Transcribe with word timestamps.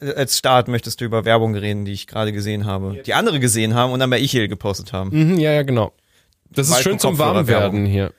als 0.00 0.38
Start 0.38 0.68
möchtest 0.68 1.00
du 1.00 1.04
über 1.04 1.24
Werbung 1.24 1.54
reden, 1.54 1.84
die 1.84 1.92
ich 1.92 2.06
gerade 2.06 2.32
gesehen 2.32 2.66
habe, 2.66 3.02
die 3.04 3.14
andere 3.14 3.40
gesehen 3.40 3.74
haben 3.74 3.92
und 3.92 4.00
dann 4.00 4.10
bei 4.10 4.20
Ichel 4.20 4.48
gepostet 4.48 4.92
haben. 4.92 5.10
Mhm, 5.12 5.38
ja, 5.38 5.52
ja, 5.52 5.62
genau. 5.62 5.92
Das 6.50 6.68
ist 6.68 6.82
schön 6.82 6.98
zum. 6.98 7.18
Warmwerden 7.18 7.86
hier. 7.86 8.12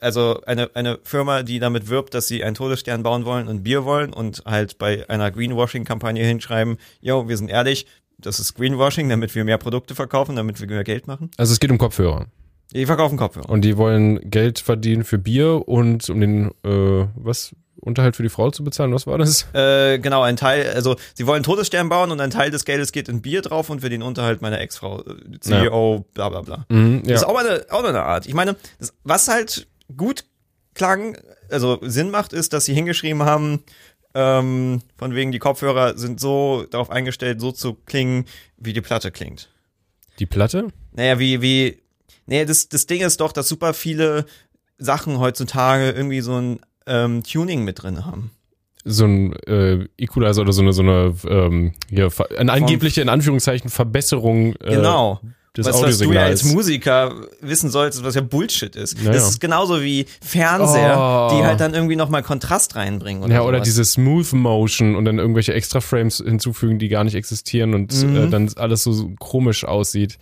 Also 0.00 0.40
eine, 0.44 0.70
eine 0.74 0.98
Firma, 1.04 1.44
die 1.44 1.60
damit 1.60 1.88
wirbt, 1.88 2.14
dass 2.14 2.26
sie 2.26 2.42
einen 2.42 2.56
Todesstern 2.56 3.04
bauen 3.04 3.24
wollen 3.24 3.46
und 3.46 3.62
Bier 3.62 3.84
wollen 3.84 4.12
und 4.12 4.42
halt 4.44 4.76
bei 4.78 5.08
einer 5.08 5.30
Greenwashing-Kampagne 5.30 6.24
hinschreiben, 6.24 6.78
yo, 7.00 7.28
wir 7.28 7.36
sind 7.36 7.48
ehrlich, 7.48 7.86
das 8.18 8.40
ist 8.40 8.54
Greenwashing, 8.54 9.08
damit 9.08 9.34
wir 9.36 9.44
mehr 9.44 9.58
Produkte 9.58 9.94
verkaufen, 9.94 10.34
damit 10.34 10.60
wir 10.60 10.66
mehr 10.66 10.82
Geld 10.82 11.06
machen. 11.06 11.30
Also 11.36 11.52
es 11.52 11.60
geht 11.60 11.70
um 11.70 11.78
Kopfhörer. 11.78 12.26
Die 12.72 12.86
verkaufen 12.86 13.18
Kopfhörer. 13.18 13.48
Und 13.50 13.62
die 13.62 13.76
wollen 13.76 14.30
Geld 14.30 14.58
verdienen 14.58 15.04
für 15.04 15.18
Bier 15.18 15.68
und 15.68 16.08
um 16.08 16.20
den, 16.20 16.50
äh, 16.64 17.06
was, 17.14 17.54
Unterhalt 17.84 18.14
für 18.14 18.22
die 18.22 18.28
Frau 18.28 18.50
zu 18.50 18.62
bezahlen. 18.62 18.94
Was 18.94 19.08
war 19.08 19.18
das? 19.18 19.46
Äh, 19.54 19.98
genau, 19.98 20.22
ein 20.22 20.36
Teil, 20.36 20.70
also 20.72 20.96
sie 21.14 21.26
wollen 21.26 21.42
Todesstern 21.42 21.88
bauen 21.88 22.12
und 22.12 22.20
ein 22.20 22.30
Teil 22.30 22.52
des 22.52 22.64
Geldes 22.64 22.92
geht 22.92 23.08
in 23.08 23.22
Bier 23.22 23.42
drauf 23.42 23.70
und 23.70 23.80
für 23.80 23.90
den 23.90 24.02
Unterhalt 24.02 24.40
meiner 24.40 24.60
Ex-Frau, 24.60 25.00
äh, 25.00 25.40
CEO, 25.40 26.06
bla 26.14 26.28
bla 26.28 26.42
bla. 26.42 26.66
Mhm, 26.68 27.02
ja. 27.04 27.12
Das 27.12 27.22
ist 27.22 27.26
auch 27.26 27.34
mal 27.34 27.46
eine, 27.46 27.66
auch 27.70 27.82
mal 27.82 27.88
eine 27.88 28.02
Art. 28.02 28.26
Ich 28.26 28.34
meine, 28.34 28.54
das, 28.78 28.94
was 29.02 29.26
halt 29.26 29.66
gut 29.96 30.24
klang, 30.74 31.18
also 31.50 31.80
Sinn 31.82 32.10
macht, 32.10 32.32
ist, 32.32 32.52
dass 32.52 32.66
sie 32.66 32.74
hingeschrieben 32.74 33.24
haben, 33.24 33.64
ähm, 34.14 34.82
von 34.96 35.14
wegen 35.16 35.32
die 35.32 35.40
Kopfhörer 35.40 35.98
sind 35.98 36.20
so 36.20 36.64
darauf 36.70 36.88
eingestellt, 36.90 37.40
so 37.40 37.50
zu 37.50 37.74
klingen, 37.74 38.26
wie 38.58 38.72
die 38.72 38.80
Platte 38.80 39.10
klingt. 39.10 39.48
Die 40.20 40.26
Platte? 40.26 40.68
Naja, 40.92 41.18
wie, 41.18 41.42
wie, 41.42 41.82
nee, 42.26 42.44
das, 42.44 42.68
das 42.68 42.86
Ding 42.86 43.00
ist 43.00 43.20
doch, 43.20 43.32
dass 43.32 43.48
super 43.48 43.74
viele 43.74 44.26
Sachen 44.78 45.18
heutzutage 45.18 45.90
irgendwie 45.90 46.20
so 46.20 46.36
ein 46.36 46.60
ähm, 46.86 47.22
Tuning 47.22 47.64
mit 47.64 47.82
drin 47.82 48.04
haben. 48.04 48.30
So 48.84 49.04
ein 49.04 49.32
äh, 49.46 49.86
Equalizer 49.96 50.40
oder 50.42 50.52
so 50.52 50.62
eine, 50.62 50.72
so 50.72 50.82
eine 50.82 51.14
ähm, 51.28 51.72
hier, 51.88 52.08
eine 52.36 52.52
angebliche, 52.52 53.00
in 53.00 53.08
Anführungszeichen, 53.08 53.70
Verbesserung 53.70 54.54
äh, 54.56 54.74
Genau. 54.74 55.20
des 55.56 55.66
was, 55.66 55.80
was 55.82 55.98
du 55.98 56.12
ja 56.12 56.22
als. 56.22 56.42
Musiker 56.44 57.14
wissen 57.40 57.70
solltest, 57.70 58.02
was 58.02 58.16
ja 58.16 58.22
Bullshit 58.22 58.74
ist. 58.74 59.00
Ja, 59.00 59.12
das 59.12 59.28
ist 59.30 59.40
genauso 59.40 59.82
wie 59.82 60.06
Fernseher, 60.20 60.96
Oh. 60.98 61.36
die 61.36 61.44
halt 61.44 61.60
dann 61.60 61.74
irgendwie 61.74 61.94
nochmal 61.94 62.24
Kontrast 62.24 62.74
reinbringen. 62.74 63.22
Oder 63.22 63.34
ja, 63.34 63.42
oder 63.42 63.58
sowas. 63.58 63.68
diese 63.68 63.84
Smooth 63.84 64.32
Motion 64.32 64.96
und 64.96 65.04
dann 65.04 65.18
irgendwelche 65.18 65.54
extra 65.54 65.80
Frames 65.80 66.16
hinzufügen, 66.16 66.80
die 66.80 66.88
gar 66.88 67.04
nicht 67.04 67.14
existieren 67.14 67.74
und 67.74 67.92
Mhm. 68.02 68.16
äh, 68.16 68.28
dann 68.30 68.50
alles 68.56 68.82
so 68.82 69.12
komisch 69.20 69.64
aussieht. 69.64 70.18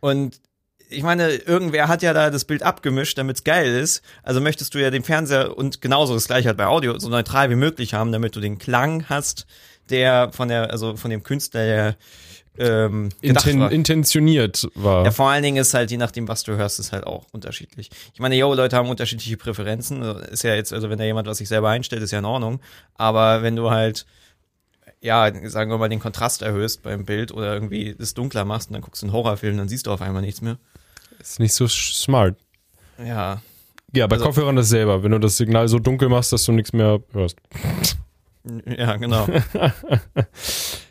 Und 0.00 0.40
ich 0.88 1.02
meine, 1.02 1.30
irgendwer 1.34 1.88
hat 1.88 2.02
ja 2.02 2.12
da 2.12 2.30
das 2.30 2.44
Bild 2.44 2.62
abgemischt, 2.62 3.18
damit's 3.18 3.44
geil 3.44 3.74
ist. 3.74 4.02
Also 4.22 4.40
möchtest 4.40 4.74
du 4.74 4.78
ja 4.78 4.90
den 4.90 5.04
Fernseher 5.04 5.56
und 5.56 5.80
genauso 5.80 6.14
das 6.14 6.26
gleiche 6.26 6.48
halt 6.48 6.56
bei 6.56 6.66
Audio 6.66 6.98
so 6.98 7.08
neutral 7.08 7.50
wie 7.50 7.56
möglich 7.56 7.94
haben, 7.94 8.12
damit 8.12 8.36
du 8.36 8.40
den 8.40 8.58
Klang 8.58 9.04
hast, 9.08 9.46
der 9.90 10.30
von 10.32 10.48
der, 10.48 10.70
also 10.70 10.96
von 10.96 11.10
dem 11.10 11.22
Künstler, 11.22 11.64
der 11.64 11.96
ähm, 12.58 13.10
Inten 13.20 13.60
war. 13.60 13.70
intentioniert 13.72 14.68
war. 14.74 15.04
Ja, 15.04 15.10
vor 15.10 15.28
allen 15.30 15.42
Dingen 15.42 15.58
ist 15.58 15.74
halt, 15.74 15.90
je 15.90 15.96
nachdem, 15.96 16.26
was 16.26 16.42
du 16.42 16.56
hörst, 16.56 16.80
ist 16.80 16.92
halt 16.92 17.06
auch 17.06 17.26
unterschiedlich. 17.32 17.90
Ich 18.14 18.20
meine, 18.20 18.36
yo, 18.36 18.52
Leute 18.52 18.76
haben 18.76 18.88
unterschiedliche 18.88 19.36
Präferenzen. 19.36 20.02
Ist 20.02 20.42
ja 20.42 20.54
jetzt, 20.54 20.72
also 20.72 20.90
wenn 20.90 20.98
da 20.98 21.04
jemand 21.04 21.28
was 21.28 21.38
sich 21.38 21.48
selber 21.48 21.70
einstellt, 21.70 22.02
ist 22.02 22.10
ja 22.10 22.18
in 22.18 22.24
Ordnung. 22.24 22.60
Aber 22.94 23.42
wenn 23.42 23.54
du 23.54 23.70
halt, 23.70 24.06
ja, 25.00 25.30
sagen 25.48 25.70
wir 25.70 25.78
mal, 25.78 25.88
den 25.88 26.00
Kontrast 26.00 26.42
erhöhst 26.42 26.82
beim 26.82 27.04
Bild 27.04 27.30
oder 27.30 27.54
irgendwie 27.54 27.94
es 27.96 28.14
dunkler 28.14 28.44
machst 28.44 28.70
und 28.70 28.74
dann 28.74 28.82
guckst 28.82 29.02
du 29.02 29.06
einen 29.06 29.12
Horrorfilm, 29.12 29.56
dann 29.56 29.68
siehst 29.68 29.86
du 29.86 29.92
auf 29.92 30.02
einmal 30.02 30.22
nichts 30.22 30.40
mehr. 30.40 30.58
Ist 31.20 31.40
nicht 31.40 31.52
so 31.54 31.66
smart. 31.68 32.36
Ja. 33.04 33.40
Ja, 33.94 34.06
bei 34.06 34.16
Also- 34.16 34.26
Kopfhörern 34.26 34.56
das 34.56 34.68
selber. 34.68 35.02
Wenn 35.02 35.12
du 35.12 35.18
das 35.18 35.36
Signal 35.36 35.68
so 35.68 35.78
dunkel 35.78 36.08
machst, 36.08 36.32
dass 36.32 36.44
du 36.44 36.52
nichts 36.52 36.72
mehr 36.72 37.00
hörst. 37.12 37.36
Ja, 38.66 38.96
genau. 38.96 39.26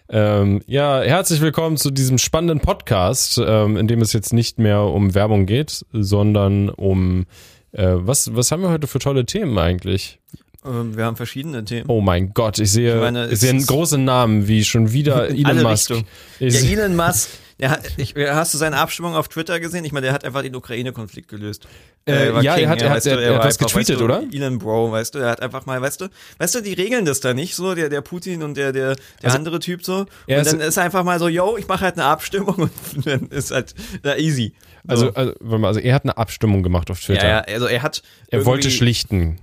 Ähm, 0.09 0.61
ja, 0.67 1.01
herzlich 1.01 1.41
willkommen 1.41 1.75
zu 1.75 1.91
diesem 1.91 2.17
spannenden 2.17 2.61
Podcast, 2.61 3.41
ähm, 3.45 3.75
in 3.75 3.87
dem 3.89 3.99
es 3.99 4.13
jetzt 4.13 4.31
nicht 4.31 4.57
mehr 4.57 4.79
um 4.83 5.13
Werbung 5.13 5.45
geht, 5.45 5.85
sondern 5.91 6.69
um 6.69 7.25
äh, 7.73 7.89
was, 7.91 8.33
was 8.33 8.49
haben 8.53 8.61
wir 8.61 8.69
heute 8.69 8.87
für 8.87 8.99
tolle 8.99 9.25
Themen 9.25 9.57
eigentlich? 9.57 10.19
ähm, 10.65 10.95
wir 10.95 11.03
haben 11.03 11.17
verschiedene 11.17 11.65
Themen. 11.65 11.89
Oh 11.89 11.99
mein 11.99 12.33
Gott, 12.33 12.57
ich 12.57 12.71
sehe, 12.71 12.95
Ich 12.95 13.01
meine, 13.01 13.27
ich 13.27 13.39
sehe 13.41 13.53
großen 13.61 14.05
Namen, 14.05 14.47
wie 14.47 14.63
schon 14.63 14.93
wieder 14.93 15.27
Elon 15.29 15.61
Musk. 15.63 15.89
Richtungen. 15.89 16.07
Ich 16.39 16.53
Ja, 16.63 16.69
Elon 16.69 16.95
Musk, 16.95 17.29
hat, 17.71 17.81
ich, 17.97 18.13
hast 18.15 18.53
du 18.53 18.57
seine 18.59 18.77
Abstimmung 18.77 19.15
auf 19.15 19.29
Twitter 19.29 19.59
gesehen? 19.59 19.83
Ich 19.83 19.91
meine, 19.91 20.05
der 20.05 20.13
hat 20.13 20.23
einfach 20.23 20.43
den 20.43 20.55
Ukraine-Konflikt 20.55 21.27
gelöst. 21.27 21.67
Äh, 22.07 22.29
ja, 22.43 22.55
er 22.55 22.69
hat- 22.69 22.81
er 22.83 22.89
hat- 22.91 23.05
du, 23.05 23.09
er- 23.09 23.19
er 23.19 23.35
hat 23.37 23.45
was 23.45 23.57
getweetet, 23.57 23.89
weißt 23.95 23.99
du, 23.99 24.05
oder? 24.05 24.23
Elon 24.31 24.59
Bro, 24.59 24.91
weißt 24.91 25.15
du, 25.15 25.19
er 25.19 25.31
hat 25.31 25.41
einfach 25.41 25.65
mal, 25.65 25.81
weißt 25.81 26.01
du, 26.01 26.07
weißt 26.37 26.53
du, 26.55 26.61
die 26.61 26.73
regeln 26.73 27.03
das 27.05 27.19
da 27.19 27.33
nicht 27.33 27.55
so, 27.55 27.73
der, 27.73 27.89
der 27.89 28.01
Putin 28.01 28.43
und 28.43 28.55
der, 28.57 28.71
der, 28.71 28.95
der 28.95 29.03
Also, 29.23 29.37
andere 29.37 29.59
Typ 29.59 29.83
so. 29.83 30.01
Und 30.01 30.07
er 30.27 30.41
ist- 30.41 30.53
dann 30.53 30.61
ist 30.61 30.77
einfach 30.77 31.03
mal 31.03 31.17
so, 31.19 31.27
yo, 31.27 31.57
ich 31.57 31.67
mache 31.67 31.81
halt 31.85 31.95
eine 31.95 32.05
Abstimmung 32.05 32.55
und 32.95 33.05
dann 33.07 33.27
ist 33.29 33.49
halt 33.51 33.73
da 34.03 34.15
easy. 34.17 34.53
So. 34.83 35.11
also, 35.11 35.13
also, 35.15 35.65
also 35.65 35.79
er 35.79 35.95
hat 35.95 36.03
eine 36.03 36.15
Abstimmung 36.15 36.61
gemacht 36.63 36.91
auf 36.91 36.99
Twitter. 37.01 37.23
ja, 37.27 37.37
ja, 37.47 37.53
also 37.55 37.65
er 37.65 37.81
hat. 37.81 38.03
Er 38.29 38.45
wollte 38.45 38.69
schlichten. 38.69 39.39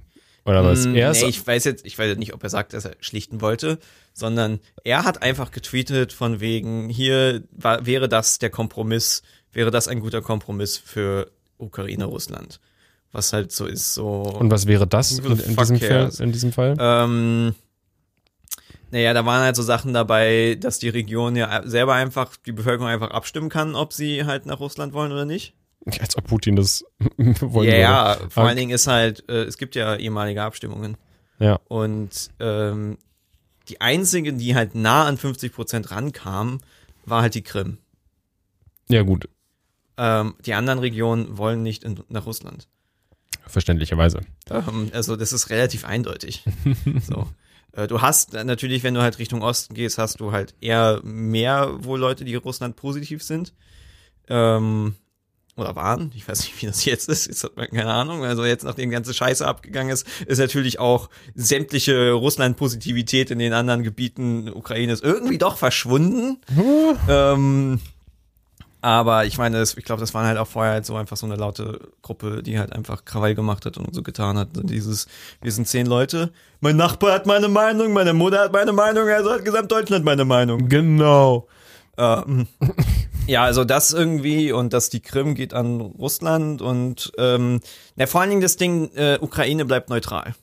Oder 0.47 0.65
was? 0.65 0.87
Mm, 0.87 0.95
Er 0.95 1.13
nee, 1.13 1.25
ich 1.25 1.47
weiß 1.47 1.65
jetzt, 1.65 1.87
ich 1.87 1.99
weiß 1.99 2.17
nicht, 2.17 2.35
ob 2.35 2.43
er 2.43 2.51
sagt, 2.51 2.75
dass 2.75 2.85
er 2.85 2.97
schlichten 3.01 3.41
wollte, 3.41 3.79
sondern 4.13 4.61
er 4.85 5.05
hat 5.05 5.23
einfach 5.23 5.51
getweetet 5.51 6.13
von 6.13 6.41
wegen, 6.41 6.89
hier 6.89 7.43
war, 7.51 7.87
wäre 7.87 8.09
das 8.09 8.39
der 8.39 8.51
Kompromiss, 8.51 9.23
wäre 9.53 9.71
das 9.71 9.89
ein 9.89 10.01
guter 10.01 10.21
Kompromiss 10.21 10.77
für 10.77 11.31
Ukraine, 11.59 12.05
Russland. 12.05 12.61
Was 13.13 13.33
halt 13.33 13.53
so 13.53 13.67
ist, 13.67 13.95
so. 13.95 14.23
und 14.23 14.51
was 14.51 14.67
wäre 14.67 14.89
das 14.89 15.19
in, 15.19 15.25
in, 15.25 15.57
diesem 15.57 15.79
Fall, 15.79 16.11
in 16.19 16.33
diesem 16.33 16.53
Fall? 16.53 16.75
Ähm, 16.81 17.55
naja, 18.91 19.15
da 19.15 19.25
waren 19.25 19.43
halt 19.43 19.57
so 19.57 19.63
Sachen 19.63 19.93
dabei, 19.93 20.57
dass 20.61 20.81
die 20.81 20.89
Region 20.89 21.37
ja 21.37 21.63
selber 21.65 21.95
einfach, 21.95 22.37
die 22.37 22.53
Bevölkerung 22.53 22.89
einfach 22.89 23.11
abstimmen 23.11 23.49
kann, 23.49 23.77
ob 23.77 23.93
sie 23.93 24.25
halt 24.25 24.47
nach 24.47 24.61
Russland 24.61 24.93
wollen 24.93 25.13
oder 25.13 25.25
nicht. 25.25 25.55
Als 26.01 26.17
ob 26.17 26.27
Putin 26.27 26.57
das 26.57 26.85
wollen 27.19 27.69
Ja, 27.69 27.73
würde. 27.73 27.81
ja, 27.81 28.17
vor 28.31 28.45
Ah. 28.45 28.47
allen 28.49 28.57
Dingen 28.57 28.71
ist 28.73 28.87
halt, 28.87 29.29
äh, 29.29 29.45
es 29.45 29.59
gibt 29.59 29.75
ja 29.75 29.97
ehemalige 29.97 30.43
Abstimmungen. 30.43 30.97
Ja. 31.39 31.59
Und 31.69 32.31
ähm, 32.41 32.97
die 33.69 33.81
einzige, 33.81 34.33
die 34.33 34.55
halt 34.55 34.75
nah 34.75 35.05
an 35.07 35.17
50 35.19 35.53
Prozent 35.53 35.91
rankam, 35.91 36.61
war 37.05 37.23
halt 37.23 37.35
die 37.35 37.43
Krim. 37.43 37.79
Ja, 38.89 39.03
gut. 39.03 39.29
Ähm, 39.97 40.35
die 40.45 40.55
anderen 40.55 40.79
Regionen 40.79 41.37
wollen 41.39 41.63
nicht 41.63 41.85
in, 41.85 42.01
nach 42.09 42.27
Russland. 42.27 42.69
Verständlicherweise. 43.47 44.21
Ähm, 44.51 44.91
also 44.93 45.17
das 45.17 45.33
ist 45.33 45.51
relativ 45.51 45.85
eindeutig. 45.85 46.45
so. 47.03 47.29
Äh, 47.73 47.87
Du 47.89 48.01
hast 48.01 48.33
natürlich, 48.33 48.83
wenn 48.85 48.95
du 48.95 49.03
halt 49.03 49.19
Richtung 49.19 49.43
Osten 49.43 49.75
gehst, 49.75 49.99
hast 49.99 50.21
du 50.21 50.33
halt 50.33 50.55
eher 50.61 51.01
mehr 51.03 51.85
wohl 51.85 51.99
Leute, 52.01 52.25
die 52.25 52.35
Russland 52.37 52.77
positiv 52.77 53.23
sind. 53.23 53.53
Ähm, 54.29 54.95
oder 55.57 55.77
waren. 55.77 56.11
Ich 56.15 56.27
weiß 56.27 56.41
nicht, 56.41 56.61
wie 56.61 56.67
das 56.67 56.85
jetzt 56.85 57.09
ist. 57.09 57.27
Jetzt 57.27 57.45
hat 57.45 57.57
man 57.57 57.69
keine 57.69 57.93
Ahnung. 57.93 58.25
Also 58.25 58.45
jetzt, 58.45 58.65
nachdem 58.65 58.91
die 58.91 58.95
ganze 58.95 59.15
Scheiße 59.15 59.47
abgegangen 59.47 59.93
ist, 59.93 60.07
ist 60.27 60.39
natürlich 60.39 60.79
auch 60.81 61.11
sämtliche 61.35 62.13
Russland-Positivität 62.13 63.31
in 63.31 63.39
den 63.39 63.53
anderen 63.53 63.83
Gebieten 63.83 64.51
Ukraines 64.53 65.01
irgendwie 65.01 65.39
doch 65.39 65.57
verschwunden. 65.57 66.39
ähm, 67.09 67.81
aber 68.85 69.25
ich 69.25 69.39
meine, 69.39 69.59
das, 69.59 69.79
ich 69.79 69.85
glaube, 69.85 70.01
das 70.01 70.13
waren 70.13 70.27
halt 70.27 70.37
auch 70.37 70.47
vorher 70.47 70.73
halt 70.73 70.85
so 70.85 70.97
einfach 70.97 71.17
so 71.17 71.25
eine 71.25 71.37
laute 71.37 71.81
Gruppe, 72.03 72.43
die 72.43 72.59
halt 72.59 72.75
einfach 72.75 73.07
Krawall 73.07 73.35
gemacht 73.35 73.65
hat 73.65 73.79
und 73.79 73.95
so 73.95 74.03
getan 74.03 74.37
hat. 74.37 74.49
Dieses, 74.53 75.07
wir 75.41 75.53
sind 75.53 75.67
zehn 75.67 75.87
Leute. 75.87 76.33
Mein 76.61 76.77
Nachbar 76.77 77.13
hat 77.13 77.25
meine 77.25 77.49
Meinung, 77.49 77.95
meine 77.95 78.13
Mutter 78.13 78.41
hat 78.41 78.53
meine 78.53 78.73
Meinung, 78.73 79.09
also 79.09 79.33
hat 79.33 79.45
Gesamtdeutschland 79.45 80.05
meine 80.05 80.27
Meinung. 80.27 80.69
Genau. 80.69 81.49
Ähm, 81.97 82.47
ja, 83.27 83.45
also 83.45 83.65
das 83.65 83.93
irgendwie 83.93 84.53
und 84.53 84.73
dass 84.73 84.91
die 84.91 85.01
Krim 85.01 85.35
geht 85.35 85.55
an 85.55 85.81
Russland 85.81 86.63
und 86.63 87.13
ähm, 87.19 87.61
na, 87.97 88.07
vor 88.07 88.21
allen 88.21 88.31
Dingen 88.31 88.43
das 88.43 88.57
Ding, 88.57 88.91
äh, 88.95 89.19
Ukraine 89.21 89.65
bleibt 89.65 89.91
neutral. 89.91 90.35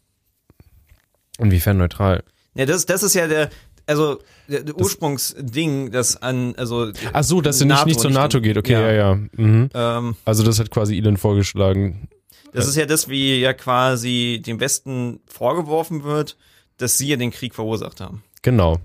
Inwiefern 1.37 1.77
neutral? 1.77 2.23
Ja, 2.55 2.65
das, 2.65 2.85
das 2.85 3.03
ist 3.03 3.13
ja 3.13 3.27
der, 3.27 3.49
also 3.87 4.19
der, 4.47 4.63
der 4.63 4.75
Ursprungsding, 4.77 5.91
das 5.91 6.21
an, 6.21 6.55
also 6.55 6.91
Ach 7.13 7.23
so, 7.23 7.41
dass 7.41 7.61
er 7.61 7.67
nicht, 7.67 7.85
nicht 7.85 7.99
zur 7.99 8.11
NATO 8.11 8.41
geht. 8.41 8.57
Okay, 8.57 8.73
ja, 8.73 8.91
ja. 8.91 9.15
Mhm. 9.15 9.69
Ähm, 9.73 10.15
Also 10.25 10.43
das 10.43 10.59
hat 10.59 10.69
quasi 10.71 10.97
Elon 10.97 11.17
vorgeschlagen. 11.17 12.09
das 12.53 12.67
ist 12.67 12.75
ja 12.75 12.85
das, 12.85 13.07
wie 13.07 13.39
ja 13.39 13.53
quasi 13.53 14.41
dem 14.45 14.59
Westen 14.59 15.21
vorgeworfen 15.25 16.03
wird, 16.03 16.37
dass 16.77 16.97
sie 16.97 17.07
ja 17.07 17.15
den 17.15 17.31
Krieg 17.31 17.55
verursacht 17.55 18.01
haben. 18.01 18.23
Genau. 18.41 18.77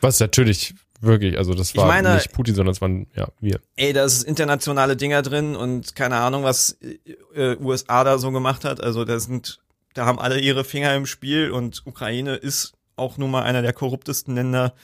Was 0.00 0.20
natürlich 0.20 0.74
wirklich, 1.00 1.36
also 1.38 1.54
das 1.54 1.70
Ich 1.70 1.76
war 1.76 1.86
meine- 1.86 2.14
nicht 2.14 2.32
Putin, 2.32 2.54
sondern 2.54 2.72
es 2.72 2.80
waren, 2.80 3.06
ja, 3.14 3.28
wir. 3.40 3.60
Ey, 3.76 3.92
da 3.92 4.04
ist 4.04 4.22
internationale 4.24 4.96
Dinger 4.96 5.22
drin 5.22 5.56
und 5.56 5.94
keine 5.96 6.16
Ahnung, 6.16 6.42
was 6.44 6.78
äh, 7.34 7.56
USA 7.56 8.04
da 8.04 8.18
so 8.18 8.30
gemacht 8.32 8.64
hat. 8.64 8.80
Also 8.82 9.04
da 9.04 9.18
sind, 9.18 9.60
da 9.94 10.06
haben 10.06 10.18
alle 10.18 10.38
ihre 10.40 10.64
Finger 10.64 10.94
im 10.94 11.06
Spiel 11.06 11.50
und 11.50 11.82
Ukraine 11.86 12.34
ist 12.36 12.72
auch 12.96 13.18
nun 13.18 13.30
mal 13.30 13.42
einer 13.42 13.62
der 13.62 13.72
korruptesten 13.72 14.34
Länder 14.34 14.74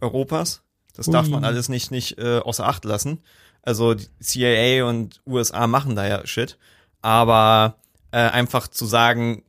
Europas. 0.00 0.62
Das 0.94 1.06
darf 1.06 1.26
Ui. 1.26 1.32
man 1.32 1.44
alles 1.44 1.68
nicht 1.70 1.90
nicht 1.90 2.18
äh, 2.18 2.38
außer 2.38 2.66
Acht 2.66 2.84
lassen. 2.84 3.22
Also 3.62 3.94
die 3.94 4.08
CIA 4.20 4.84
und 4.84 5.20
USA 5.26 5.66
machen 5.66 5.96
da 5.96 6.06
ja 6.06 6.26
Shit, 6.26 6.58
aber 7.00 7.76
äh, 8.10 8.18
einfach 8.18 8.68
zu 8.68 8.84
sagen, 8.86 9.42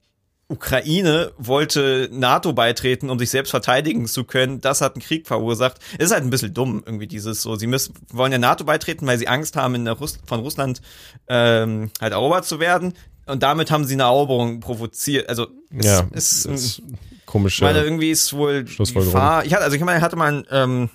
Ukraine 0.54 1.32
wollte 1.38 2.10
NATO 2.12 2.54
beitreten, 2.54 3.10
um 3.10 3.20
sich 3.20 3.30
selbst 3.30 3.50
verteidigen 3.50 4.06
zu 4.06 4.24
können. 4.24 4.62
Das 4.62 4.82
hat 4.82 4.96
einen 4.96 5.02
Krieg 5.02 5.28
verursacht. 5.28 5.78
Es 5.98 6.06
ist 6.06 6.12
halt 6.12 6.24
ein 6.24 6.30
bisschen 6.30 6.54
dumm, 6.54 6.84
irgendwie 6.86 7.08
dieses 7.08 7.42
so. 7.42 7.56
Sie 7.56 7.68
müssen, 7.68 7.96
wollen 8.12 8.32
der 8.32 8.40
NATO 8.40 8.64
beitreten, 8.64 9.08
weil 9.08 9.18
sie 9.18 9.28
Angst 9.28 9.56
haben, 9.56 9.76
in 9.76 9.86
der 9.86 9.96
Russ 9.96 10.20
von 10.26 10.40
Russland 10.40 10.82
ähm, 11.28 11.92
halt 12.00 12.14
erobert 12.14 12.46
zu 12.46 12.60
werden. 12.60 12.94
Und 13.26 13.42
damit 13.42 13.72
haben 13.72 13.86
sie 13.86 13.96
eine 13.96 14.04
Eroberung 14.04 14.60
provoziert. 14.60 15.28
Also 15.28 15.48
es, 15.76 15.86
ja, 15.86 16.08
es 16.12 16.46
ist 16.46 16.82
komisch. 17.26 17.56
ich 17.56 17.62
meine, 17.62 17.82
irgendwie 17.82 18.12
ist 18.12 18.34
wohl. 18.34 18.64
Gefahr. 18.64 19.46
Ich 19.46 19.54
hatte, 19.54 19.64
also 19.64 19.76
ich 19.76 19.84
meine, 19.84 19.98
ich 19.98 20.04
hatte 20.04 20.16
mal 20.16 20.32
ein 20.32 20.46
ähm, 20.52 20.90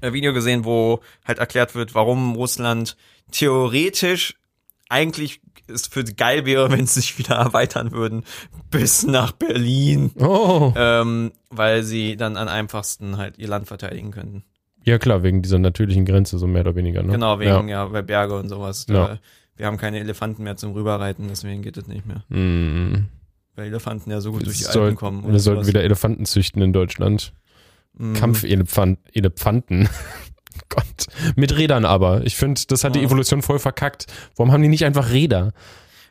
ein 0.00 0.12
Video 0.12 0.32
gesehen, 0.32 0.64
wo 0.64 1.00
halt 1.26 1.38
erklärt 1.38 1.74
wird, 1.74 1.94
warum 1.94 2.34
Russland 2.34 2.96
theoretisch 3.30 4.34
eigentlich 4.88 5.40
es 5.70 5.86
für 5.86 6.04
geil 6.04 6.44
wäre, 6.46 6.70
wenn 6.70 6.86
sie 6.86 7.00
sich 7.00 7.18
wieder 7.18 7.36
erweitern 7.36 7.92
würden 7.92 8.24
bis 8.70 9.04
nach 9.06 9.32
Berlin, 9.32 10.10
Oh, 10.18 10.72
ähm, 10.76 11.32
weil 11.50 11.82
sie 11.82 12.16
dann 12.16 12.36
am 12.36 12.48
einfachsten 12.48 13.16
halt 13.16 13.38
ihr 13.38 13.48
Land 13.48 13.66
verteidigen 13.68 14.10
könnten. 14.10 14.44
ja 14.84 14.98
klar, 14.98 15.22
wegen 15.22 15.42
dieser 15.42 15.58
natürlichen 15.58 16.04
Grenze, 16.04 16.38
so 16.38 16.46
mehr 16.46 16.62
oder 16.62 16.74
weniger. 16.76 17.02
Ne? 17.02 17.12
Genau, 17.12 17.38
wegen 17.38 17.68
Ja. 17.68 17.84
ja, 17.84 17.86
bei 17.86 18.02
Berge 18.02 18.36
und 18.38 18.48
sowas. 18.48 18.86
Ja. 18.88 18.94
Da, 19.08 19.18
wir 19.56 19.66
haben 19.66 19.76
keine 19.76 19.98
Elefanten 20.00 20.42
mehr 20.42 20.56
zum 20.56 20.72
Rüberreiten, 20.72 21.28
deswegen 21.28 21.62
geht 21.62 21.76
es 21.76 21.86
nicht 21.86 22.04
mehr. 22.06 22.24
Mm. 22.28 23.08
Weil 23.56 23.66
Elefanten 23.66 24.10
ja 24.10 24.20
so 24.20 24.32
gut 24.32 24.46
durch 24.46 24.58
die 24.58 24.64
Wir 24.64 24.80
Alpen 24.80 24.96
kommen. 24.96 25.30
wir 25.32 25.38
sollten 25.40 25.66
wieder 25.66 25.82
Elefanten 25.82 26.24
züchten 26.24 26.62
in 26.62 26.72
Deutschland. 26.72 27.32
Mhm. 27.98 28.14
Kampfelefant, 28.14 29.00
Elefanten. 29.12 29.88
Gott. 30.70 31.06
Mit 31.36 31.56
Rädern 31.56 31.84
aber. 31.84 32.22
Ich 32.24 32.36
finde, 32.36 32.60
das 32.68 32.84
hat 32.84 32.94
die. 32.94 33.02
Evolution 33.02 33.42
voll 33.42 33.58
verkackt. 33.58 34.06
Warum 34.36 34.52
haben 34.52 34.62
die 34.62 34.68
nicht 34.68 34.84
einfach 34.84 35.10
Räder? 35.10 35.52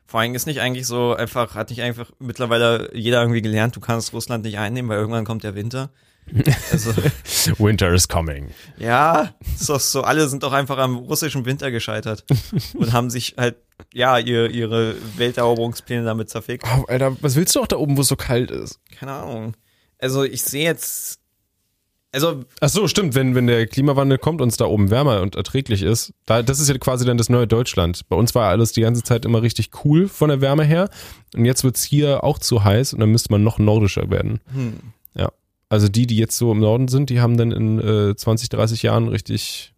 Vor 0.06 0.20
allem 0.20 0.34
ist 0.34 0.48
nicht 0.48 0.60
eigentlich 0.60 0.88
so 0.88 1.14
einfach, 1.14 1.54
hat 1.56 1.70
nicht 1.70 1.82
einfach 1.82 2.12
mittlerweile 2.20 2.90
jeder 2.96 3.22
irgendwie 3.22 3.44
gelernt, 3.44 3.76
du 3.76 3.80
kannst 3.80 4.12
Russland 4.12 4.44
nicht 4.44 4.58
einnehmen, 4.58 4.90
weil 4.90 4.98
irgendwann 4.98 5.24
kommt 5.26 5.44
der 5.44 5.56
Winter. 5.56 5.92
Also, 6.72 6.94
Winter 7.58 7.92
is 7.94 8.08
coming. 8.08 8.50
ja, 8.78 9.34
ist 9.56 9.70
doch 9.70 9.80
so, 9.80 10.02
alle 10.04 10.28
sind 10.28 10.44
doch 10.44 10.54
einfach 10.54 10.78
am 10.78 10.98
russischen 10.98 11.46
Winter 11.46 11.72
gescheitert 11.72 12.24
und 12.76 12.94
haben 12.94 13.10
sich 13.10 13.36
halt, 13.38 13.58
ja, 13.94 14.18
ihr, 14.20 14.50
ihre 14.50 14.96
Welteroberungspläne 15.18 16.04
damit 16.04 16.30
zerfickt. 16.30 16.66
Oh, 16.78 16.86
Alter, 16.88 17.18
was 17.22 17.36
willst 17.36 17.56
du 17.56 17.62
auch 17.62 17.68
da 17.68 17.78
oben, 17.78 17.98
wo 17.98 18.02
es 18.02 18.08
so 18.08 18.16
kalt 18.16 18.52
ist? 18.52 18.80
Keine 19.00 19.14
Ahnung. 19.14 19.56
Also, 20.00 20.24
ich 20.24 20.44
sehe 20.44 20.64
jetzt, 20.64 21.19
also, 22.12 22.44
Ach 22.62 22.70
so, 22.70 22.88
stimmt, 22.88 23.14
wenn, 23.16 23.36
wenn 23.36 23.48
der 23.48 23.68
Klimawandel 23.68 24.18
kommt 24.18 24.42
und 24.42 24.50
es 24.50 24.58
da 24.58 24.66
oben 24.66 24.90
wärmer 24.90 25.22
und 25.22 25.36
erträglich 25.36 25.84
ist, 25.84 26.14
da, 26.26 26.42
das 26.42 26.60
ist 26.60 26.68
ja 26.70 26.78
quasi 26.78 27.06
dann 27.06 27.18
das 27.18 27.30
neue 27.30 27.46
Deutschland. 27.48 28.02
Bei 28.10 28.16
uns 28.16 28.34
war 28.36 28.50
alles 28.50 28.72
die 28.72 28.82
ganze 28.82 29.04
Zeit 29.04 29.26
immer 29.26 29.42
richtig 29.42 29.70
cool 29.86 30.08
von 30.08 30.30
der 30.30 30.42
Wärme 30.42 30.64
her 30.64 30.90
und 31.36 31.46
jetzt 31.46 31.64
wird's 31.64 31.84
hier 31.84 32.24
auch 32.24 32.40
zu 32.40 32.64
heiß 32.64 32.94
und 32.94 33.00
dann 33.00 33.10
müsste 33.12 33.32
man 33.32 33.44
noch 33.44 33.60
nordischer 33.60 34.10
werden. 34.10 34.40
hm, 34.54 34.74
Ja. 35.14 35.30
Also 35.70 35.88
die, 35.88 36.08
die 36.08 36.18
jetzt 36.18 36.36
so 36.38 36.52
im 36.52 36.60
Norden 36.62 36.88
sind, 36.88 37.12
die 37.12 37.22
haben 37.22 37.38
dann 37.38 37.52
in 37.52 37.80
äh, 37.80 38.16
20, 38.16 38.50
30 38.50 38.82
Jahren 38.82 39.08
richtig, 39.08 39.74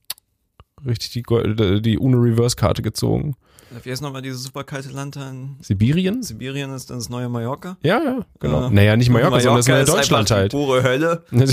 richtig 0.86 1.12
die, 1.12 1.24
Gold- 1.24 1.86
die 1.86 1.98
UNO-Reverse-Karte 1.98 2.81
gezogen. 2.81 3.36
wie 3.84 3.92
heißt 3.92 4.01
nochmal 4.01 4.22
dieses 4.22 4.42
super 4.44 4.63
kalte 4.63 4.88
Land 4.89 5.18
da 5.18 5.30
in 5.30 5.57
Sibirien? 5.60 6.24
Sibirien, 6.24 6.74
ist 6.74 6.89
dann 6.89 7.00
das 7.00 7.10
neue 7.10 7.27
Mallorca? 7.27 7.75
Ja, 7.84 8.01
ja, 8.01 8.25
genau. 8.39 8.62
Ja. 8.62 8.69
Naja, 8.69 8.95
nicht 8.95 9.10
Mallorca, 9.10 9.42
sondern 9.42 9.57
das 9.57 9.68
neue 9.68 9.84
Deutschland 9.84 10.31
halt. 10.31 10.51
Pure 10.54 10.81
Hölle. 10.84 11.25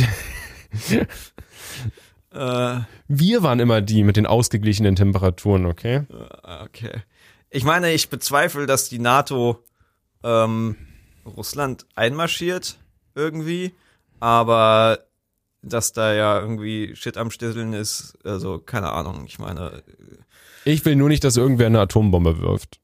Äh, 2.31 2.81
Wir 3.09 3.43
waren 3.43 3.59
immer 3.61 3.81
die 3.81 4.05
mit 4.05 4.17
den 4.17 4.26
ausgeglichenen 4.26 4.97
Temperaturen, 4.97 5.65
okay? 5.67 6.03
Okay. 6.65 6.93
Ich 7.50 7.65
meine, 7.65 7.93
ich 7.93 8.11
bezweifle, 8.11 8.67
dass 8.67 8.88
die 8.91 8.99
NATO 8.99 9.65
ähm, 10.23 10.76
Russland 11.25 11.87
einmarschiert 11.94 12.79
irgendwie, 13.15 13.73
aber 14.20 14.99
dass 15.62 15.93
da 15.93 16.12
ja 16.12 16.38
irgendwie 16.38 16.94
Shit 16.94 17.17
am 17.17 17.31
Stisseln 17.31 17.73
ist, 17.73 18.19
also 18.25 18.59
keine 18.59 18.93
Ahnung. 18.93 19.25
Ich 19.26 19.38
meine, 19.38 19.82
Ich 20.64 20.85
will 20.85 20.97
nur 20.97 21.09
nicht, 21.09 21.25
dass 21.25 21.37
irgendwer 21.38 21.67
eine 21.67 21.81
Atombombe 21.81 22.41
wirft. 22.41 22.79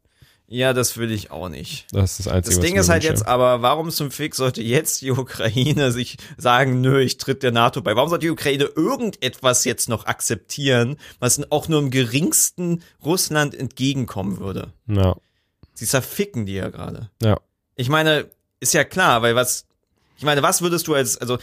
Ja, 0.47 0.73
das 0.73 0.97
will 0.99 1.11
ich 1.11 1.31
auch 1.31 1.49
nicht. 1.49 1.87
Das 1.93 2.13
ist 2.13 2.27
das 2.27 2.29
Einzige, 2.33 2.57
Das 2.57 2.65
Ding 2.65 2.77
ist 2.77 2.89
halt 2.89 3.03
wünsche. 3.03 3.15
jetzt 3.15 3.27
aber, 3.27 3.63
warum 3.63 3.91
zum 3.91 4.11
Fick 4.11 4.35
sollte 4.35 4.63
jetzt 4.63 5.01
die 5.01 5.11
Ukraine 5.11 5.91
sich 5.91 6.17
sagen, 6.37 6.81
nö, 6.81 7.01
ich 7.01 7.17
tritt 7.17 7.43
der 7.43 7.51
NATO 7.53 7.81
bei? 7.81 7.97
Warum 7.97 8.11
sollte 8.11 8.27
die 8.27 8.31
Ukraine 8.31 8.65
irgendetwas 8.65 9.65
jetzt 9.65 9.89
noch 9.89 10.07
akzeptieren, 10.07 10.97
was 11.19 11.41
auch 11.51 11.69
nur 11.69 11.79
im 11.81 11.91
geringsten 11.91 12.83
Russland 13.05 13.55
entgegenkommen 13.55 14.39
würde? 14.39 14.73
Ja, 14.87 15.17
Sie 15.73 15.87
zerficken 15.87 16.47
die 16.47 16.55
ja 16.55 16.69
gerade. 16.69 17.11
ja. 17.23 17.39
Ich 17.77 17.89
meine, 17.89 18.31
ist 18.61 18.73
ja 18.75 18.85
klar, 18.85 19.23
weil 19.23 19.35
was, 19.35 19.67
ich 20.17 20.23
meine, 20.25 20.43
was 20.43 20.63
würdest 20.63 20.87
du 20.87 20.95
als, 20.95 21.17
also 21.19 21.39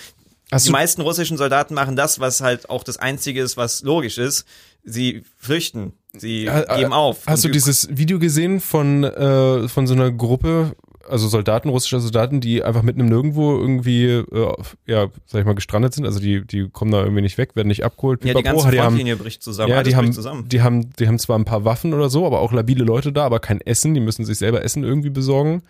Hast 0.52 0.68
die 0.68 0.72
meisten 0.72 1.02
russischen 1.02 1.38
Soldaten 1.38 1.74
machen 1.74 1.96
das, 1.96 2.20
was 2.20 2.42
halt 2.42 2.70
auch 2.70 2.84
das 2.84 2.98
Einzige 2.98 3.42
ist, 3.42 3.56
was 3.56 3.84
logisch 3.84 4.18
ist. 4.18 4.46
Sie 4.84 5.24
flüchten, 5.38 5.94
sie 6.14 6.46
äh, 6.46 6.66
geben 6.76 6.94
auf. 6.94 7.28
hast 7.28 7.44
du 7.44 7.50
dieses 7.50 7.88
Video 7.96 8.20
gesehen 8.20 8.60
von, 8.60 9.04
äh, 9.04 9.68
von 9.68 9.86
so 9.86 9.94
einer 9.94 10.12
Gruppe, 10.12 10.76
also 11.08 11.28
Soldaten, 11.28 11.70
russischer 11.70 12.00
Soldaten, 12.00 12.42
die 12.42 12.64
einfach 12.64 12.82
mitten 12.82 13.00
im 13.00 13.08
Nirgendwo 13.08 13.58
irgendwie, 13.58 14.06
äh, 14.06 14.54
ja, 14.88 15.08
sag 15.26 15.40
ich 15.42 15.46
mal, 15.46 15.54
gestrandet 15.54 15.94
sind? 15.94 16.06
Also 16.06 16.20
die, 16.20 16.46
die 16.46 16.70
kommen 16.70 16.92
da 16.92 17.04
irgendwie 17.04 17.22
nicht 17.22 17.38
weg, 17.38 17.56
werden 17.56 17.68
nicht 17.68 17.84
abgeholt. 17.84 18.24
ja, 18.26 18.34
die 18.34 18.44
ganze 18.44 18.72
die 18.72 18.80
haben, 18.80 19.18
bricht 19.18 19.44
zusammen. 19.44 19.72
ja, 19.72 19.84
die 19.84 19.96
haben, 19.96 20.14
zusammen. 20.14 20.48
die 20.50 20.62
haben, 20.62 20.90
die 20.94 21.08
haben 21.08 21.20
zwar 21.20 21.38
ein 21.38 21.46
paar 21.46 21.64
Waffen 21.66 21.94
oder 21.94 22.10
so, 22.10 22.26
aber 22.26 22.40
auch 22.40 22.52
labile 22.52 22.84
Leute 22.84 23.12
da, 23.12 23.26
aber 23.26 23.40
kein 23.40 23.62
Essen. 23.62 23.94
Die 23.94 24.00
müssen 24.00 24.26
sich 24.26 24.38
selber 24.38 24.64
Essen 24.64 24.84
irgendwie 24.84 25.10
besorgen. 25.10 25.64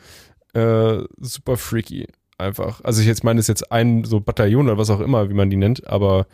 Äh, 0.54 1.04
super 1.20 1.58
freaky, 1.58 2.08
einfach. 2.38 2.82
Also 2.84 3.02
ich 3.02 3.08
jetzt 3.08 3.24
meine, 3.24 3.40
es 3.40 3.46
ist 3.46 3.50
jetzt 3.50 3.72
ein 3.72 4.04
so 4.04 4.20
Bataillon 4.20 4.68
oder 4.68 4.78
was 4.78 4.90
auch 4.90 5.02
immer, 5.02 5.30
wie 5.30 5.34
man 5.34 5.50
die 5.50 5.58
nennt, 5.58 5.88
aber 5.88 6.28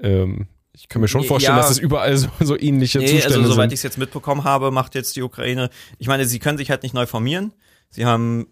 ähm, 0.00 0.46
ich 0.76 0.88
kann 0.90 1.00
mir 1.00 1.08
schon 1.08 1.24
vorstellen, 1.24 1.56
ja. 1.56 1.62
dass 1.62 1.70
es 1.70 1.78
überall 1.78 2.14
so, 2.16 2.28
so 2.40 2.58
ähnliche 2.58 2.98
Nee, 2.98 3.06
Zustände 3.06 3.38
also 3.38 3.52
soweit 3.52 3.72
ich 3.72 3.78
es 3.78 3.82
jetzt 3.82 3.96
mitbekommen 3.96 4.44
habe, 4.44 4.70
macht 4.70 4.94
jetzt 4.94 5.16
die 5.16 5.22
Ukraine, 5.22 5.70
ich 5.98 6.06
meine, 6.06 6.26
sie 6.26 6.38
können 6.38 6.58
sich 6.58 6.70
halt 6.70 6.82
nicht 6.82 6.94
neu 6.94 7.06
formieren. 7.06 7.54
Sie 7.88 8.04
haben 8.04 8.48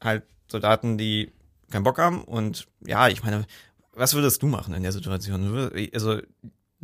halt 0.00 0.22
Soldaten, 0.46 0.98
die 0.98 1.32
keinen 1.70 1.82
Bock 1.82 1.98
haben 1.98 2.22
und 2.22 2.68
ja, 2.86 3.08
ich 3.08 3.24
meine, 3.24 3.44
was 3.92 4.14
würdest 4.14 4.40
du 4.42 4.46
machen 4.46 4.72
in 4.74 4.84
der 4.84 4.92
Situation? 4.92 5.70
Also 5.92 6.20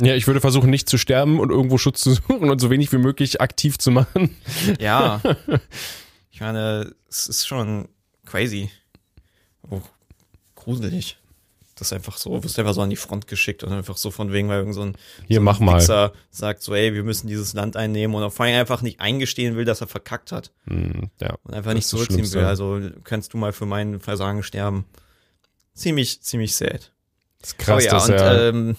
Ja, 0.00 0.16
ich 0.16 0.26
würde 0.26 0.40
versuchen, 0.40 0.70
nicht 0.70 0.88
zu 0.88 0.98
sterben 0.98 1.38
und 1.38 1.50
irgendwo 1.50 1.78
Schutz 1.78 2.00
zu 2.00 2.10
suchen 2.14 2.50
und 2.50 2.60
so 2.60 2.68
wenig 2.68 2.90
wie 2.90 2.98
möglich 2.98 3.40
aktiv 3.40 3.78
zu 3.78 3.92
machen. 3.92 4.36
Ja. 4.80 5.20
ich 6.32 6.40
meine, 6.40 6.94
es 7.08 7.28
ist 7.28 7.46
schon 7.46 7.88
crazy. 8.26 8.70
Oh, 9.70 9.82
gruselig. 10.56 11.19
Das 11.80 11.88
ist 11.88 11.92
einfach 11.94 12.18
so, 12.18 12.44
wirst 12.44 12.58
einfach 12.58 12.74
so 12.74 12.82
an 12.82 12.90
die 12.90 12.96
Front 12.96 13.26
geschickt 13.26 13.64
und 13.64 13.72
einfach 13.72 13.96
so 13.96 14.10
von 14.10 14.32
wegen, 14.32 14.48
weil 14.50 14.58
irgend 14.58 14.74
so 14.74 14.82
ein, 14.82 14.96
Hier, 15.26 15.36
so 15.36 15.40
ein 15.40 15.44
mach 15.44 15.60
mal. 15.60 15.80
Wichser 15.80 16.12
sagt 16.30 16.62
so, 16.62 16.74
ey, 16.74 16.92
wir 16.92 17.02
müssen 17.02 17.26
dieses 17.26 17.54
Land 17.54 17.74
einnehmen 17.74 18.14
und 18.14 18.30
vor 18.30 18.44
allem 18.44 18.60
einfach 18.60 18.82
nicht 18.82 19.00
eingestehen 19.00 19.56
will, 19.56 19.64
dass 19.64 19.80
er 19.80 19.86
verkackt 19.86 20.30
hat 20.30 20.52
Hm, 20.66 21.08
ja. 21.20 21.36
und 21.42 21.54
einfach 21.54 21.72
nicht 21.72 21.86
zurückziehen 21.88 22.30
will. 22.34 22.44
Also 22.44 22.80
kannst 23.02 23.32
du 23.32 23.38
mal 23.38 23.54
für 23.54 23.64
mein 23.64 23.98
Versagen 23.98 24.42
sterben. 24.42 24.84
Ziemlich, 25.72 26.20
ziemlich 26.20 26.54
sad. 26.54 26.92
Das 27.40 27.50
ist 27.52 27.58
krass, 27.58 27.82
oh 27.82 27.86
ja, 27.86 27.90
dass 27.92 28.08
und 28.10 28.14
er, 28.14 28.48
ähm, 28.50 28.76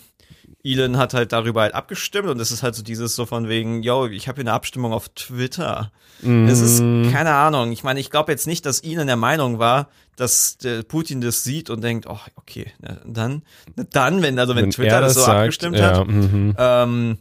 Elon 0.63 0.97
hat 0.97 1.13
halt 1.13 1.31
darüber 1.31 1.61
halt 1.61 1.73
abgestimmt 1.73 2.27
und 2.27 2.39
es 2.39 2.51
ist 2.51 2.61
halt 2.63 2.75
so 2.75 2.83
dieses 2.83 3.15
so 3.15 3.25
von 3.25 3.47
wegen, 3.47 3.81
yo, 3.81 4.07
ich 4.07 4.27
habe 4.27 4.37
hier 4.37 4.43
eine 4.43 4.53
Abstimmung 4.53 4.93
auf 4.93 5.09
Twitter. 5.09 5.91
Es 6.21 6.59
ist, 6.59 6.81
mm, 6.81 7.09
keine 7.11 7.33
Ahnung. 7.33 7.71
Ich 7.71 7.83
meine, 7.83 7.99
ich 7.99 8.11
glaube 8.11 8.31
jetzt 8.31 8.45
nicht, 8.45 8.65
dass 8.65 8.81
Elon 8.81 9.07
der 9.07 9.15
Meinung 9.15 9.57
war, 9.57 9.89
dass 10.15 10.57
der 10.57 10.83
Putin 10.83 11.21
das 11.21 11.43
sieht 11.43 11.71
und 11.71 11.81
denkt, 11.81 12.05
oh, 12.07 12.19
okay, 12.35 12.71
na, 12.79 12.99
dann, 13.05 13.41
na, 13.75 13.83
dann, 13.89 14.21
wenn, 14.21 14.37
also 14.37 14.55
wenn, 14.55 14.69
Twitter 14.69 14.95
er 14.95 15.01
das 15.01 15.15
so 15.15 15.21
sagt, 15.21 15.39
abgestimmt 15.39 15.77
ja, 15.77 15.97
hat. 15.97 16.07
mhm. 16.07 16.55
Ähm, 16.57 17.17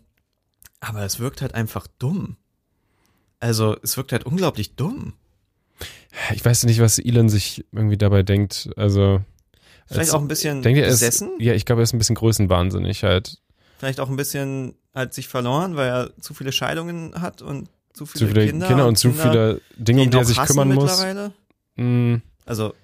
aber 0.80 1.04
es 1.04 1.18
wirkt 1.18 1.40
halt 1.40 1.54
einfach 1.54 1.87
dumm. 1.99 2.37
Also, 3.38 3.76
es 3.82 3.97
wirkt 3.97 4.12
halt 4.12 4.25
unglaublich 4.25 4.76
dumm. 4.76 5.14
Ich 6.35 6.44
weiß 6.44 6.64
nicht, 6.64 6.80
was 6.80 6.99
Elon 6.99 7.30
sich 7.30 7.64
irgendwie 7.73 7.97
dabei 7.97 8.23
denkt. 8.23 8.68
Also, 8.76 9.23
Vielleicht 9.90 10.11
als- 10.11 10.14
auch 10.14 10.20
ein 10.23 10.28
bisschen 10.28 10.62
denkt 10.62 10.78
ihr, 10.78 10.85
er 10.85 10.88
ist, 10.90 11.00
besessen. 11.00 11.30
ja, 11.38 11.52
ich 11.52 11.64
glaube, 11.64 11.82
er 11.82 11.85
ist 11.85 11.92
ein 11.92 11.99
bisschen 11.99 12.14
größenwahnsinnig 12.16 13.02
halt. 13.04 13.38
Vielleicht 13.78 14.00
auch 14.00 14.09
ein 14.11 14.16
bisschen 14.16 14.75
halt 14.94 15.14
sich 15.14 15.28
verloren, 15.28 15.76
weil 15.76 15.88
er 15.88 16.11
zu 16.20 16.35
viele 16.35 16.52
Scheidungen 16.52 17.20
hat 17.20 17.42
und 17.42 17.68
zu 17.92 18.06
viele, 18.06 18.26
Zu 18.26 18.32
viele 18.35 18.47
Kinder, 18.47 18.66
Kinder, 18.68 18.87
und 18.87 18.97
zu 18.99 19.12
viele 19.12 19.61
Dinge, 19.76 20.02
um 20.02 20.11
die 20.11 20.16
er 20.18 20.25
sich 20.25 20.40
kümmern 20.42 20.73
muss. 20.75 21.04
Mm, 21.76 22.16
Also, 22.47 22.75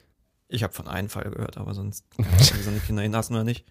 ich 0.49 0.63
habe 0.63 0.73
von 0.73 0.89
einem 0.89 1.09
Fall 1.09 1.31
gehört, 1.31 1.59
aber 1.59 1.75
sonst, 1.75 2.05
ob 2.19 2.27
seine 2.41 2.79
Kinder 2.81 3.05
ihn 3.05 3.15
hassen 3.15 3.35
oder 3.35 3.45
nicht. 3.45 3.65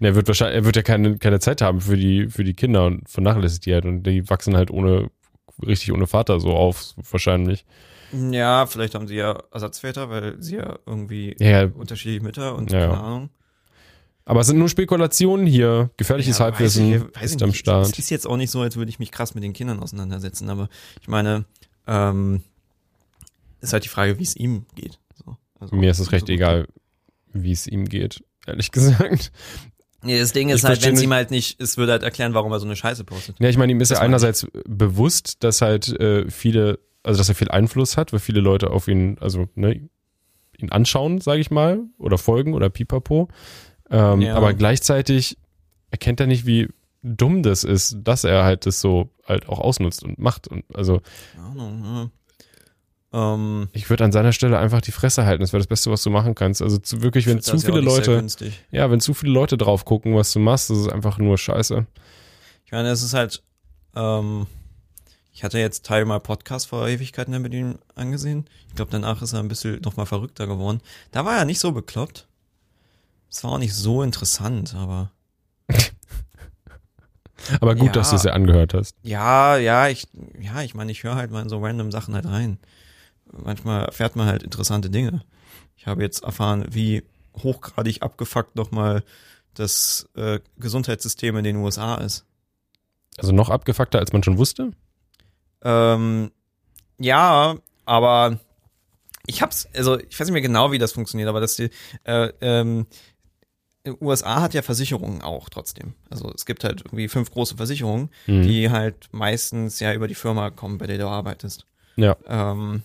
er 0.00 0.14
wird 0.14 0.26
wahrscheinlich, 0.28 0.56
er 0.56 0.64
wird 0.64 0.76
ja 0.76 0.82
keine, 0.82 1.16
keine 1.18 1.40
Zeit 1.40 1.60
haben 1.62 1.80
für 1.80 1.96
die, 1.96 2.28
für 2.28 2.44
die 2.44 2.54
Kinder 2.54 2.86
und 2.86 3.08
vernachlässigt 3.08 3.66
die 3.66 3.74
halt 3.74 3.84
und 3.84 4.02
die 4.02 4.28
wachsen 4.28 4.56
halt 4.56 4.70
ohne, 4.70 5.10
richtig 5.64 5.92
ohne 5.92 6.06
Vater 6.06 6.40
so 6.40 6.50
auf, 6.54 6.94
wahrscheinlich. 7.10 7.64
Ja, 8.32 8.66
vielleicht 8.66 8.94
haben 8.94 9.06
sie 9.08 9.16
ja 9.16 9.42
Ersatzväter, 9.50 10.08
weil 10.10 10.36
sie 10.42 10.56
ja 10.56 10.78
irgendwie 10.86 11.36
Ja, 11.38 11.64
unterschiedliche 11.66 12.22
Mütter 12.22 12.54
und 12.54 12.70
Ja, 12.70 12.86
keine. 12.88 13.00
Ahnung. 13.00 13.30
aber 14.24 14.40
es 14.40 14.46
sind 14.46 14.58
nur 14.58 14.68
Spekulationen 14.68 15.46
hier. 15.46 15.90
Gefährliches 15.96 16.38
Ja, 16.38 16.44
Halbwissen 16.46 16.90
weiß 16.92 17.02
ich, 17.10 17.16
weiß 17.16 17.24
ist 17.30 17.36
ich 17.36 17.42
am. 17.42 17.52
Start. 17.54 17.86
Es 17.88 17.98
ist 17.98 18.10
jetzt 18.10 18.26
auch 18.26 18.36
nicht 18.36 18.50
so, 18.50 18.60
als 18.60 18.76
würde 18.76 18.90
ich 18.90 18.98
mich 18.98 19.10
krass 19.10 19.34
mit 19.34 19.42
den 19.44 19.52
Kindern 19.52 19.80
auseinandersetzen, 19.80 20.48
aber 20.50 20.68
ich 21.00 21.08
meine, 21.08 21.44
ähm, 21.86 22.42
ist 23.60 23.72
halt 23.72 23.84
die 23.84 23.88
Frage, 23.88 24.18
wie 24.18 24.22
es 24.24 24.36
ihm 24.36 24.66
geht. 24.74 24.98
So. 25.24 25.36
Also, 25.60 25.74
Mir 25.76 25.90
ist 25.90 25.98
es 25.98 26.12
recht 26.12 26.26
so 26.26 26.32
egal, 26.32 26.68
wie 27.32 27.52
es 27.52 27.66
ihm 27.66 27.86
geht, 27.86 28.22
ehrlich 28.46 28.70
gesagt. 28.72 29.32
Nee, 30.02 30.18
das 30.18 30.32
Ding 30.32 30.48
Ich 30.50 30.56
ist 30.56 30.64
halt, 30.64 30.74
verstehe 30.74 30.90
wenn 30.90 30.96
es 30.98 31.02
ihm 31.02 31.12
halt 31.14 31.30
nicht, 31.30 31.58
es 31.62 31.78
würde 31.78 31.92
halt 31.92 32.02
erklären, 32.02 32.34
warum 32.34 32.52
er 32.52 32.60
so 32.60 32.66
eine 32.66 32.76
Scheiße 32.76 33.04
postet. 33.04 33.40
Ja, 33.40 33.48
ich 33.48 33.56
meine, 33.56 33.72
ihm 33.72 33.80
ist 33.80 33.90
Das 33.90 33.96
ja 33.98 34.02
meine 34.02 34.16
ich. 34.16 34.22
einerseits 34.22 34.46
bewusst, 34.66 35.42
dass 35.42 35.62
halt 35.62 35.88
äh, 35.98 36.30
viele, 36.30 36.78
also 37.04 37.18
dass 37.18 37.28
er 37.28 37.34
viel 37.34 37.50
Einfluss 37.50 37.96
hat, 37.96 38.12
weil 38.12 38.20
viele 38.20 38.40
Leute 38.40 38.70
auf 38.70 38.88
ihn, 38.88 39.16
also 39.20 39.48
ne, 39.54 39.88
ihn 40.58 40.70
anschauen, 40.70 41.20
sage 41.20 41.40
ich 41.40 41.50
mal, 41.50 41.82
oder 41.98 42.18
folgen 42.18 42.54
oder 42.54 42.70
pipapo. 42.70 43.28
Ähm, 43.90 44.22
Ja. 44.22 44.34
Aber 44.34 44.54
gleichzeitig 44.54 45.38
erkennt 45.90 46.20
er 46.20 46.26
nicht, 46.26 46.46
wie 46.46 46.68
dumm 47.02 47.42
das 47.42 47.64
ist, 47.64 47.98
dass 48.02 48.24
er 48.24 48.44
halt 48.44 48.66
das 48.66 48.80
so 48.80 49.10
halt 49.26 49.48
auch 49.48 49.60
ausnutzt 49.60 50.02
und 50.02 50.18
macht. 50.18 50.48
Und 50.48 50.64
also 50.74 51.00
Ahnung, 51.38 51.84
ja. 51.84 52.10
Ähm, 53.14 53.68
ich 53.72 53.88
würde 53.90 54.04
an 54.04 54.10
seiner 54.10 54.32
Stelle 54.32 54.58
einfach 54.58 54.80
die 54.80 54.90
Fresse 54.90 55.24
halten. 55.24 55.40
Das 55.40 55.52
wäre 55.52 55.60
das 55.60 55.68
Beste, 55.68 55.90
was 55.90 56.02
du 56.02 56.10
machen 56.10 56.34
kannst. 56.34 56.60
Also 56.62 56.78
zu, 56.78 57.02
wirklich, 57.02 57.26
wenn 57.26 57.40
zu 57.40 57.52
ja 57.52 57.58
viele 57.58 57.74
sehr 57.74 57.82
Leute, 57.82 58.26
ja, 58.72 58.90
wenn 58.90 59.00
zu 59.00 59.14
viele 59.14 59.32
Leute 59.32 59.56
drauf 59.56 59.84
gucken, 59.84 60.16
was 60.16 60.32
du 60.32 60.40
machst, 60.40 60.70
das 60.70 60.78
ist 60.78 60.88
einfach 60.88 61.18
nur 61.18 61.38
Scheiße. 61.38 61.86
Ich 62.66 62.72
meine, 62.72 62.88
es 62.88 63.02
ist 63.02 63.14
halt, 63.14 63.42
ähm, 63.94 64.46
ich 65.34 65.44
hatte 65.44 65.58
jetzt 65.58 65.84
Teil 65.84 66.04
mal 66.06 66.20
Podcast 66.20 66.68
vor 66.68 66.88
Ewigkeiten 66.88 67.42
mit 67.42 67.52
ihm 67.52 67.78
angesehen. 67.96 68.46
Ich 68.68 68.74
glaube, 68.76 68.90
danach 68.92 69.20
ist 69.20 69.32
er 69.34 69.40
ein 69.40 69.48
bisschen 69.48 69.80
nochmal 69.82 70.06
verrückter 70.06 70.46
geworden. 70.46 70.80
Da 71.10 71.24
war 71.26 71.36
er 71.36 71.44
nicht 71.44 71.58
so 71.58 71.72
bekloppt. 71.72 72.26
Es 73.30 73.42
war 73.44 73.50
auch 73.52 73.58
nicht 73.58 73.74
so 73.74 74.02
interessant, 74.02 74.74
aber 74.74 75.10
Aber 77.60 77.74
gut, 77.74 77.88
Ja. 77.88 77.92
dass 77.92 78.10
du 78.10 78.16
es 78.16 78.22
ja 78.22 78.32
angehört 78.32 78.74
hast. 78.74 78.96
ja, 79.02 79.56
ja, 79.58 79.88
ich, 79.88 80.06
ja, 80.40 80.62
ich 80.62 80.74
meine, 80.74 80.92
ich 80.92 81.02
höre 81.02 81.16
halt 81.16 81.30
mal 81.30 81.42
in 81.42 81.48
so 81.48 81.58
random 81.62 81.90
Sachen 81.90 82.14
halt 82.14 82.26
rein. 82.26 82.58
Manchmal 83.30 83.84
erfährt 83.86 84.16
man 84.16 84.26
halt 84.28 84.42
interessante 84.42 84.88
Dinge. 84.88 85.22
Ich 85.76 85.86
habe 85.86 86.02
jetzt 86.02 86.22
erfahren, 86.22 86.64
wie 86.70 87.02
hochgradig 87.42 88.02
abgefuckt 88.02 88.54
nochmal 88.56 89.02
das 89.54 90.08
äh, 90.14 90.38
Gesundheitssystem 90.58 91.36
in 91.36 91.44
den 91.44 91.56
USA 91.56 91.96
ist. 91.96 92.24
Also 93.18 93.32
noch 93.32 93.50
abgefuckter, 93.50 93.98
als 93.98 94.12
man 94.12 94.22
schon 94.22 94.38
wusste. 94.38 94.70
Ähm, 95.64 96.30
ja, 96.98 97.56
aber 97.86 98.38
ich 99.26 99.42
hab's, 99.42 99.68
also 99.74 99.98
ich 99.98 100.18
weiß 100.20 100.26
nicht 100.28 100.32
mehr 100.34 100.42
genau, 100.42 100.70
wie 100.72 100.78
das 100.78 100.92
funktioniert, 100.92 101.28
aber 101.28 101.40
dass 101.40 101.56
die, 101.56 101.70
äh, 102.04 102.30
ähm, 102.40 102.86
USA 104.00 104.40
hat 104.40 104.54
ja 104.54 104.62
Versicherungen 104.62 105.20
auch 105.20 105.48
trotzdem. 105.50 105.92
Also 106.08 106.32
es 106.34 106.46
gibt 106.46 106.64
halt 106.64 106.82
irgendwie 106.86 107.08
fünf 107.08 107.30
große 107.30 107.56
Versicherungen, 107.56 108.08
Mhm. 108.26 108.42
die 108.42 108.70
halt 108.70 109.08
meistens 109.12 109.78
ja 109.80 109.92
über 109.92 110.08
die 110.08 110.14
Firma 110.14 110.48
kommen, 110.50 110.78
bei 110.78 110.86
der 110.86 110.96
du 110.98 111.06
arbeitest. 111.08 111.66
Ja. 111.96 112.16
Ähm, 112.26 112.82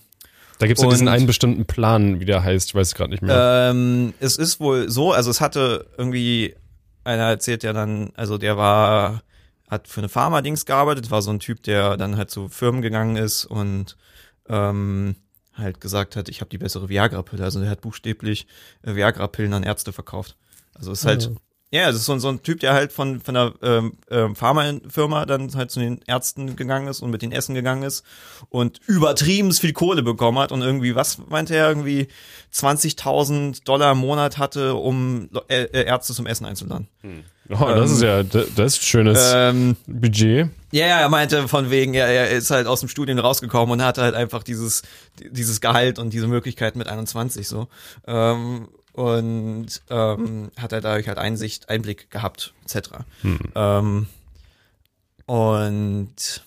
Da 0.58 0.66
gibt's 0.66 0.82
ja 0.82 0.88
diesen 0.90 1.08
einen 1.08 1.26
bestimmten 1.26 1.64
Plan, 1.64 2.20
wie 2.20 2.26
der 2.26 2.42
heißt, 2.44 2.68
ich 2.68 2.74
weiß 2.74 2.88
es 2.88 2.94
gerade 2.94 3.10
nicht 3.10 3.22
mehr. 3.22 3.70
ähm, 3.70 4.12
es 4.20 4.36
ist 4.36 4.60
wohl 4.60 4.90
so, 4.90 5.12
also 5.12 5.30
es 5.30 5.40
hatte 5.40 5.86
irgendwie, 5.96 6.54
einer 7.02 7.24
erzählt 7.30 7.62
ja 7.62 7.72
dann, 7.72 8.10
also 8.14 8.36
der 8.36 8.58
war, 8.58 9.22
hat 9.70 9.86
für 9.88 10.00
eine 10.00 10.08
Pharma-Dings 10.08 10.66
gearbeitet, 10.66 11.10
war 11.10 11.22
so 11.22 11.30
ein 11.30 11.38
Typ, 11.38 11.62
der 11.62 11.96
dann 11.96 12.16
halt 12.16 12.30
zu 12.30 12.48
Firmen 12.48 12.82
gegangen 12.82 13.16
ist 13.16 13.44
und 13.44 13.96
ähm, 14.48 15.14
halt 15.54 15.80
gesagt 15.80 16.16
hat, 16.16 16.28
ich 16.28 16.40
habe 16.40 16.50
die 16.50 16.58
bessere 16.58 16.88
Viagra-Pille. 16.88 17.44
Also 17.44 17.60
der 17.60 17.70
hat 17.70 17.80
buchstäblich 17.80 18.46
äh, 18.82 18.94
Viagra-Pillen 18.94 19.54
an 19.54 19.62
Ärzte 19.62 19.92
verkauft. 19.92 20.36
Also 20.74 20.92
es 20.92 21.00
ist 21.00 21.06
halt, 21.06 21.22
ja, 21.24 21.30
es 21.88 21.94
ist 21.96 22.04
so, 22.06 22.12
ein- 22.12 22.20
so 22.20 22.28
ein 22.28 22.42
Typ, 22.42 22.58
der 22.60 22.72
halt 22.72 22.92
von, 22.92 23.20
von 23.20 23.36
einer 23.36 23.52
ähm, 23.62 23.92
ähm, 24.10 24.34
Pharmafirma 24.34 25.24
dann 25.24 25.54
halt 25.54 25.70
zu 25.70 25.78
den 25.78 26.00
Ärzten 26.06 26.56
gegangen 26.56 26.88
ist 26.88 27.00
und 27.00 27.10
mit 27.10 27.22
den 27.22 27.30
Essen 27.30 27.54
gegangen 27.54 27.84
ist 27.84 28.04
und 28.48 28.80
übertrieben 28.88 29.52
viel 29.52 29.72
Kohle 29.72 30.02
bekommen 30.02 30.38
hat 30.38 30.50
und 30.50 30.62
irgendwie, 30.62 30.96
was 30.96 31.18
meinte 31.28 31.54
er, 31.54 31.68
irgendwie 31.68 32.08
20.000 32.52 33.64
Dollar 33.64 33.92
im 33.92 33.98
Monat 33.98 34.38
hatte, 34.38 34.74
um 34.74 35.28
Ärzte 35.48 36.14
zum 36.14 36.26
Essen 36.26 36.46
einzuladen. 36.46 36.88
oh, 37.50 37.54
das 37.66 37.90
ähm, 37.90 37.96
ist 37.96 38.02
ja, 38.02 38.22
das, 38.22 38.46
das 38.54 38.72
ist 38.74 38.84
schönes 38.84 39.32
Ähm, 39.34 39.76
Budget. 39.86 40.48
ja, 40.72 40.86
ja, 40.86 41.00
er 41.00 41.08
meinte 41.08 41.48
von 41.48 41.70
wegen, 41.70 41.94
er, 41.94 42.06
er 42.08 42.30
ist 42.30 42.50
halt 42.50 42.66
aus 42.66 42.80
dem 42.80 42.88
Studium 42.88 43.18
rausgekommen 43.18 43.72
und 43.72 43.84
hatte 43.84 44.02
halt 44.02 44.14
einfach 44.14 44.42
dieses, 44.42 44.82
dieses 45.20 45.60
Gehalt 45.60 45.98
und 45.98 46.12
diese 46.12 46.26
Möglichkeit 46.28 46.76
mit 46.76 46.86
21 46.88 47.46
so. 47.48 47.68
Ähm, 48.06 48.68
und 49.00 49.66
ähm, 49.88 50.50
hat 50.58 50.72
er 50.72 50.80
dadurch 50.82 51.08
halt 51.08 51.16
Einsicht, 51.18 51.68
Einblick 51.70 52.10
gehabt, 52.10 52.52
etc. 52.64 52.90
Ähm, 53.54 54.06
und 55.26 56.44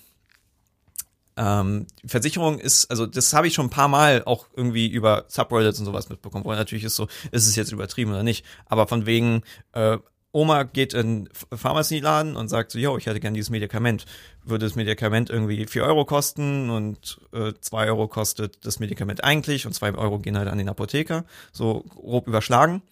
ähm, 1.36 1.86
Versicherung 2.06 2.58
ist, 2.60 2.90
also 2.90 3.06
das 3.06 3.32
habe 3.32 3.48
ich 3.48 3.54
schon 3.54 3.66
ein 3.66 3.70
paar 3.70 3.88
Mal 3.88 4.22
auch 4.24 4.46
irgendwie 4.54 4.86
über 4.86 5.24
Subreddits 5.28 5.80
und 5.80 5.86
sowas 5.86 6.08
mitbekommen, 6.08 6.44
wo 6.44 6.52
natürlich 6.52 6.84
ist 6.84 6.94
so, 6.94 7.08
ist 7.32 7.48
es 7.48 7.56
jetzt 7.56 7.72
übertrieben 7.72 8.12
oder 8.12 8.22
nicht, 8.22 8.44
aber 8.66 8.86
von 8.86 9.06
wegen, 9.06 9.42
äh, 9.72 9.98
Oma 10.30 10.64
geht 10.64 10.94
in 10.94 11.28
Ph- 11.28 11.56
Pharmazieladen 11.56 12.34
und 12.34 12.48
sagt 12.48 12.72
so, 12.72 12.78
yo, 12.80 12.98
ich 12.98 13.06
hätte 13.06 13.20
gern 13.20 13.34
dieses 13.34 13.50
Medikament. 13.50 14.04
Würde 14.46 14.66
das 14.66 14.74
Medikament 14.76 15.30
irgendwie 15.30 15.64
4 15.66 15.84
Euro 15.84 16.04
kosten 16.04 16.68
und 16.70 17.18
äh, 17.32 17.52
2 17.58 17.86
Euro 17.86 18.08
kostet 18.08 18.64
das 18.66 18.78
Medikament 18.78 19.24
eigentlich 19.24 19.66
und 19.66 19.72
2 19.72 19.94
Euro 19.94 20.18
gehen 20.18 20.36
halt 20.36 20.48
an 20.48 20.58
den 20.58 20.68
Apotheker, 20.68 21.24
so 21.52 21.80
grob 21.88 22.26
überschlagen. 22.28 22.82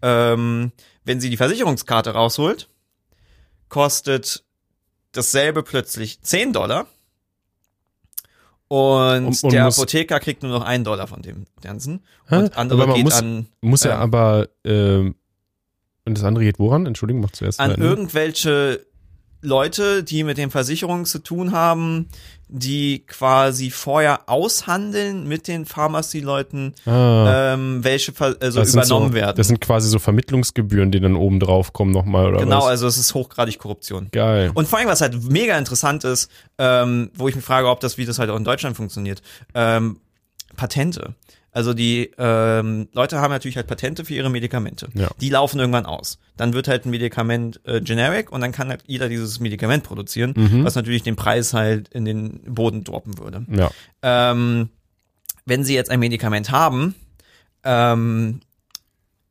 Ähm, 0.00 0.72
wenn 1.04 1.20
sie 1.20 1.28
die 1.30 1.36
Versicherungskarte 1.36 2.10
rausholt, 2.14 2.68
kostet 3.68 4.42
dasselbe 5.12 5.62
plötzlich 5.62 6.22
10 6.22 6.52
Dollar. 6.54 6.86
Und, 8.68 9.26
Und- 9.26 9.44
und 9.44 9.52
der 9.52 9.66
Apotheker 9.66 10.18
kriegt 10.18 10.42
nur 10.42 10.50
noch 10.52 10.64
einen 10.64 10.84
Dollar 10.84 11.06
von 11.06 11.20
dem 11.20 11.44
Ganzen. 11.60 12.02
Hä? 12.28 12.36
Und 12.36 12.56
andere 12.56 12.94
geht 12.94 13.04
muss- 13.04 13.14
an, 13.14 13.46
Muss 13.60 13.84
ja 13.84 13.96
ähm, 13.96 14.00
aber, 14.00 14.48
ähm, 14.64 15.14
und 16.06 16.16
das 16.16 16.24
andere 16.24 16.44
geht 16.44 16.58
woran? 16.58 16.86
Entschuldigung, 16.86 17.20
mach 17.22 17.32
zuerst. 17.32 17.60
an 17.60 17.74
irgendwelche 17.74 18.84
Leute, 19.42 20.04
die 20.04 20.24
mit 20.24 20.38
den 20.38 20.50
Versicherungen 20.50 21.04
zu 21.04 21.18
tun 21.18 21.52
haben, 21.52 22.08
die 22.48 23.04
quasi 23.06 23.70
vorher 23.70 24.28
aushandeln 24.28 25.26
mit 25.26 25.48
den 25.48 25.66
Pharmacy-Leuten, 25.66 26.74
ah, 26.86 27.54
ähm, 27.54 27.82
welche 27.82 28.12
ver 28.12 28.36
also 28.40 28.60
das 28.60 28.74
übernommen 28.74 29.08
so, 29.08 29.14
werden. 29.14 29.36
Das 29.36 29.48
sind 29.48 29.60
quasi 29.60 29.88
so 29.88 29.98
Vermittlungsgebühren, 29.98 30.92
die 30.92 31.00
dann 31.00 31.16
oben 31.16 31.40
drauf 31.40 31.72
kommen 31.72 31.90
nochmal, 31.90 32.28
oder 32.28 32.38
genau, 32.38 32.58
was? 32.58 32.66
also 32.66 32.86
es 32.86 32.98
ist 32.98 33.14
hochgradig 33.14 33.58
Korruption. 33.58 34.08
Geil. 34.12 34.52
Und 34.54 34.68
vor 34.68 34.78
allem, 34.78 34.88
was 34.88 35.00
halt 35.00 35.22
mega 35.30 35.58
interessant 35.58 36.04
ist, 36.04 36.30
ähm, 36.58 37.10
wo 37.14 37.26
ich 37.26 37.34
mich 37.34 37.44
frage, 37.44 37.68
ob 37.68 37.80
das, 37.80 37.98
wie 37.98 38.04
das 38.04 38.18
halt 38.18 38.30
auch 38.30 38.36
in 38.36 38.44
Deutschland 38.44 38.76
funktioniert, 38.76 39.22
ähm, 39.54 39.98
Patente. 40.56 41.14
Also 41.54 41.74
die 41.74 42.10
ähm, 42.16 42.88
Leute 42.94 43.20
haben 43.20 43.30
natürlich 43.30 43.56
halt 43.56 43.66
Patente 43.66 44.04
für 44.06 44.14
ihre 44.14 44.30
Medikamente. 44.30 44.88
Ja. 44.94 45.08
Die 45.20 45.28
laufen 45.28 45.60
irgendwann 45.60 45.84
aus. 45.84 46.18
Dann 46.36 46.54
wird 46.54 46.66
halt 46.66 46.86
ein 46.86 46.90
Medikament 46.90 47.60
äh, 47.64 47.80
generic 47.82 48.32
und 48.32 48.40
dann 48.40 48.52
kann 48.52 48.68
halt 48.70 48.84
jeder 48.86 49.08
dieses 49.10 49.38
Medikament 49.38 49.84
produzieren, 49.84 50.32
Mhm. 50.34 50.64
was 50.64 50.74
natürlich 50.74 51.02
den 51.02 51.14
Preis 51.16 51.52
halt 51.52 51.88
in 51.88 52.06
den 52.06 52.40
Boden 52.54 52.84
droppen 52.84 53.18
würde. 53.18 53.44
Ja. 53.50 53.70
Ähm, 54.02 54.70
wenn 55.44 55.62
sie 55.62 55.74
jetzt 55.74 55.90
ein 55.90 56.00
Medikament 56.00 56.50
haben, 56.50 56.94
ähm, 57.64 58.40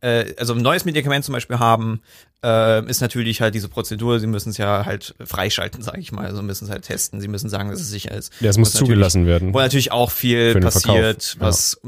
äh, 0.01 0.33
also 0.37 0.53
ein 0.53 0.61
neues 0.61 0.85
Medikament 0.85 1.23
zum 1.23 1.33
Beispiel 1.33 1.59
haben, 1.59 2.01
äh, 2.43 2.85
ist 2.89 3.01
natürlich 3.01 3.41
halt 3.41 3.55
diese 3.55 3.69
Prozedur, 3.69 4.19
sie 4.19 4.27
müssen 4.27 4.49
es 4.49 4.57
ja 4.57 4.85
halt 4.85 5.15
freischalten, 5.23 5.81
sage 5.81 5.99
ich 5.99 6.11
mal. 6.11 6.25
Also 6.25 6.41
müssen 6.41 6.65
es 6.65 6.71
halt 6.71 6.83
testen, 6.83 7.21
sie 7.21 7.27
müssen 7.27 7.49
sagen, 7.49 7.69
dass 7.69 7.79
es 7.79 7.89
sicher 7.89 8.11
ist. 8.11 8.33
Ja, 8.39 8.49
es 8.49 8.57
muss 8.57 8.73
zugelassen 8.73 9.25
werden. 9.25 9.53
Wo 9.53 9.59
natürlich 9.59 9.91
auch 9.91 10.11
viel 10.11 10.59
passiert, 10.59 11.35
ja. 11.35 11.41
was 11.41 11.79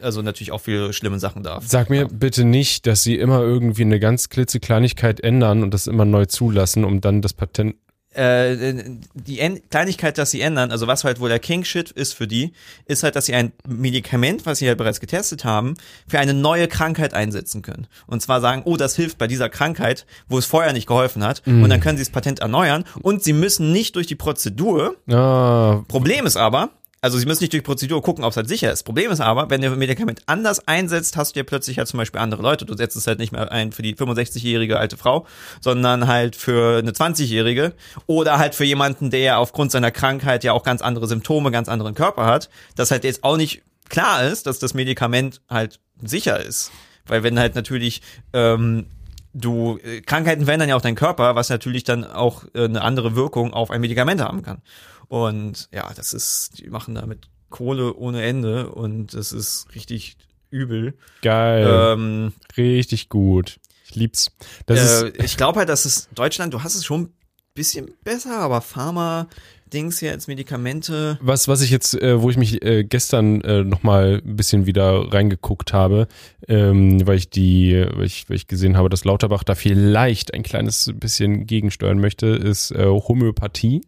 also 0.00 0.22
natürlich 0.22 0.52
auch 0.52 0.60
viele 0.60 0.92
schlimme 0.92 1.18
Sachen 1.18 1.42
darf. 1.42 1.64
Sag 1.66 1.90
mir 1.90 2.06
bitte 2.06 2.44
nicht, 2.44 2.86
dass 2.86 3.02
sie 3.02 3.16
immer 3.16 3.40
irgendwie 3.40 3.82
eine 3.82 3.98
ganz 3.98 4.28
klitzekleinigkeit 4.28 5.20
ändern 5.20 5.62
und 5.62 5.72
das 5.72 5.86
immer 5.86 6.04
neu 6.04 6.26
zulassen, 6.26 6.84
um 6.84 7.00
dann 7.00 7.22
das 7.22 7.32
Patent. 7.32 7.76
Äh, 8.16 8.84
die 9.14 9.40
En 9.40 9.60
Kleinigkeit, 9.70 10.18
dass 10.18 10.30
sie 10.30 10.40
ändern, 10.40 10.70
also 10.70 10.86
was 10.86 11.04
halt 11.04 11.20
wohl 11.20 11.28
der 11.28 11.38
King-Shit 11.38 11.90
ist 11.90 12.14
für 12.14 12.26
die, 12.26 12.52
ist 12.86 13.02
halt, 13.02 13.16
dass 13.16 13.26
sie 13.26 13.34
ein 13.34 13.52
Medikament, 13.66 14.46
was 14.46 14.58
sie 14.58 14.68
halt 14.68 14.78
bereits 14.78 15.00
getestet 15.00 15.44
haben, 15.44 15.74
für 16.08 16.18
eine 16.18 16.34
neue 16.34 16.68
Krankheit 16.68 17.14
einsetzen 17.14 17.62
können. 17.62 17.86
Und 18.06 18.22
zwar 18.22 18.40
sagen, 18.40 18.62
oh, 18.64 18.76
das 18.76 18.96
hilft 18.96 19.18
bei 19.18 19.26
dieser 19.26 19.48
Krankheit, 19.48 20.06
wo 20.28 20.38
es 20.38 20.46
vorher 20.46 20.72
nicht 20.72 20.86
geholfen 20.86 21.24
hat. 21.24 21.42
Und 21.46 21.70
dann 21.70 21.80
können 21.80 21.98
sie 21.98 22.04
das 22.04 22.10
Patent 22.10 22.40
erneuern. 22.40 22.84
Und 23.02 23.22
sie 23.22 23.32
müssen 23.32 23.72
nicht 23.72 23.96
durch 23.96 24.06
die 24.06 24.14
Prozedur. 24.14 24.96
Ah, 25.08 25.82
Problem 25.88 26.26
ist 26.26 26.36
aber, 26.36 26.70
also 27.06 27.18
sie 27.18 27.26
müssen 27.26 27.44
nicht 27.44 27.52
durch 27.52 27.62
Prozedur 27.62 28.02
gucken, 28.02 28.24
ob 28.24 28.32
es 28.32 28.36
halt 28.36 28.48
sicher 28.48 28.72
ist. 28.72 28.82
Problem 28.82 29.12
ist 29.12 29.20
aber, 29.20 29.48
wenn 29.48 29.60
du 29.62 29.70
ein 29.70 29.78
Medikament 29.78 30.22
anders 30.26 30.66
einsetzt, 30.66 31.16
hast 31.16 31.36
du 31.36 31.38
ja 31.38 31.44
plötzlich 31.44 31.78
halt 31.78 31.86
zum 31.86 31.98
Beispiel 31.98 32.20
andere 32.20 32.42
Leute. 32.42 32.66
Du 32.66 32.76
setzt 32.76 32.96
es 32.96 33.06
halt 33.06 33.20
nicht 33.20 33.30
mehr 33.30 33.52
ein 33.52 33.70
für 33.70 33.82
die 33.82 33.94
65-jährige 33.94 34.76
alte 34.76 34.96
Frau, 34.96 35.24
sondern 35.60 36.08
halt 36.08 36.34
für 36.34 36.78
eine 36.78 36.90
20-jährige 36.90 37.74
oder 38.06 38.40
halt 38.40 38.56
für 38.56 38.64
jemanden, 38.64 39.10
der 39.10 39.38
aufgrund 39.38 39.70
seiner 39.70 39.92
Krankheit 39.92 40.42
ja 40.42 40.52
auch 40.52 40.64
ganz 40.64 40.82
andere 40.82 41.06
Symptome, 41.06 41.52
ganz 41.52 41.68
anderen 41.68 41.94
Körper 41.94 42.26
hat, 42.26 42.50
dass 42.74 42.90
halt 42.90 43.04
jetzt 43.04 43.22
auch 43.22 43.36
nicht 43.36 43.62
klar 43.88 44.24
ist, 44.24 44.48
dass 44.48 44.58
das 44.58 44.74
Medikament 44.74 45.40
halt 45.48 45.78
sicher 46.02 46.40
ist. 46.40 46.72
Weil 47.06 47.22
wenn 47.22 47.38
halt 47.38 47.54
natürlich 47.54 48.02
ähm, 48.32 48.86
du 49.32 49.78
äh, 49.84 50.00
Krankheiten 50.00 50.44
verändern 50.44 50.68
ja 50.68 50.76
auch 50.76 50.82
deinen 50.82 50.96
Körper, 50.96 51.34
was 51.34 51.50
natürlich 51.50 51.84
dann 51.84 52.04
auch 52.04 52.44
äh, 52.54 52.64
eine 52.64 52.82
andere 52.82 53.14
Wirkung 53.14 53.52
auf 53.52 53.70
ein 53.70 53.80
Medikament 53.80 54.20
haben 54.20 54.42
kann. 54.42 54.62
Und 55.08 55.68
ja, 55.72 55.92
das 55.94 56.12
ist, 56.12 56.58
die 56.58 56.68
machen 56.68 56.94
damit 56.94 57.28
Kohle 57.50 57.94
ohne 57.94 58.22
Ende 58.22 58.70
und 58.70 59.14
das 59.14 59.32
ist 59.32 59.68
richtig 59.74 60.16
übel. 60.50 60.94
Geil. 61.22 61.66
Ähm, 61.68 62.32
Richtig 62.56 63.08
gut. 63.08 63.58
Ich 63.84 63.94
lieb's. 63.94 64.32
Äh, 64.68 65.10
ich 65.24 65.36
glaube 65.36 65.60
halt, 65.60 65.68
dass 65.68 65.84
es 65.84 66.08
Deutschland, 66.14 66.52
du 66.54 66.62
hast 66.62 66.74
es 66.74 66.84
schon 66.84 67.02
ein 67.02 67.14
bisschen 67.54 67.90
besser, 68.02 68.38
aber 68.38 68.60
Pharma, 68.60 69.28
Dings 69.72 69.98
hier 69.98 70.12
als 70.12 70.28
Medikamente. 70.28 71.18
was, 71.20 71.48
was 71.48 71.60
ich 71.60 71.70
jetzt, 71.70 71.94
äh, 72.00 72.20
wo 72.22 72.30
ich 72.30 72.36
mich 72.36 72.64
äh, 72.64 72.84
gestern 72.84 73.40
äh, 73.40 73.64
nochmal 73.64 74.22
ein 74.24 74.36
bisschen 74.36 74.66
wieder 74.66 75.12
reingeguckt 75.12 75.72
habe, 75.72 76.06
ähm, 76.46 77.04
weil 77.06 77.16
ich 77.16 77.30
die, 77.30 77.84
weil 77.94 78.06
ich, 78.06 78.28
weil 78.28 78.36
ich 78.36 78.46
gesehen 78.46 78.76
habe, 78.76 78.88
dass 78.88 79.04
Lauterbach 79.04 79.42
da 79.42 79.54
vielleicht 79.54 80.34
ein 80.34 80.42
kleines 80.42 80.92
bisschen 80.94 81.46
gegensteuern 81.46 81.98
möchte, 81.98 82.26
ist 82.26 82.70
äh, 82.70 82.86
Homöopathie. 82.86 83.80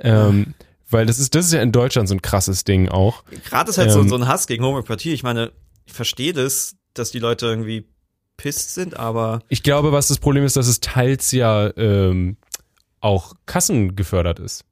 Ähm, 0.00 0.54
weil 0.90 1.06
das 1.06 1.18
ist, 1.18 1.34
das 1.34 1.46
ist 1.46 1.52
ja 1.52 1.62
in 1.62 1.72
Deutschland 1.72 2.08
so 2.08 2.14
ein 2.14 2.22
krasses 2.22 2.64
Ding 2.64 2.88
auch. 2.88 3.24
Gerade 3.48 3.70
ist 3.70 3.78
halt 3.78 3.90
so, 3.90 4.00
Ähm. 4.00 4.08
so 4.08 4.16
ein 4.16 4.28
Hass 4.28 4.46
gegen 4.46 4.64
Homöopathie. 4.64 5.12
Ich 5.12 5.22
meine, 5.22 5.52
ich 5.86 5.92
verstehe 5.92 6.32
das, 6.32 6.76
dass 6.94 7.10
die 7.10 7.18
Leute 7.18 7.46
irgendwie 7.46 7.86
pisst 8.36 8.74
sind, 8.74 8.96
aber 8.96 9.40
Ich 9.48 9.62
glaube, 9.62 9.92
was 9.92 10.08
das 10.08 10.18
Problem 10.18 10.44
ist, 10.44 10.56
dass 10.56 10.66
es 10.66 10.80
teils 10.80 11.30
ja 11.32 11.70
ähm, 11.76 12.36
auch 13.00 13.34
kassengefördert 13.46 14.38
ist. 14.40 14.64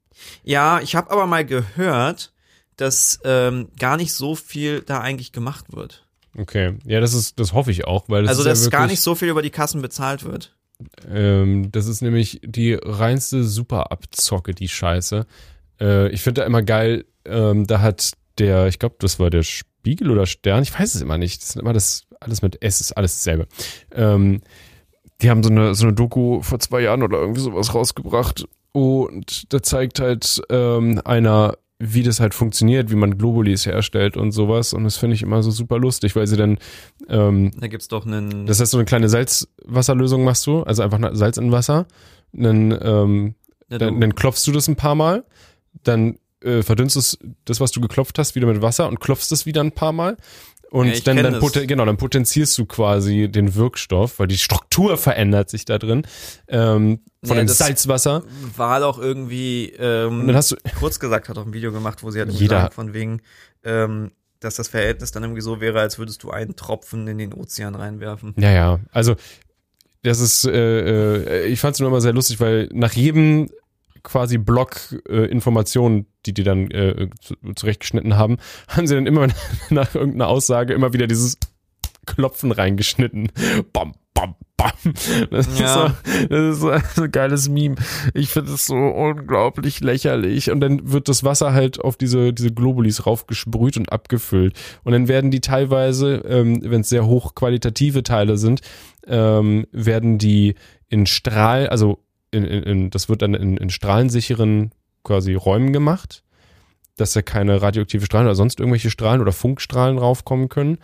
ja, 0.43 0.79
ich 0.81 0.95
habe 0.95 1.11
aber 1.11 1.27
mal 1.27 1.45
gehört, 1.45 2.33
dass 2.77 3.19
ähm, 3.23 3.69
gar 3.79 3.97
nicht 3.97 4.13
so 4.13 4.35
viel 4.35 4.81
da 4.81 4.99
eigentlich 5.01 5.31
gemacht 5.31 5.65
wird. 5.75 6.05
Okay, 6.37 6.75
ja, 6.85 6.99
das 6.99 7.13
ist, 7.13 7.39
das 7.39 7.53
hoffe 7.53 7.69
ich 7.71 7.85
auch, 7.85 8.05
weil 8.07 8.23
das 8.23 8.29
also, 8.29 8.41
ist 8.41 8.45
ja 8.45 8.51
dass 8.51 8.59
wirklich, 8.61 8.71
gar 8.71 8.87
nicht 8.87 9.01
so 9.01 9.13
viel 9.15 9.27
über 9.29 9.41
die 9.43 9.51
Kassen 9.51 9.81
bezahlt 9.81 10.23
wird. 10.23 10.55
Ähm, 11.09 11.71
das 11.71 11.87
ist 11.87 12.01
nämlich 12.01 12.41
die 12.43 12.73
reinste 12.73 13.43
Superabzocke, 13.43 14.53
die 14.53 14.67
Scheiße. 14.67 15.25
Äh, 15.79 16.09
ich 16.09 16.21
finde 16.21 16.41
da 16.41 16.47
immer 16.47 16.63
geil, 16.63 17.05
ähm, 17.25 17.65
da 17.67 17.81
hat 17.81 18.11
der, 18.37 18.67
ich 18.67 18.79
glaube, 18.79 18.95
das 18.99 19.19
war 19.19 19.29
der 19.29 19.43
Spiegel 19.43 20.11
oder 20.11 20.25
Stern, 20.25 20.63
ich 20.63 20.77
weiß 20.77 20.95
es 20.95 21.01
immer 21.01 21.17
nicht. 21.17 21.41
Das 21.41 21.49
ist 21.49 21.55
immer 21.57 21.73
das, 21.73 22.05
alles 22.19 22.41
mit 22.41 22.61
S, 22.61 22.81
ist 22.81 22.93
alles 22.93 23.15
dasselbe. 23.15 23.47
Ähm, 23.91 24.41
die 25.21 25.29
haben 25.29 25.43
so 25.43 25.49
eine, 25.49 25.75
so 25.75 25.85
eine 25.85 25.93
Doku 25.93 26.41
vor 26.41 26.59
zwei 26.59 26.81
Jahren 26.81 27.03
oder 27.03 27.19
irgendwie 27.19 27.41
sowas 27.41 27.73
rausgebracht 27.73 28.45
und 28.73 29.53
da 29.53 29.61
zeigt 29.61 29.99
halt 29.99 30.41
ähm, 30.49 30.99
einer, 31.05 31.55
wie 31.91 32.03
das 32.03 32.19
halt 32.19 32.33
funktioniert, 32.33 32.89
wie 32.91 32.95
man 32.95 33.17
Globulis 33.17 33.65
herstellt 33.65 34.15
und 34.15 34.31
sowas. 34.31 34.73
Und 34.73 34.85
das 34.85 34.97
finde 34.97 35.15
ich 35.15 35.21
immer 35.21 35.43
so 35.43 35.51
super 35.51 35.77
lustig, 35.77 36.15
weil 36.15 36.27
sie 36.27 36.37
dann 36.37 36.57
ähm, 37.09 37.51
Da 37.59 37.67
gibt's 37.67 37.87
doch 37.87 38.05
einen. 38.05 38.45
das 38.45 38.59
heißt, 38.59 38.71
so 38.71 38.77
eine 38.77 38.85
kleine 38.85 39.09
Salzwasserlösung 39.09 40.23
machst 40.23 40.47
du, 40.47 40.63
also 40.63 40.83
einfach 40.83 40.99
Salz 41.13 41.37
in 41.37 41.51
Wasser. 41.51 41.85
Dann, 42.31 42.77
ähm, 42.81 43.35
Ja, 43.69 43.77
dann, 43.77 43.99
dann 43.99 44.15
klopfst 44.15 44.45
du 44.47 44.51
das 44.51 44.67
ein 44.67 44.75
paar 44.75 44.95
Mal. 44.95 45.23
Dann 45.83 46.17
äh, 46.41 46.61
verdünnst 46.63 46.95
du 46.95 47.27
das, 47.45 47.59
was 47.59 47.71
du 47.71 47.81
geklopft 47.81 48.17
hast, 48.19 48.35
wieder 48.35 48.47
mit 48.47 48.61
Wasser 48.61 48.87
und 48.87 48.99
klopfst 48.99 49.31
es 49.31 49.45
wieder 49.45 49.61
ein 49.61 49.71
paar 49.71 49.91
Mal. 49.91 50.17
Und 50.73 50.87
Ja, 50.87 50.99
dann, 51.13 51.17
dann, 51.17 51.39
poten, 51.39 51.67
genau, 51.67 51.85
dann 51.85 51.97
potenzierst 51.97 52.57
du 52.57 52.65
quasi 52.65 53.27
den 53.29 53.53
Wirkstoff, 53.53 54.17
weil 54.17 54.25
die 54.25 54.39
Struktur 54.39 54.97
verändert 54.97 55.51
sich 55.51 55.65
da 55.65 55.77
drin 55.77 56.01
ähm, 56.47 56.99
von 57.23 57.35
Ja, 57.37 57.43
dem 57.43 57.47
das- 57.47 57.59
Salzwasser. 57.59 58.23
war 58.57 58.79
doch 58.79 58.97
irgendwie, 58.97 59.71
ähm, 59.77 60.21
Und 60.21 60.27
dann 60.27 60.35
hast 60.35 60.49
du, 60.51 60.55
kurz 60.79 60.99
gesagt, 60.99 61.29
hat 61.29 61.37
auch 61.37 61.45
ein 61.45 61.53
Video 61.53 61.71
gemacht, 61.71 62.01
wo 62.01 62.09
sie 62.09 62.19
halt 62.19 62.31
Jeder- 62.31 62.61
sagen, 62.61 62.73
von 62.73 62.93
wegen, 62.95 63.21
ähm, 63.63 64.13
dass 64.39 64.55
das 64.55 64.67
Verhältnis 64.67 65.11
dann 65.11 65.21
irgendwie 65.21 65.41
so 65.43 65.61
wäre, 65.61 65.79
als 65.79 65.99
würdest 65.99 66.23
du 66.23 66.31
einen 66.31 66.55
Tropfen 66.55 67.07
in 67.07 67.19
den 67.19 67.33
Ozean 67.35 67.75
reinwerfen. 67.75 68.33
Ja, 68.39 68.49
ja. 68.51 68.79
Also 68.91 69.15
das 70.01 70.19
ist, 70.21 70.43
äh, 70.45 71.43
äh, 71.43 71.45
ich 71.45 71.59
fand 71.59 71.75
es 71.75 71.81
nur 71.81 71.89
immer 71.89 72.01
sehr 72.01 72.13
lustig, 72.13 72.39
weil 72.39 72.67
nach 72.73 72.93
jedem 72.93 73.47
quasi 74.03 74.37
Block 74.37 74.77
äh, 75.09 75.25
Informationen, 75.25 76.05
die 76.25 76.33
die 76.33 76.43
dann 76.43 76.69
äh, 76.71 77.09
zu, 77.19 77.35
zurechtgeschnitten 77.55 78.17
haben, 78.17 78.37
haben 78.67 78.87
sie 78.87 78.95
dann 78.95 79.07
immer 79.07 79.27
nach 79.69 79.95
irgendeiner 79.95 80.27
Aussage 80.27 80.73
immer 80.73 80.93
wieder 80.93 81.07
dieses 81.07 81.37
Klopfen 82.05 82.51
reingeschnitten. 82.51 83.31
Bam, 83.71 83.93
bam, 84.13 84.35
bam. 84.57 84.71
Das 85.31 85.47
ist, 85.47 85.59
Ja. 85.59 85.95
so, 86.03 86.25
das 86.27 86.55
ist 86.55 86.59
so 86.59 86.69
ein 86.69 86.83
so 86.95 87.05
geiles 87.09 87.47
Meme. 87.47 87.75
Ich 88.13 88.27
finde 88.29 88.51
es 88.53 88.65
so 88.65 88.75
unglaublich 88.75 89.79
lächerlich. 89.79 90.51
Und 90.51 90.59
dann 90.59 90.91
wird 90.91 91.07
das 91.07 91.23
Wasser 91.23 91.53
halt 91.53 91.79
auf 91.79 91.95
diese, 91.95 92.33
diese 92.33 92.51
Globulis 92.51 93.05
raufgesprüht 93.05 93.77
und 93.77 93.89
abgefüllt. 93.91 94.59
Und 94.83 94.91
dann 94.91 95.07
werden 95.07 95.31
die 95.31 95.39
teilweise, 95.39 96.15
ähm, 96.27 96.59
wenn 96.63 96.81
es 96.81 96.89
sehr 96.89 97.05
hochqualitative 97.05 98.03
Teile 98.03 98.37
sind, 98.37 98.59
ähm, 99.07 99.65
werden 99.71 100.17
die 100.17 100.55
in 100.89 101.05
Strahl, 101.05 101.67
also 101.67 101.99
in, 102.33 102.43
in, 102.43 102.63
in, 102.63 102.89
das 102.89 103.09
wird 103.09 103.21
dann 103.21 103.33
in, 103.33 103.57
in 103.57 103.69
strahlensicheren 103.69 104.71
quasi 105.03 105.33
Räumen 105.33 105.73
gemacht, 105.73 106.23
dass 106.97 107.13
da 107.13 107.21
keine 107.21 107.61
radioaktive 107.61 108.05
Strahlen 108.05 108.27
oder 108.27 108.35
sonst 108.35 108.59
irgendwelche 108.59 108.89
Strahlen 108.89 109.21
oder 109.21 109.31
Funkstrahlen 109.31 109.97
raufkommen 109.97 110.49
können. 110.49 110.77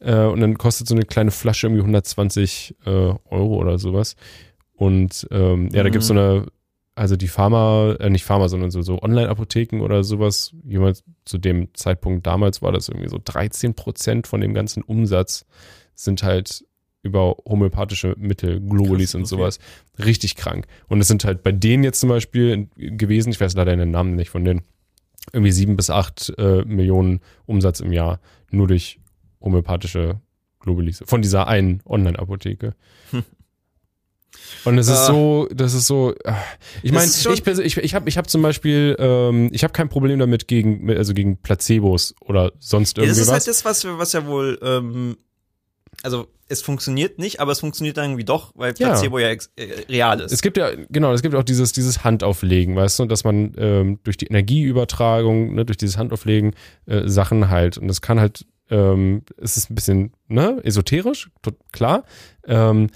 Äh, 0.00 0.24
und 0.24 0.40
dann 0.40 0.58
kostet 0.58 0.88
so 0.88 0.94
eine 0.94 1.04
kleine 1.04 1.30
Flasche 1.30 1.66
irgendwie 1.66 1.80
120 1.82 2.76
äh, 2.84 2.90
Euro 2.90 3.56
oder 3.56 3.78
sowas. 3.78 4.16
Und 4.74 5.26
ähm, 5.30 5.70
ja, 5.72 5.82
da 5.82 5.88
Mhm. 5.88 5.92
gibt's 5.92 6.08
so 6.08 6.14
eine, 6.14 6.46
also 6.94 7.16
die 7.16 7.28
Pharma, 7.28 7.96
äh, 7.98 8.10
nicht 8.10 8.24
Pharma, 8.24 8.48
sondern 8.48 8.70
so, 8.70 8.82
so 8.82 9.00
Online-Apotheken 9.02 9.80
oder 9.80 10.04
sowas. 10.04 10.54
Jemand 10.64 11.02
zu 11.24 11.38
dem 11.38 11.74
Zeitpunkt 11.74 12.26
damals 12.26 12.60
war 12.62 12.72
das 12.72 12.88
irgendwie 12.88 13.08
so 13.08 13.18
13 13.22 13.74
Prozent 13.74 14.26
von 14.26 14.40
dem 14.40 14.52
ganzen 14.54 14.82
Umsatz 14.82 15.46
sind 15.94 16.22
halt 16.22 16.65
über 17.06 17.36
homöopathische 17.46 18.14
Mittel, 18.18 18.60
Globulis 18.60 19.12
Krass, 19.12 19.14
und 19.14 19.20
okay. 19.22 19.28
sowas. 19.30 19.58
Richtig 20.04 20.36
krank. 20.36 20.66
Und 20.88 21.00
es 21.00 21.08
sind 21.08 21.24
halt 21.24 21.42
bei 21.42 21.52
denen 21.52 21.84
jetzt 21.84 22.00
zum 22.00 22.08
Beispiel 22.10 22.68
gewesen, 22.76 23.30
ich 23.30 23.40
weiß 23.40 23.54
leider 23.54 23.74
den 23.76 23.90
Namen 23.90 24.14
nicht 24.16 24.30
von 24.30 24.44
denen, 24.44 24.62
irgendwie 25.32 25.52
sieben 25.52 25.76
bis 25.76 25.90
acht 25.90 26.32
äh, 26.38 26.64
Millionen 26.64 27.20
Umsatz 27.46 27.80
im 27.80 27.92
Jahr 27.92 28.20
nur 28.50 28.66
durch 28.68 29.00
homöopathische 29.40 30.20
Globulis 30.60 31.02
von 31.06 31.22
dieser 31.22 31.46
einen 31.48 31.80
Online-Apotheke. 31.86 32.74
Hm. 33.10 33.22
Und 34.64 34.78
es 34.78 34.88
ist 34.88 34.98
Ah. 34.98 35.06
so, 35.06 35.48
das 35.52 35.74
ist 35.74 35.86
so. 35.86 36.14
ah, 36.24 36.36
Ich 36.82 36.92
meine, 36.92 37.06
ich, 37.10 37.46
ich, 37.58 37.76
ich 37.78 37.94
habe 37.94 38.08
ich 38.08 38.18
hab 38.18 38.28
zum 38.28 38.42
Beispiel, 38.42 38.94
ähm, 38.98 39.48
ich 39.52 39.64
habe 39.64 39.72
kein 39.72 39.88
Problem 39.88 40.18
damit 40.18 40.46
gegen, 40.46 40.88
also 40.90 41.14
gegen 41.14 41.38
Placebos 41.38 42.14
oder 42.20 42.52
sonst 42.58 42.96
Ja, 42.98 43.04
irgendwie 43.04 43.08
das 43.10 43.18
ist 43.18 43.26
was. 43.28 43.32
halt 43.34 43.46
das, 43.48 43.64
was, 43.64 43.98
was 43.98 44.12
ja 44.12 44.26
wohl, 44.26 44.58
ähm, 44.62 45.16
also 46.06 46.28
es 46.48 46.62
funktioniert 46.62 47.18
nicht, 47.18 47.40
aber 47.40 47.50
es 47.50 47.58
funktioniert 47.60 47.96
dann 47.96 48.04
irgendwie 48.10 48.24
doch, 48.24 48.52
weil 48.54 48.72
Ja. 48.78 48.90
Placebo 48.90 49.18
ja, 49.18 49.28
ex 49.30 49.50
äh, 49.56 49.66
real 49.88 50.20
ist. 50.20 50.30
Es 50.32 50.42
gibt 50.42 50.56
ja, 50.56 50.70
genau, 50.88 51.12
es 51.12 51.20
gibt 51.22 51.34
auch 51.34 51.42
dieses, 51.42 51.72
dieses 51.72 52.04
Handauflegen, 52.04 52.76
weißt 52.76 53.00
du, 53.00 53.04
dass 53.06 53.24
man 53.24 53.52
ähm, 53.58 53.98
durch 54.04 54.16
die 54.16 54.26
Energieübertragung, 54.26 55.54
ne, 55.56 55.64
durch 55.64 55.76
dieses 55.76 55.98
Handauflegen 55.98 56.54
äh, 56.86 57.08
Sachen 57.08 57.50
halt, 57.50 57.78
und 57.78 57.88
das 57.88 58.00
kann 58.00 58.20
halt, 58.20 58.46
ähm, 58.70 59.22
es 59.36 59.56
ist 59.56 59.70
ein 59.70 59.74
bisschen, 59.74 60.12
ne, 60.28 60.60
esoterisch, 60.62 61.30
klar, 61.72 62.04
ähm, 62.46 62.88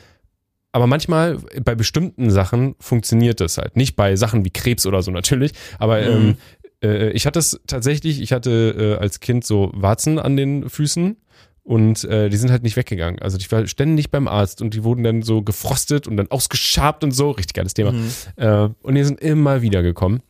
aber 0.73 0.87
manchmal 0.87 1.39
bei 1.65 1.75
bestimmten 1.75 2.31
Sachen 2.31 2.77
funktioniert 2.79 3.41
das 3.41 3.59
halt. 3.59 3.77
Nicht 3.77 3.97
bei 3.97 4.15
Sachen 4.15 4.45
wie 4.45 4.51
Krebs 4.51 4.87
oder 4.87 5.03
so 5.03 5.11
natürlich, 5.11 5.51
aber 5.81 6.01
ähm, 6.01 6.27
Mhm. 6.29 6.37
äh, 6.85 7.11
ich 7.11 7.27
hatte 7.27 7.41
es 7.41 7.61
tatsächlich, 7.67 8.21
ich 8.21 8.33
hatte 8.33 8.97
äh, 8.99 9.03
als 9.03 9.19
Kind 9.19 9.45
so 9.45 9.73
Warzen 9.75 10.21
an 10.21 10.37
den 10.37 10.71
Füßen 10.71 11.17
und 11.63 12.05
äh, 12.05 12.29
die 12.29 12.37
sind 12.37 12.51
halt 12.51 12.63
nicht 12.63 12.77
weggegangen. 12.77 13.21
Also 13.21 13.39
ich 13.39 13.51
war 13.53 13.67
ständig 13.67 14.11
beim 14.11 14.29
Arzt 14.29 14.63
und 14.63 14.75
die 14.75 14.83
wurden 14.85 15.05
dann 15.05 15.23
so 15.23 15.43
gefrostet 15.43 16.07
und 16.07 16.17
dann 16.17 16.31
ausgeschabt 16.31 17.05
und 17.05 17.13
so. 17.13 17.31
Richtig 17.31 17.55
geiles 17.55 17.75
Thema. 17.75 17.93
Mhm. 17.93 18.11
Äh, 18.37 18.69
und 18.83 18.95
die 18.95 19.05
sind 19.05 19.21
immer 19.21 19.63
wieder 19.63 19.83
gekommen. 19.83 20.23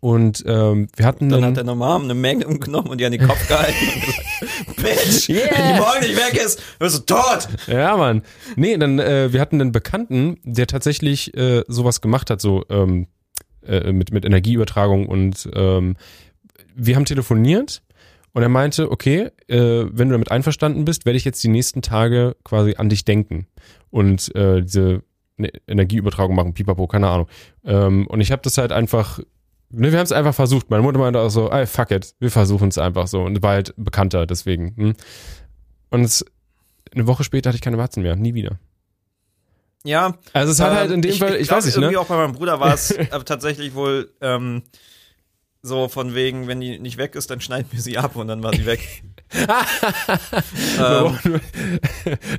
Und 0.00 0.42
ähm, 0.46 0.88
wir 0.96 1.06
hatten 1.06 1.28
Dann 1.28 1.42
dann, 1.42 1.50
hat 1.50 1.58
deine 1.58 1.74
Mom 1.76 2.04
eine 2.04 2.14
Menge 2.14 2.44
genommen 2.58 2.88
und 2.88 2.98
die 3.00 3.04
an 3.04 3.12
den 3.12 3.26
Kopf 3.26 3.46
gehalten 3.46 3.74
und 3.94 4.00
gesagt, 4.06 4.76
Bitch, 4.76 5.28
Yeah. 5.28 5.50
wenn 5.50 5.74
die 5.74 5.80
morgen 5.80 6.00
nicht 6.00 6.16
weg 6.16 6.42
ist, 6.44 6.60
wirst 6.80 7.08
du 7.08 7.14
tot. 7.14 7.48
Ja, 7.68 7.96
Mann. 7.96 8.22
Nee, 8.56 8.76
dann, 8.78 8.98
äh, 8.98 9.32
wir 9.32 9.40
hatten 9.40 9.60
einen 9.60 9.70
Bekannten, 9.70 10.38
der 10.42 10.66
tatsächlich 10.66 11.36
äh, 11.36 11.62
sowas 11.68 12.00
gemacht 12.00 12.30
hat, 12.30 12.40
so 12.40 12.64
ähm, 12.68 13.06
äh, 13.64 13.92
mit, 13.92 14.12
mit 14.12 14.24
Energieübertragung 14.24 15.06
und 15.06 15.48
ähm, 15.54 15.96
wir 16.74 16.96
haben 16.96 17.04
telefoniert 17.04 17.82
und 18.34 18.42
er 18.42 18.48
meinte, 18.48 18.90
okay, 18.90 19.30
äh, 19.48 19.84
wenn 19.90 20.08
du 20.08 20.12
damit 20.12 20.30
einverstanden 20.30 20.84
bist, 20.84 21.04
werde 21.04 21.16
ich 21.16 21.24
jetzt 21.24 21.42
die 21.44 21.48
nächsten 21.48 21.82
Tage 21.82 22.36
quasi 22.44 22.76
an 22.76 22.88
dich 22.88 23.04
denken 23.04 23.46
und 23.90 24.34
äh, 24.34 24.62
diese 24.62 25.02
ne, 25.36 25.50
Energieübertragung 25.66 26.34
machen, 26.34 26.54
pipapo, 26.54 26.86
keine 26.86 27.08
Ahnung. 27.08 27.28
Ähm, 27.64 28.06
und 28.06 28.20
ich 28.20 28.32
habe 28.32 28.42
das 28.42 28.56
halt 28.56 28.72
einfach, 28.72 29.18
ne, 29.70 29.92
wir 29.92 29.98
haben 29.98 30.04
es 30.04 30.12
einfach 30.12 30.34
versucht. 30.34 30.70
Meine 30.70 30.82
Mutter 30.82 30.98
meinte 30.98 31.20
auch 31.20 31.28
so, 31.28 31.50
ey, 31.50 31.66
fuck 31.66 31.90
it, 31.90 32.14
wir 32.20 32.30
versuchen 32.30 32.68
es 32.68 32.78
einfach 32.78 33.06
so 33.06 33.22
und 33.22 33.42
war 33.42 33.52
halt 33.52 33.74
bekannter 33.76 34.26
deswegen. 34.26 34.74
Hm? 34.76 34.94
Und 35.90 36.02
es, 36.02 36.24
eine 36.94 37.06
Woche 37.06 37.24
später 37.24 37.50
hatte 37.50 37.56
ich 37.56 37.62
keine 37.62 37.78
Warzen 37.78 38.02
mehr, 38.02 38.16
nie 38.16 38.34
wieder. 38.34 38.58
Ja, 39.84 40.16
Also 40.32 40.52
es 40.52 40.60
hat 40.60 40.70
ähm, 40.70 40.76
halt 40.76 40.90
in 40.92 41.02
dem 41.02 41.14
Fall, 41.14 41.36
ich, 41.36 41.48
glaub, 41.48 41.58
weiß 41.58 41.66
nicht, 41.66 41.74
irgendwie 41.74 41.94
ne? 41.94 42.00
auch 42.00 42.06
bei 42.06 42.16
meinem 42.16 42.32
Bruder 42.32 42.60
war 42.60 42.72
es 42.72 42.96
aber 43.10 43.24
tatsächlich 43.24 43.74
wohl 43.74 44.10
ähm, 44.20 44.62
so 45.62 45.86
von 45.88 46.14
wegen, 46.14 46.48
wenn 46.48 46.60
die 46.60 46.78
nicht 46.80 46.96
weg 46.98 47.14
ist, 47.14 47.30
dann 47.30 47.40
schneiden 47.40 47.68
wir 47.70 47.80
sie 47.80 47.96
ab 47.96 48.16
und 48.16 48.26
dann 48.26 48.42
war 48.42 48.52
sie 48.54 48.66
weg. 48.66 49.04
ähm, 50.78 51.40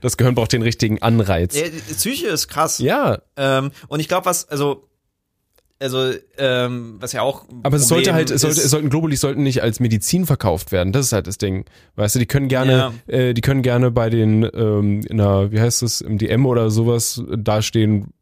Das 0.01 0.17
Gehirn 0.17 0.35
braucht 0.35 0.51
den 0.51 0.61
richtigen 0.61 1.01
Anreiz. 1.01 1.55
ja, 1.57 1.63
Psyche 1.93 2.27
ist 2.27 2.49
krass. 2.49 2.79
Ja, 2.79 3.19
Ähm, 3.37 3.71
und 3.87 3.99
ich 4.01 4.09
glaube, 4.09 4.25
was, 4.25 4.47
also, 4.49 4.89
also 5.79 6.11
ähm, 6.37 6.97
was 6.99 7.13
ja 7.13 7.21
auch. 7.21 7.45
Aber 7.63 7.77
es 7.77 7.87
sollte 7.87 8.13
halt, 8.13 8.29
es, 8.29 8.41
sollte, 8.41 8.59
es 8.61 8.69
sollten 8.69 8.89
Globulis 8.89 9.21
sollten 9.21 9.43
nicht 9.43 9.63
als 9.63 9.79
Medizin 9.79 10.25
verkauft 10.25 10.71
werden. 10.73 10.91
Das 10.91 11.05
ist 11.07 11.13
halt 11.13 11.27
das 11.27 11.37
Ding. 11.37 11.65
Weißt 11.95 12.15
du, 12.15 12.19
die 12.19 12.25
können 12.25 12.49
gerne, 12.49 12.93
äh, 13.07 13.33
die 13.33 13.41
können 13.41 13.61
gerne 13.63 13.89
bei 13.89 14.09
den, 14.09 14.47
ähm, 14.53 15.01
einer, 15.09 15.51
wie 15.51 15.61
heißt 15.61 15.81
das, 15.81 16.01
im 16.01 16.17
DM 16.17 16.45
oder 16.45 16.69
sowas 16.69 17.23
dastehen, 17.37 18.13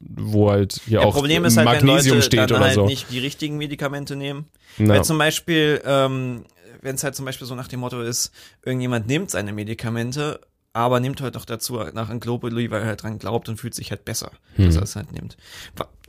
wo 0.00 0.50
halt 0.50 0.80
hier 0.86 1.00
Ja, 1.00 1.06
auch 1.06 1.14
Problem 1.14 1.44
ist 1.44 1.56
halt, 1.56 1.64
Magnesium 1.66 2.16
wenn 2.16 2.18
Leute 2.18 2.22
steht 2.22 2.40
dann 2.40 2.50
oder 2.52 2.60
halt 2.66 2.74
so. 2.74 2.86
nicht 2.86 3.10
die 3.10 3.18
richtigen 3.18 3.56
Medikamente 3.56 4.16
nehmen. 4.16 4.46
Ja. 4.78 4.88
Weil 4.88 5.04
zum 5.04 5.18
Beispiel, 5.18 5.80
ähm, 5.84 6.44
wenn 6.82 6.94
es 6.94 7.04
halt 7.04 7.14
zum 7.16 7.24
Beispiel 7.24 7.46
so 7.46 7.54
nach 7.54 7.68
dem 7.68 7.80
Motto 7.80 8.00
ist, 8.02 8.30
irgendjemand 8.64 9.06
nimmt 9.06 9.30
seine 9.30 9.52
Medikamente, 9.52 10.40
aber 10.72 11.00
nimmt 11.00 11.22
halt 11.22 11.34
noch 11.34 11.46
dazu 11.46 11.76
nach 11.94 12.10
einem 12.10 12.20
Globuli, 12.20 12.70
weil 12.70 12.82
er 12.82 12.86
halt 12.88 13.02
dran 13.02 13.18
glaubt 13.18 13.48
und 13.48 13.58
fühlt 13.58 13.74
sich 13.74 13.90
halt 13.90 14.04
besser, 14.04 14.30
Hm. 14.56 14.66
dass 14.66 14.76
er 14.76 14.82
es 14.82 14.94
halt 14.96 15.10
nimmt. 15.12 15.36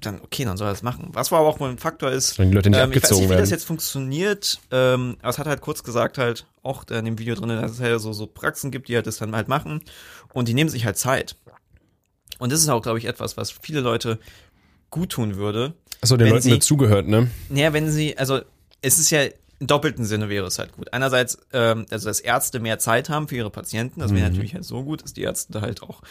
Dann, 0.01 0.19
okay, 0.21 0.43
dann 0.45 0.57
soll 0.57 0.67
er 0.67 0.73
es 0.73 0.83
machen. 0.83 1.09
Was 1.13 1.31
aber 1.31 1.47
auch 1.47 1.59
wohl 1.59 1.69
ein 1.69 1.77
Faktor 1.79 2.11
ist, 2.11 2.37
Wenn 2.37 2.49
die 2.49 2.55
Leute 2.55 2.69
nicht 2.69 2.79
ähm, 2.79 2.91
ich 2.91 3.01
weiß 3.01 3.11
nicht, 3.11 3.19
wie 3.19 3.27
das 3.27 3.29
werden. 3.37 3.49
jetzt 3.49 3.63
funktioniert, 3.65 4.59
ähm, 4.71 5.15
aber 5.21 5.29
es 5.29 5.37
hat 5.39 5.47
halt 5.47 5.61
kurz 5.61 5.83
gesagt 5.83 6.17
halt, 6.17 6.45
auch 6.63 6.83
da 6.83 6.99
in 6.99 7.05
dem 7.05 7.17
Video 7.17 7.33
drin, 7.33 7.49
dass 7.49 7.71
es 7.71 7.79
halt 7.79 7.99
so, 8.01 8.11
so 8.13 8.27
Praxen 8.27 8.69
gibt, 8.69 8.89
die 8.89 8.95
halt 8.95 9.07
das 9.07 9.17
dann 9.17 9.33
halt 9.35 9.47
machen 9.47 9.81
und 10.33 10.47
die 10.49 10.53
nehmen 10.53 10.69
sich 10.69 10.85
halt 10.85 10.97
Zeit. 10.97 11.35
Und 12.39 12.51
das 12.51 12.59
ist 12.61 12.69
auch, 12.69 12.81
glaube 12.81 12.99
ich, 12.99 13.05
etwas, 13.05 13.37
was 13.37 13.51
viele 13.51 13.79
Leute 13.81 14.19
gut 14.89 15.09
tun 15.11 15.35
würde, 15.35 15.73
Achso, 16.01 16.15
den 16.17 16.29
Leuten 16.29 16.41
sie- 16.43 16.51
wird 16.51 16.63
zugehört, 16.63 17.07
ne? 17.07 17.29
naja, 17.49 17.73
wenn 17.73 17.89
sie, 17.91 18.17
also 18.17 18.39
es 18.81 18.99
ist 18.99 19.09
ja 19.09 19.23
im 19.59 19.65
doppelten 19.67 20.05
Sinne 20.05 20.29
wäre 20.29 20.45
es 20.45 20.59
halt 20.59 20.71
gut. 20.73 20.93
Einerseits, 20.93 21.39
ähm, 21.51 21.87
also 21.89 22.07
dass 22.07 22.19
Ärzte 22.19 22.59
mehr 22.59 22.77
Zeit 22.77 23.09
haben 23.09 23.27
für 23.27 23.35
ihre 23.35 23.49
Patienten, 23.49 23.99
das 24.01 24.13
wäre 24.13 24.29
natürlich 24.29 24.53
halt 24.53 24.63
so 24.65 24.83
gut, 24.83 25.03
dass 25.03 25.13
die 25.13 25.23
Ärzte 25.23 25.51
da 25.53 25.61
halt 25.61 25.81
auch 25.81 26.01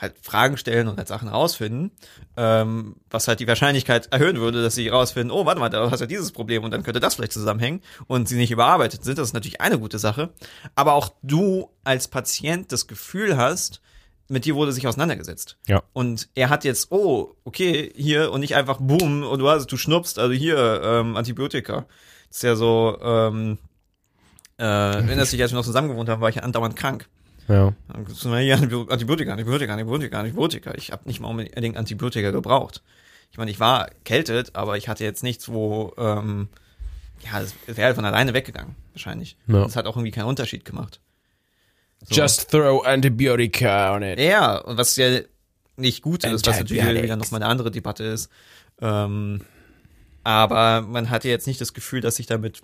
halt 0.00 0.14
Fragen 0.22 0.56
stellen 0.56 0.88
und 0.88 0.96
halt 0.96 1.06
Sachen 1.08 1.28
rausfinden, 1.28 1.92
ähm, 2.36 2.96
was 3.10 3.28
halt 3.28 3.38
die 3.38 3.46
Wahrscheinlichkeit 3.46 4.08
erhöhen 4.12 4.38
würde, 4.40 4.62
dass 4.62 4.74
sie 4.74 4.88
rausfinden, 4.88 5.30
oh, 5.30 5.44
warte 5.46 5.60
mal, 5.60 5.68
da 5.68 5.88
hast 5.90 6.00
du 6.00 6.04
ja 6.04 6.08
dieses 6.08 6.32
Problem 6.32 6.64
und 6.64 6.70
dann 6.72 6.82
könnte 6.82 7.00
das 7.00 7.14
vielleicht 7.14 7.32
zusammenhängen 7.32 7.80
und 8.06 8.26
sie 8.28 8.36
nicht 8.36 8.50
überarbeitet 8.50 9.04
sind. 9.04 9.18
Das 9.18 9.28
ist 9.28 9.34
natürlich 9.34 9.60
eine 9.60 9.78
gute 9.78 9.98
Sache. 9.98 10.30
Aber 10.74 10.94
auch 10.94 11.12
du 11.22 11.68
als 11.84 12.08
Patient 12.08 12.72
das 12.72 12.86
Gefühl 12.88 13.36
hast, 13.36 13.82
mit 14.30 14.44
dir 14.44 14.54
wurde 14.54 14.72
sich 14.72 14.86
auseinandergesetzt. 14.86 15.58
Ja. 15.66 15.82
Und 15.92 16.28
er 16.34 16.48
hat 16.48 16.64
jetzt, 16.64 16.92
oh, 16.92 17.34
okay, 17.44 17.92
hier 17.96 18.30
und 18.30 18.40
nicht 18.40 18.54
einfach 18.54 18.78
boom 18.80 19.24
und 19.24 19.38
du 19.40 19.48
hast, 19.48 19.66
du 19.66 19.76
schnupst, 19.76 20.18
also 20.18 20.32
hier 20.32 20.80
ähm, 20.84 21.16
Antibiotika. 21.16 21.86
Das 22.28 22.36
ist 22.36 22.42
ja 22.44 22.54
so, 22.54 22.96
ähm, 23.02 23.58
äh, 24.56 24.64
wenn 24.64 25.18
das 25.18 25.30
sich 25.30 25.42
als 25.42 25.50
wir 25.50 25.56
noch 25.56 25.64
zusammen 25.64 25.88
gewohnt 25.88 26.08
haben, 26.08 26.20
war 26.20 26.28
ich 26.28 26.36
ja 26.36 26.42
andauernd 26.42 26.76
krank. 26.76 27.08
Ja. 27.48 27.74
Hier 28.22 28.54
Antibiotika, 28.54 29.32
Antibiotika, 29.32 29.72
Antibiotika, 29.72 30.20
Antibiotika. 30.20 30.74
Ich 30.76 30.92
habe 30.92 31.08
nicht 31.08 31.18
mal 31.18 31.28
unbedingt 31.28 31.76
Antibiotika 31.76 32.30
gebraucht. 32.30 32.82
Ich 33.32 33.38
meine, 33.38 33.50
ich 33.50 33.58
war 33.58 33.88
erkältet, 33.88 34.54
aber 34.54 34.76
ich 34.76 34.88
hatte 34.88 35.02
jetzt 35.02 35.24
nichts, 35.24 35.48
wo, 35.48 35.92
ähm, 35.98 36.48
ja, 37.24 37.40
es 37.40 37.54
wäre 37.66 37.86
halt 37.86 37.96
von 37.96 38.04
alleine 38.04 38.32
weggegangen, 38.32 38.76
wahrscheinlich. 38.92 39.36
Ja. 39.48 39.64
Das 39.64 39.74
hat 39.74 39.86
auch 39.86 39.96
irgendwie 39.96 40.12
keinen 40.12 40.26
Unterschied 40.26 40.64
gemacht. 40.64 41.00
So. 42.02 42.14
Just 42.14 42.50
throw 42.50 42.84
Antibiotica 42.84 43.94
on 43.94 44.02
it. 44.02 44.18
Ja, 44.18 44.56
und 44.58 44.78
was 44.78 44.96
ja 44.96 45.20
nicht 45.76 46.02
gut 46.02 46.24
ist, 46.24 46.46
was 46.46 46.58
natürlich 46.58 47.02
wieder 47.02 47.16
nochmal 47.16 47.42
eine 47.42 47.50
andere 47.50 47.70
Debatte 47.70 48.04
ist. 48.04 48.30
Ähm, 48.80 49.42
aber 50.24 50.82
man 50.82 51.10
hatte 51.10 51.28
jetzt 51.28 51.46
nicht 51.46 51.60
das 51.60 51.72
Gefühl, 51.74 52.00
dass 52.00 52.16
sich 52.16 52.26
damit 52.26 52.62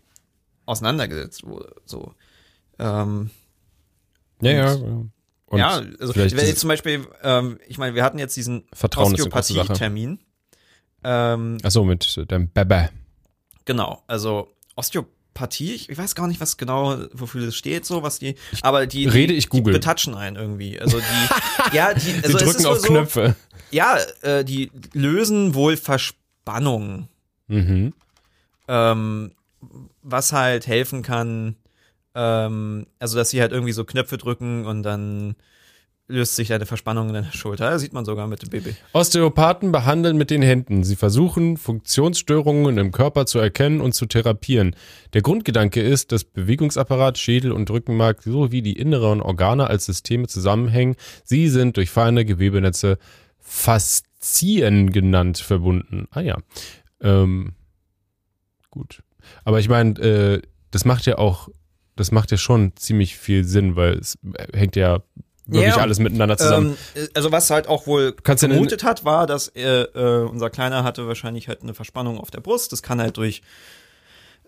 auseinandergesetzt 0.66 1.44
wurde. 1.44 1.74
So. 1.84 2.14
Ähm, 2.78 3.30
Ja, 4.40 4.50
ja. 4.50 4.74
Und 5.48 5.58
ja, 5.58 5.80
also 6.00 6.12
vielleicht 6.12 6.36
wenn 6.36 6.56
zum 6.56 6.68
Beispiel, 6.68 7.06
ähm, 7.22 7.58
ich 7.68 7.78
meine, 7.78 7.94
wir 7.94 8.02
hatten 8.02 8.18
jetzt 8.18 8.36
diesen. 8.36 8.64
Osteopathie-Termin. 8.72 10.18
Ähm, 11.04 11.58
Achso, 11.62 11.84
mit 11.84 12.30
dem 12.30 12.50
Baba. 12.50 12.88
Genau, 13.64 14.02
also 14.08 14.52
Osteopathie, 14.74 15.15
ich, 15.74 15.88
ich 15.90 15.98
weiß 15.98 16.14
gar 16.14 16.26
nicht, 16.28 16.40
was 16.40 16.56
genau, 16.56 16.96
wofür 17.12 17.44
das 17.46 17.54
steht, 17.56 17.84
so, 17.84 18.02
was 18.02 18.18
die, 18.18 18.36
aber 18.62 18.86
die, 18.86 19.06
rede, 19.06 19.32
die, 19.32 19.38
ich 19.38 19.48
google. 19.48 19.72
die 19.72 19.78
betatschen 19.78 20.14
einen 20.14 20.36
irgendwie. 20.36 20.80
Also 20.80 20.98
die, 20.98 21.72
ja, 21.76 21.94
die, 21.94 22.14
also 22.24 22.38
es 22.38 22.44
drücken 22.44 22.66
auf 22.66 22.78
so, 22.80 22.88
Knöpfe. 22.88 23.36
Ja, 23.70 23.98
äh, 24.22 24.44
die 24.44 24.70
lösen 24.92 25.54
wohl 25.54 25.76
Verspannungen, 25.76 27.08
Mhm. 27.48 27.92
ähm, 28.68 29.32
was 30.02 30.32
halt 30.32 30.66
helfen 30.66 31.02
kann, 31.02 31.56
ähm, 32.14 32.86
also 32.98 33.16
dass 33.16 33.30
sie 33.30 33.40
halt 33.40 33.52
irgendwie 33.52 33.72
so 33.72 33.84
Knöpfe 33.84 34.18
drücken 34.18 34.64
und 34.66 34.82
dann 34.82 35.36
löst 36.08 36.36
sich 36.36 36.48
deine 36.48 36.66
Verspannung 36.66 37.08
in 37.08 37.14
deiner 37.14 37.32
Schulter. 37.32 37.70
Das 37.70 37.82
sieht 37.82 37.92
man 37.92 38.04
sogar 38.04 38.26
mit 38.26 38.42
dem 38.42 38.50
Baby. 38.50 38.76
Osteopathen 38.92 39.72
behandeln 39.72 40.16
mit 40.16 40.30
den 40.30 40.42
Händen. 40.42 40.84
Sie 40.84 40.96
versuchen, 40.96 41.56
Funktionsstörungen 41.56 42.78
im 42.78 42.92
Körper 42.92 43.26
zu 43.26 43.38
erkennen 43.38 43.80
und 43.80 43.92
zu 43.92 44.06
therapieren. 44.06 44.76
Der 45.14 45.22
Grundgedanke 45.22 45.82
ist, 45.82 46.12
dass 46.12 46.24
Bewegungsapparat, 46.24 47.18
Schädel 47.18 47.50
und 47.52 47.70
Rückenmark 47.70 48.22
sowie 48.22 48.62
die 48.62 48.78
inneren 48.78 49.20
Organe 49.20 49.66
als 49.66 49.86
Systeme 49.86 50.28
zusammenhängen. 50.28 50.94
Sie 51.24 51.48
sind 51.48 51.76
durch 51.76 51.90
feine 51.90 52.24
Gewebenetze 52.24 52.98
Faszien 53.40 54.92
genannt 54.92 55.38
verbunden. 55.38 56.06
Ah 56.10 56.20
ja. 56.20 56.38
Ähm, 57.00 57.54
gut. 58.70 59.02
Aber 59.44 59.58
ich 59.58 59.68
meine, 59.68 59.98
äh, 60.00 60.42
das 60.70 60.84
macht 60.84 61.06
ja 61.06 61.18
auch, 61.18 61.48
das 61.96 62.12
macht 62.12 62.30
ja 62.30 62.36
schon 62.36 62.76
ziemlich 62.76 63.16
viel 63.16 63.44
Sinn, 63.44 63.74
weil 63.74 63.94
es 63.94 64.18
hängt 64.52 64.76
ja 64.76 65.02
wirklich 65.46 65.74
Ja. 65.76 65.80
alles 65.82 65.98
miteinander 65.98 66.36
zusammen. 66.36 66.76
Ähm, 66.94 67.04
äh, 67.04 67.08
also 67.14 67.32
was 67.32 67.50
halt 67.50 67.68
auch 67.68 67.86
wohl 67.86 68.12
Kannst 68.22 68.44
vermutet 68.44 68.84
hat, 68.84 69.04
war, 69.04 69.26
dass 69.26 69.48
äh, 69.48 69.82
äh, 69.82 70.24
unser 70.28 70.50
Kleiner 70.50 70.84
hatte 70.84 71.06
wahrscheinlich 71.06 71.48
halt 71.48 71.62
eine 71.62 71.74
Verspannung 71.74 72.18
auf 72.18 72.30
der 72.30 72.40
Brust. 72.40 72.72
Das 72.72 72.82
kann 72.82 73.00
halt 73.00 73.16
durch 73.16 73.42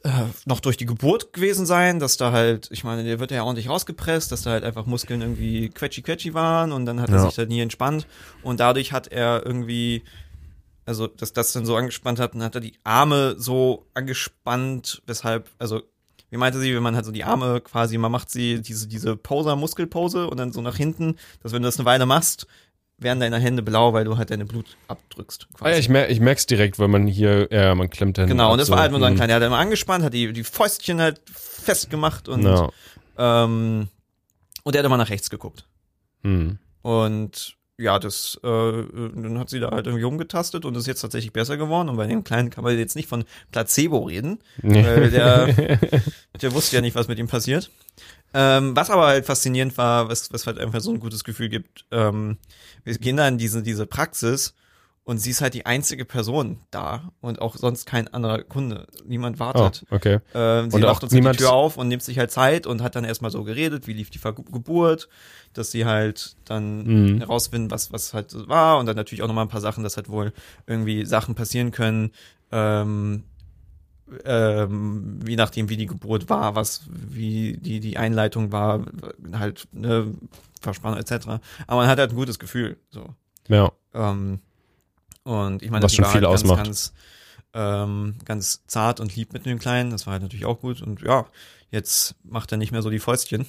äh, 0.05 0.11
noch 0.47 0.61
durch 0.61 0.77
die 0.77 0.87
Geburt 0.87 1.33
gewesen 1.33 1.67
sein, 1.67 1.99
dass 1.99 2.17
da 2.17 2.31
halt, 2.31 2.69
ich 2.71 2.85
meine, 2.85 3.03
der 3.03 3.19
wird 3.19 3.33
ja 3.33 3.43
ordentlich 3.43 3.69
rausgepresst, 3.69 4.31
dass 4.31 4.43
da 4.43 4.51
halt 4.51 4.63
einfach 4.65 4.87
Muskeln 4.87 5.21
irgendwie 5.23 5.71
quetschi 5.71 6.03
quetschi 6.03 6.35
waren 6.35 6.71
und 6.73 6.87
dann 6.87 7.01
hat 7.01 7.11
er 7.11 7.17
Ja. 7.17 7.29
sich 7.29 7.37
halt 7.37 7.49
nie 7.49 7.61
entspannt 7.61 8.07
und 8.43 8.61
dadurch 8.61 8.93
hat 8.93 9.09
er 9.09 9.45
irgendwie 9.45 10.05
also 10.87 11.07
dass 11.07 11.35
das 11.35 11.53
dann 11.53 11.67
so 11.67 11.77
angespannt 11.77 12.19
hat 12.19 12.35
und 12.35 12.43
hat 12.43 12.55
er 12.55 12.63
die 12.63 12.79
Arme 12.83 13.35
so 13.39 13.87
angespannt, 13.93 15.03
weshalb, 15.07 15.51
also 15.59 15.83
wie 16.31 16.37
meinte 16.37 16.59
sie, 16.61 16.75
wenn 16.75 16.83
man 16.83 16.95
halt 16.95 17.05
so 17.07 17.13
die 17.13 17.25
Arme 17.25 17.61
quasi, 17.61 17.97
man 17.99 18.13
macht 18.13 18.31
sie 18.31 18.61
diese, 18.61 18.87
diese 18.89 19.17
Poser, 19.17 19.57
Muskelpose 19.57 20.29
und 20.29 20.37
dann 20.39 20.53
so 20.53 20.61
nach 20.61 20.77
hinten, 20.77 21.17
dass 21.43 21.53
wenn 21.53 21.63
du 21.63 21.69
das 21.69 21.79
eine 21.79 21.87
Weile 21.87 22.07
machst, 22.07 22.47
werden 23.01 23.21
deine 23.21 23.39
Hände 23.39 23.63
blau, 23.63 23.93
weil 23.93 24.05
du 24.05 24.17
halt 24.19 24.31
deine 24.31 24.45
Blut 24.45 24.77
abdrückst. 24.89 25.47
Ah, 25.53 25.59
Quasi. 25.59 25.73
ja, 25.73 25.79
ich, 25.79 25.89
mer 25.89 26.11
ich 26.11 26.19
merk's 26.21 26.47
direkt, 26.47 26.79
weil 26.81 26.89
man 26.89 27.07
hier, 27.07 27.49
ja, 27.53 27.75
man 27.75 27.89
klemmt 27.91 28.19
dann. 28.19 28.27
genau, 28.29 28.53
und 28.53 28.59
das 28.59 28.67
so. 28.67 28.73
war 28.75 28.81
halt 28.81 28.91
nur 28.91 28.99
so 29.01 29.07
ein 29.07 29.15
kleiner, 29.15 29.35
der 29.35 29.37
hat 29.37 29.47
immer 29.47 29.59
angespannt, 29.59 30.05
hat 30.05 30.15
die, 30.15 30.33
die 30.33 30.43
Fäustchen 30.45 31.01
halt 31.01 31.21
festgemacht 31.33 32.29
und, 32.29 32.43
Ja. 32.43 32.69
ähm, 33.17 33.89
und 34.65 34.75
der 34.75 34.81
hat 34.81 34.87
immer 34.87 34.97
nach 34.97 35.11
rechts 35.11 35.31
geguckt. 35.31 35.67
Hm. 36.25 36.59
Und 36.83 37.57
ja, 37.79 38.01
das, 38.01 38.39
äh, 38.43 38.49
dann 38.49 39.39
hat 39.39 39.51
sie 39.51 39.61
da 39.61 39.71
halt 39.71 39.87
irgendwie 39.87 40.05
rumgetastet 40.05 40.65
und 40.65 40.77
ist 40.77 40.89
jetzt 40.89 41.01
tatsächlich 41.01 41.33
besser 41.33 41.57
geworden. 41.57 41.89
Und 41.89 41.97
bei 41.97 42.09
dem 42.09 42.25
Kleinen 42.25 42.51
kann 42.51 42.65
man 42.65 42.77
jetzt 42.77 42.97
nicht 42.97 43.09
von 43.09 43.25
Placebo 43.53 44.01
reden, 44.01 44.41
weil 44.63 45.11
der, 45.11 45.47
der 46.43 46.53
wusste 46.53 46.77
ja 46.77 46.83
nicht, 46.83 46.97
was 46.97 47.07
mit 47.07 47.21
ihm 47.21 47.29
passiert. 47.29 47.71
Ähm, 48.35 48.75
was 48.75 48.91
aber 48.91 49.07
halt 49.07 49.27
faszinierend 49.27 49.79
war, 49.79 50.09
was, 50.09 50.33
was 50.33 50.47
halt 50.47 50.59
einfach 50.59 50.81
so 50.81 50.91
ein 50.91 51.01
gutes 51.01 51.23
Gefühl 51.23 51.49
gibt, 51.49 51.87
ähm, 51.93 52.37
wir 52.85 52.99
gehen 52.99 53.17
da 53.17 53.29
in 53.29 53.39
diese, 53.39 53.63
diese 53.63 53.87
Praxis 53.87 54.55
und 55.09 55.17
sie 55.17 55.31
ist 55.31 55.41
halt 55.41 55.55
die 55.55 55.65
einzige 55.65 56.05
Person 56.05 56.59
da 56.71 57.13
und 57.23 57.41
auch 57.41 57.57
sonst 57.57 57.87
kein 57.87 58.09
anderer 58.09 58.43
Kunde. 58.43 58.87
Niemand 59.07 59.37
Oh, 59.37 59.41
wartet. 59.41 59.87
okay. 59.91 60.19
Ähm, 60.35 60.71
sie 60.71 60.77
Und 60.77 60.83
macht 60.83 61.03
uns 61.03 61.11
die 61.13 61.17
niemand- 61.17 61.39
Tür 61.39 61.51
auf 61.53 61.79
und 61.79 61.89
nimmt 61.89 62.03
sich 62.03 62.19
halt 62.19 62.31
Zeit 62.31 62.67
und 62.67 62.83
hat 62.83 62.95
dann 62.95 63.05
erstmal 63.05 63.31
so 63.31 63.43
geredet, 63.43 63.87
wie 63.87 63.95
lief 63.95 64.11
die 64.11 64.19
Ver 64.19 64.35
Geburt, 64.35 65.09
dass 65.55 65.71
sie 65.71 65.87
halt 65.87 66.37
dann 66.45 66.85
Mhm. 67.15 67.19
herausfinden, 67.21 67.71
was, 67.71 67.91
was 67.91 68.13
halt 68.13 68.35
war 68.51 68.79
und 68.79 68.85
dann 68.85 68.97
natürlich 68.97 69.23
auch 69.23 69.29
nochmal 69.29 69.47
ein 69.47 69.49
paar 69.49 69.63
Sachen, 69.63 69.83
dass 69.83 69.97
halt 69.97 70.11
wohl 70.11 70.35
irgendwie 70.67 71.07
Sachen 71.07 71.35
passieren 71.35 71.71
können, 71.71 72.11
ähm, 72.53 73.25
ähm, 74.25 75.21
je 75.27 75.37
nachdem, 75.37 75.69
wie 75.69 75.77
die 75.77 75.87
Geburt 75.87 76.29
war, 76.31 76.55
was, 76.55 76.83
wie 76.91 77.57
die, 77.59 77.81
die 77.81 77.97
Einleitung 77.97 78.53
war, 78.53 78.85
halt, 79.33 79.69
ne, 79.73 80.15
Verspannung 80.61 80.99
etc. 80.99 81.27
Aber 81.67 81.81
man 81.81 81.89
hat 81.89 81.99
halt 81.99 82.11
ein 82.11 82.17
gutes 82.17 82.39
Gefühl, 82.39 82.77
so. 82.91 83.15
Ja. 83.49 83.73
Ähm, 83.95 84.41
und 85.29 85.63
ich 85.63 85.71
meine, 85.71 85.85
Was 85.85 85.95
schon 85.95 86.05
war 86.05 86.13
viel 86.13 86.23
halt 86.23 86.31
ganz, 86.31 86.43
ausmacht. 86.43 86.65
Ganz, 86.65 86.93
ähm, 87.55 88.15
ganz 88.25 88.65
zart 88.67 88.99
und 89.01 89.15
lieb 89.15 89.33
mit 89.33 89.45
dem 89.47 89.59
Kleinen. 89.59 89.91
Das 89.91 90.07
war 90.07 90.13
halt 90.13 90.23
natürlich 90.23 90.47
auch 90.47 90.61
gut. 90.61 90.81
Und 90.81 91.03
ja, 91.03 91.27
jetzt 91.71 92.15
macht 92.25 92.51
er 92.53 92.59
nicht 92.59 92.73
mehr 92.73 92.83
so 92.83 92.91
die 92.91 92.99
Fäustchen 92.99 93.47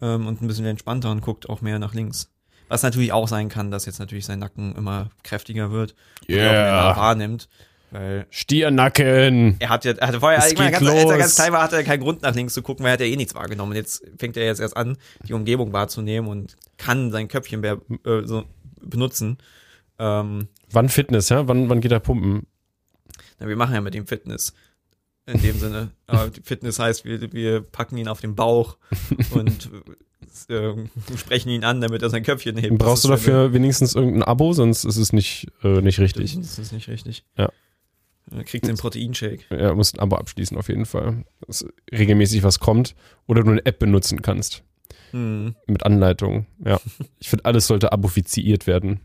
ähm, 0.00 0.26
und 0.26 0.40
ein 0.40 0.46
bisschen 0.46 0.66
entspannter 0.66 1.10
und 1.10 1.20
guckt 1.20 1.48
auch 1.48 1.60
mehr 1.60 1.78
nach 1.78 1.94
links. 1.94 2.30
Was 2.68 2.82
natürlich 2.82 3.12
auch 3.12 3.28
sein 3.28 3.48
kann, 3.48 3.70
dass 3.70 3.84
jetzt 3.84 3.98
natürlich 3.98 4.24
sein 4.24 4.38
Nacken 4.38 4.74
immer 4.76 5.10
kräftiger 5.22 5.70
wird 5.70 5.94
und 6.28 6.34
er 6.36 6.52
Yeah. 6.52 6.96
wahrnimmt. 6.96 7.48
Weil 7.90 8.26
Stiernacken. 8.30 9.56
er 9.58 9.68
hat 9.68 9.84
ja, 9.84 9.92
er 9.92 10.06
hatte 10.06 10.20
vorher, 10.20 10.46
ich 10.46 10.56
meine, 10.56 10.70
ganz, 10.70 10.86
als 10.88 11.10
er 11.10 11.18
ganz 11.18 11.34
klein 11.34 11.52
war, 11.52 11.62
hatte 11.62 11.76
er 11.76 11.82
keinen 11.82 12.00
Grund 12.00 12.22
nach 12.22 12.34
links 12.34 12.54
zu 12.54 12.62
gucken, 12.62 12.84
weil 12.84 12.90
er 12.90 12.92
hat 12.94 13.00
ja 13.00 13.06
eh 13.06 13.16
nichts 13.16 13.34
wahrgenommen. 13.34 13.72
Und 13.72 13.76
jetzt 13.76 14.04
fängt 14.16 14.36
er 14.36 14.44
jetzt 14.44 14.60
erst 14.60 14.76
an, 14.76 14.96
die 15.26 15.32
Umgebung 15.32 15.72
wahrzunehmen 15.72 16.30
und 16.30 16.56
kann 16.78 17.10
sein 17.10 17.26
Köpfchen 17.26 17.60
mehr, 17.60 17.80
äh, 18.06 18.22
so 18.24 18.44
benutzen. 18.80 19.38
Ähm, 19.98 20.46
Wann 20.72 20.88
Fitness, 20.88 21.28
ja? 21.28 21.46
Wann, 21.48 21.68
wann 21.68 21.80
geht 21.80 21.92
er 21.92 22.00
pumpen? 22.00 22.46
Na, 23.38 23.48
wir 23.48 23.56
machen 23.56 23.74
ja 23.74 23.80
mit 23.80 23.94
ihm 23.94 24.06
Fitness. 24.06 24.54
In 25.26 25.40
dem 25.42 25.58
Sinne. 25.58 25.90
Aber 26.06 26.30
Fitness 26.42 26.78
heißt, 26.78 27.04
wir, 27.04 27.32
wir 27.32 27.60
packen 27.60 27.96
ihn 27.96 28.08
auf 28.08 28.20
den 28.20 28.34
Bauch 28.34 28.78
und 29.30 29.70
äh, 30.48 30.74
sprechen 31.16 31.50
ihn 31.50 31.64
an, 31.64 31.80
damit 31.80 32.02
er 32.02 32.10
sein 32.10 32.22
Köpfchen 32.22 32.56
hebt. 32.56 32.78
Brauchst 32.78 33.04
du 33.04 33.08
dafür 33.08 33.52
wenigstens 33.52 33.94
irgendein 33.94 34.22
Abo, 34.22 34.52
sonst 34.52 34.84
ist 34.84 34.96
es 34.96 35.12
nicht, 35.12 35.48
äh, 35.62 35.80
nicht 35.80 35.98
richtig. 36.00 36.36
Das 36.36 36.58
ist 36.58 36.72
nicht 36.72 36.88
richtig. 36.88 37.24
Ja. 37.36 37.50
Er 38.30 38.44
kriegt 38.44 38.66
den 38.66 38.76
Proteinshake. 38.76 39.44
Ja, 39.50 39.74
musst 39.74 39.96
ein 39.96 40.00
Abo 40.00 40.16
abschließen 40.16 40.56
auf 40.56 40.68
jeden 40.68 40.86
Fall. 40.86 41.24
Dass 41.46 41.66
regelmäßig 41.90 42.42
was 42.42 42.60
kommt 42.60 42.94
oder 43.26 43.42
du 43.42 43.50
eine 43.50 43.66
App 43.66 43.78
benutzen 43.78 44.22
kannst. 44.22 44.62
Hm. 45.10 45.56
Mit 45.66 45.84
Anleitung. 45.84 46.46
Ja. 46.64 46.80
Ich 47.18 47.28
finde, 47.28 47.44
alles 47.44 47.66
sollte 47.66 47.92
abofiziert 47.92 48.66
werden. 48.66 49.00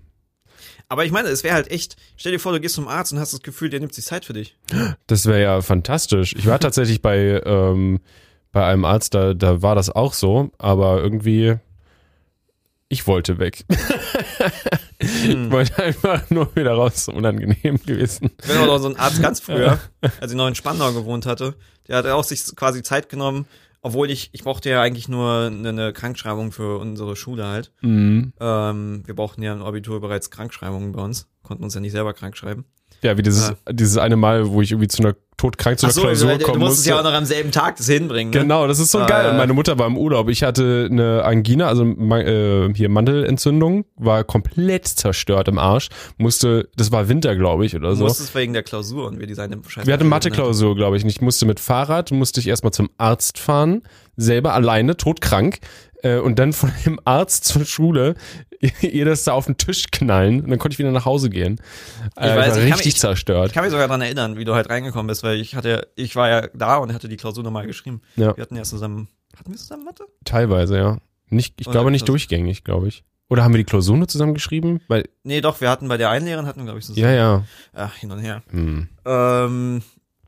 Aber 0.87 1.05
ich 1.05 1.11
meine, 1.11 1.29
es 1.29 1.43
wäre 1.43 1.55
halt 1.55 1.71
echt, 1.71 1.95
stell 2.15 2.31
dir 2.31 2.39
vor, 2.39 2.51
du 2.53 2.59
gehst 2.59 2.75
zum 2.75 2.87
Arzt 2.87 3.11
und 3.11 3.19
hast 3.19 3.33
das 3.33 3.41
Gefühl, 3.41 3.69
der 3.69 3.79
nimmt 3.79 3.93
sich 3.93 4.05
Zeit 4.05 4.25
für 4.25 4.33
dich. 4.33 4.55
Das 5.07 5.25
wäre 5.25 5.41
ja 5.41 5.61
fantastisch. 5.61 6.35
Ich 6.37 6.45
war 6.45 6.59
tatsächlich 6.59 7.01
bei, 7.01 7.41
ähm, 7.45 7.99
bei 8.51 8.65
einem 8.65 8.85
Arzt, 8.85 9.13
da, 9.13 9.33
da 9.33 9.61
war 9.61 9.75
das 9.75 9.89
auch 9.89 10.13
so, 10.13 10.51
aber 10.57 11.01
irgendwie, 11.01 11.55
ich 12.87 13.07
wollte 13.07 13.39
weg. 13.39 13.65
Ich 14.97 15.51
wollte 15.51 15.83
einfach 15.83 16.29
nur 16.29 16.55
wieder 16.55 16.71
raus, 16.71 17.09
unangenehm 17.09 17.77
gewesen. 17.85 18.31
Ich 18.41 18.47
bin 18.47 18.57
auch 18.57 18.65
noch 18.65 18.77
so 18.79 18.87
ein 18.87 18.95
Arzt 18.95 19.21
ganz 19.21 19.39
früher, 19.39 19.77
als 20.21 20.31
ich 20.31 20.37
noch 20.37 20.47
in 20.47 20.55
Spandau 20.55 20.93
gewohnt 20.93 21.25
hatte, 21.25 21.55
der 21.87 21.97
hat 21.97 22.05
auch 22.07 22.23
sich 22.23 22.43
quasi 22.55 22.81
Zeit 22.81 23.09
genommen, 23.09 23.45
obwohl 23.85 24.09
ich, 24.09 24.31
ich 24.31 24.43
brauchte 24.43 24.67
ja 24.67 24.81
eigentlich 24.81 25.07
nur 25.09 25.45
eine, 25.45 25.69
eine 25.69 25.93
Krankschreibung 25.93 26.51
für 26.51 26.79
unsere 26.79 27.15
Schule 27.15 27.45
halt. 27.45 27.71
Mhm. 27.81 28.33
Ähm, 28.39 29.03
wir 29.05 29.13
brauchten 29.13 29.43
ja 29.43 29.53
im 29.53 29.61
Abitur 29.61 30.01
bereits 30.01 30.31
Krankschreibungen 30.31 30.91
bei 30.91 31.03
uns, 31.03 31.27
konnten 31.43 31.63
uns 31.63 31.75
ja 31.75 31.81
nicht 31.81 31.91
selber 31.91 32.15
krank 32.15 32.35
schreiben. 32.35 32.65
Ja, 33.03 33.15
wie 33.15 33.21
dieses, 33.21 33.53
dieses 33.69 33.99
eine 33.99 34.15
Mal, 34.15 34.49
wo 34.49 34.63
ich 34.63 34.71
irgendwie 34.71 34.87
zu 34.87 35.03
einer 35.03 35.15
todkrank 35.37 35.79
zu 35.79 35.85
einer 35.85 35.91
Ach 35.91 35.95
so, 35.95 36.01
Klausur 36.03 36.31
du, 36.33 36.37
du 36.39 36.45
kommen 36.45 36.59
musstest 36.59 36.79
musste. 36.79 36.89
ja 36.91 36.99
auch 36.99 37.03
noch 37.03 37.13
am 37.13 37.25
selben 37.25 37.51
Tag 37.51 37.75
das 37.77 37.87
hinbringen. 37.87 38.33
Ne? 38.33 38.39
Genau, 38.41 38.67
das 38.67 38.79
ist 38.79 38.91
so 38.91 38.99
Ah, 38.99 39.05
geil. 39.05 39.31
Und 39.31 39.37
meine 39.37 39.53
Mutter 39.53 39.77
war 39.77 39.87
im 39.87 39.97
Urlaub. 39.97 40.29
Ich 40.29 40.43
hatte 40.43 40.87
eine 40.89 41.23
Angina, 41.23 41.67
also 41.67 41.83
äh, 41.85 42.73
hier 42.73 42.89
Mandelentzündung, 42.89 43.85
war 43.97 44.23
komplett 44.23 44.87
zerstört 44.87 45.47
im 45.47 45.57
Arsch. 45.57 45.89
Musste, 46.17 46.69
das 46.77 46.91
war 46.91 47.09
Winter, 47.09 47.35
glaube 47.35 47.65
ich, 47.65 47.75
oder 47.75 47.89
Du 47.89 47.95
so. 47.95 48.03
musstest 48.05 48.33
wegen 48.35 48.53
der 48.53 48.63
Klausur 48.63 49.07
und 49.07 49.19
wir 49.19 49.27
die 49.27 49.33
seine. 49.35 49.57
Wir 49.83 49.93
hatten 49.93 50.07
Mathe-Klausur, 50.07 50.75
glaube 50.75 50.97
ich. 50.97 51.03
Und 51.03 51.09
ich 51.09 51.21
musste 51.21 51.45
mit 51.45 51.59
Fahrrad, 51.59 52.11
musste 52.11 52.39
ich 52.39 52.47
erstmal 52.47 52.71
zum 52.73 52.89
Arzt 52.97 53.37
fahren, 53.39 53.81
selber 54.17 54.53
alleine, 54.53 54.95
todkrank. 54.97 55.59
Äh, 56.05 56.19
und 56.19 56.37
dann 56.39 56.53
von 56.53 56.71
dem 56.85 56.99
Arzt 57.03 57.45
zur 57.45 57.65
Schule 57.65 58.15
ihr 58.81 59.05
das 59.05 59.23
da 59.23 59.33
auf 59.33 59.45
den 59.45 59.57
Tisch 59.57 59.85
knallen. 59.91 60.41
Und 60.43 60.49
dann 60.49 60.59
konnte 60.59 60.73
ich 60.73 60.79
wieder 60.79 60.91
nach 60.91 61.05
Hause 61.05 61.29
gehen. 61.29 61.59
Äh, 62.15 62.35
weiß, 62.35 62.51
war 62.55 62.57
ich 62.59 62.63
richtig 62.65 62.85
mich- 62.85 62.97
zerstört. 62.97 63.47
Ich 63.47 63.53
kann 63.53 63.63
mich 63.63 63.71
sogar 63.71 63.87
daran 63.87 64.01
erinnern, 64.01 64.37
wie 64.37 64.45
du 64.45 64.53
halt 64.53 64.69
reingekommen 64.69 65.07
bist, 65.07 65.23
weil 65.23 65.39
ich 65.39 65.55
hatte, 65.55 65.87
ich 65.95 66.15
war 66.15 66.29
ja 66.29 66.47
da 66.53 66.77
und 66.77 66.93
hatte 66.93 67.09
die 67.09 67.17
Klausur 67.17 67.43
nochmal 67.43 67.65
geschrieben. 67.67 68.01
Ja. 68.15 68.35
Wir 68.37 68.41
hatten 68.43 68.55
ja 68.55 68.63
zusammen, 68.63 69.07
hatten 69.37 69.51
wir 69.51 69.57
zusammen 69.57 69.83
Mathe? 69.85 70.03
Teilweise, 70.23 70.77
ja. 70.77 70.97
Nicht, 71.29 71.55
ich 71.59 71.67
Oder 71.67 71.73
glaube 71.73 71.91
nicht 71.91 72.01
Klausur. 72.05 72.13
durchgängig, 72.13 72.63
glaube 72.63 72.87
ich. 72.87 73.03
Oder 73.27 73.43
haben 73.43 73.53
wir 73.53 73.57
die 73.57 73.63
Klausur 73.63 73.97
nur 73.97 74.07
zusammen 74.07 74.35
geschrieben? 74.35 74.81
Weil, 74.87 75.05
Nee, 75.23 75.41
doch, 75.41 75.59
wir 75.59 75.69
hatten 75.71 75.87
bei 75.87 75.97
der 75.97 76.11
einen 76.11 76.25
Lehrerin 76.27 76.45
hatten 76.45 76.59
wir, 76.59 76.65
glaube 76.65 76.79
ich, 76.79 76.85
zusammen. 76.85 77.03
ja, 77.07 77.11
ja. 77.13 77.43
Ach, 77.73 77.95
hin 77.95 78.11
und 78.11 78.19
her. 78.19 78.43
Hm. 78.51 78.87
Ähm, 79.03 79.81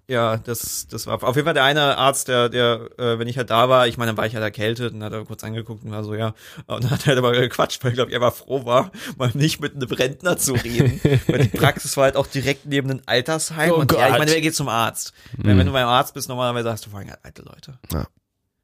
ja, 0.09 0.37
das, 0.37 0.87
das 0.87 1.05
war 1.05 1.21
auf 1.21 1.35
jeden 1.35 1.45
Fall 1.45 1.53
der 1.53 1.65
eine 1.65 1.97
Arzt, 1.97 2.29
der, 2.29 2.47
der, 2.49 2.89
äh, 2.97 3.19
wenn 3.19 3.27
ich 3.27 3.37
halt 3.37 3.49
da 3.49 3.67
war, 3.67 3.87
ich 3.87 3.97
meine, 3.97 4.09
dann 4.11 4.17
war 4.17 4.25
ich 4.25 4.33
halt 4.35 4.43
erkältet 4.43 4.93
und 4.93 5.03
hat 5.03 5.11
er 5.11 5.25
kurz 5.25 5.43
angeguckt 5.43 5.83
und 5.83 5.91
war 5.91 6.03
so, 6.03 6.15
ja, 6.15 6.33
und 6.67 6.83
dann 6.83 6.91
hat 6.91 7.01
er 7.01 7.07
halt 7.07 7.17
aber 7.17 7.31
gequatscht, 7.33 7.83
weil 7.83 7.91
ich 7.91 7.95
glaube, 7.97 8.11
er 8.13 8.21
war 8.21 8.31
froh 8.31 8.63
war, 8.65 8.91
mal 9.17 9.31
nicht 9.33 9.59
mit 9.59 9.75
einem 9.75 9.89
Rentner 9.89 10.37
zu 10.37 10.53
reden. 10.53 11.01
weil 11.27 11.39
die 11.47 11.57
Praxis 11.57 11.97
war 11.97 12.05
halt 12.05 12.15
auch 12.15 12.27
direkt 12.27 12.65
neben 12.65 12.89
einem 12.89 13.01
Altersheim 13.05 13.71
Oh 13.71 13.75
und 13.75 13.91
ja, 13.91 13.99
ich 14.05 14.09
Gott. 14.11 14.19
meine, 14.19 14.31
wer 14.31 14.41
geht 14.41 14.55
zum 14.55 14.69
Arzt? 14.69 15.13
Mhm. 15.37 15.43
Wenn 15.43 15.65
du 15.65 15.71
beim 15.73 15.87
Arzt 15.87 16.13
bist, 16.13 16.29
normalerweise 16.29 16.71
hast 16.71 16.85
du 16.85 16.89
vor 16.89 16.99
allem 16.99 17.09
halt 17.09 17.19
alte 17.23 17.41
Leute. 17.41 17.77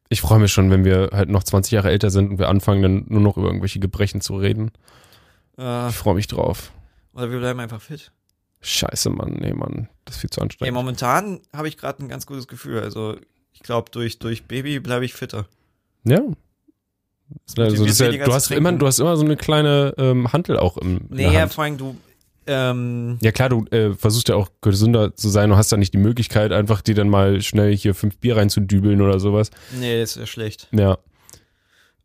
Ich 0.10 0.22
freue 0.22 0.40
mich 0.40 0.54
schon, 0.54 0.72
wenn 0.72 0.86
wir 0.86 1.10
halt 1.12 1.28
noch 1.30 1.44
20 1.44 1.72
Jahre 1.72 1.90
älter 1.90 2.10
sind 2.10 2.30
und 2.32 2.40
wir 2.40 2.48
anfangen 2.48 2.82
dann 2.84 3.06
nur 3.08 3.20
noch 3.22 3.36
über 3.36 3.48
irgendwelche 3.48 3.80
Gebrechen 3.80 4.22
zu 4.22 4.38
reden. 4.38 4.72
Äh, 5.58 5.90
Ich 5.90 5.96
freue 5.96 6.16
mich 6.16 6.28
drauf. 6.28 6.72
oder 7.14 7.30
wir 7.32 7.40
bleiben 7.40 7.60
einfach 7.60 7.82
fit. 7.82 8.12
Scheiße, 8.64 9.10
Mann. 9.10 9.34
Nee, 9.40 9.54
Mann. 9.54 9.90
Das 10.06 10.16
ist 10.16 10.22
viel 10.22 10.30
zu 10.30 10.40
Ja, 10.40 10.44
anstrengend. 10.44 10.74
momentan 10.74 11.42
habe 11.54 11.68
ich 11.68 11.78
gerade 11.78 12.04
ein 12.04 12.10
ganz 12.10 12.26
gutes 12.26 12.48
Gefühl. 12.48 12.80
Also 12.80 13.18
ich 13.52 13.60
glaube, 13.62 13.92
durch, 13.92 14.20
durch 14.20 14.46
Baby 14.46 14.80
bleibe 14.80 15.06
ich 15.06 15.14
fitter. 15.14 15.48
Ja. 16.06 16.22
Also, 17.58 17.86
ja, 17.86 18.12
du, 18.26 18.34
hast 18.34 18.52
immer, 18.52 18.72
du 18.74 18.86
hast 18.86 19.00
immer 19.00 19.16
so 19.18 19.26
eine 19.26 19.38
kleine 19.38 19.94
ähm, 19.98 20.32
Hantel 20.34 20.58
auch 20.58 20.78
im 20.78 21.02
Nee, 21.10 21.32
ja, 21.32 21.48
vor 21.48 21.64
allem 21.64 21.78
du, 21.78 21.96
ähm, 22.46 23.18
Ja 23.22 23.32
klar, 23.32 23.50
du 23.50 23.66
äh, 23.72 23.94
versuchst 23.94 24.28
ja 24.30 24.36
auch 24.36 24.50
gesünder 24.62 25.16
zu 25.16 25.30
sein. 25.30 25.50
Du 25.50 25.56
hast 25.56 25.72
ja 25.72 25.78
nicht 25.78 25.94
die 25.94 25.98
Möglichkeit, 26.00 26.52
einfach 26.52 26.82
dir 26.82 26.94
dann 26.96 27.10
mal 27.10 27.42
schnell 27.42 27.76
hier 27.76 27.96
fünf 27.96 28.18
Bier 28.18 28.38
reinzudübeln 28.38 29.02
oder 29.02 29.20
sowas. 29.20 29.50
nee, 29.80 30.00
das 30.00 30.12
ist 30.12 30.18
ja 30.18 30.26
schlecht. 30.28 30.68
Ja, 30.72 30.98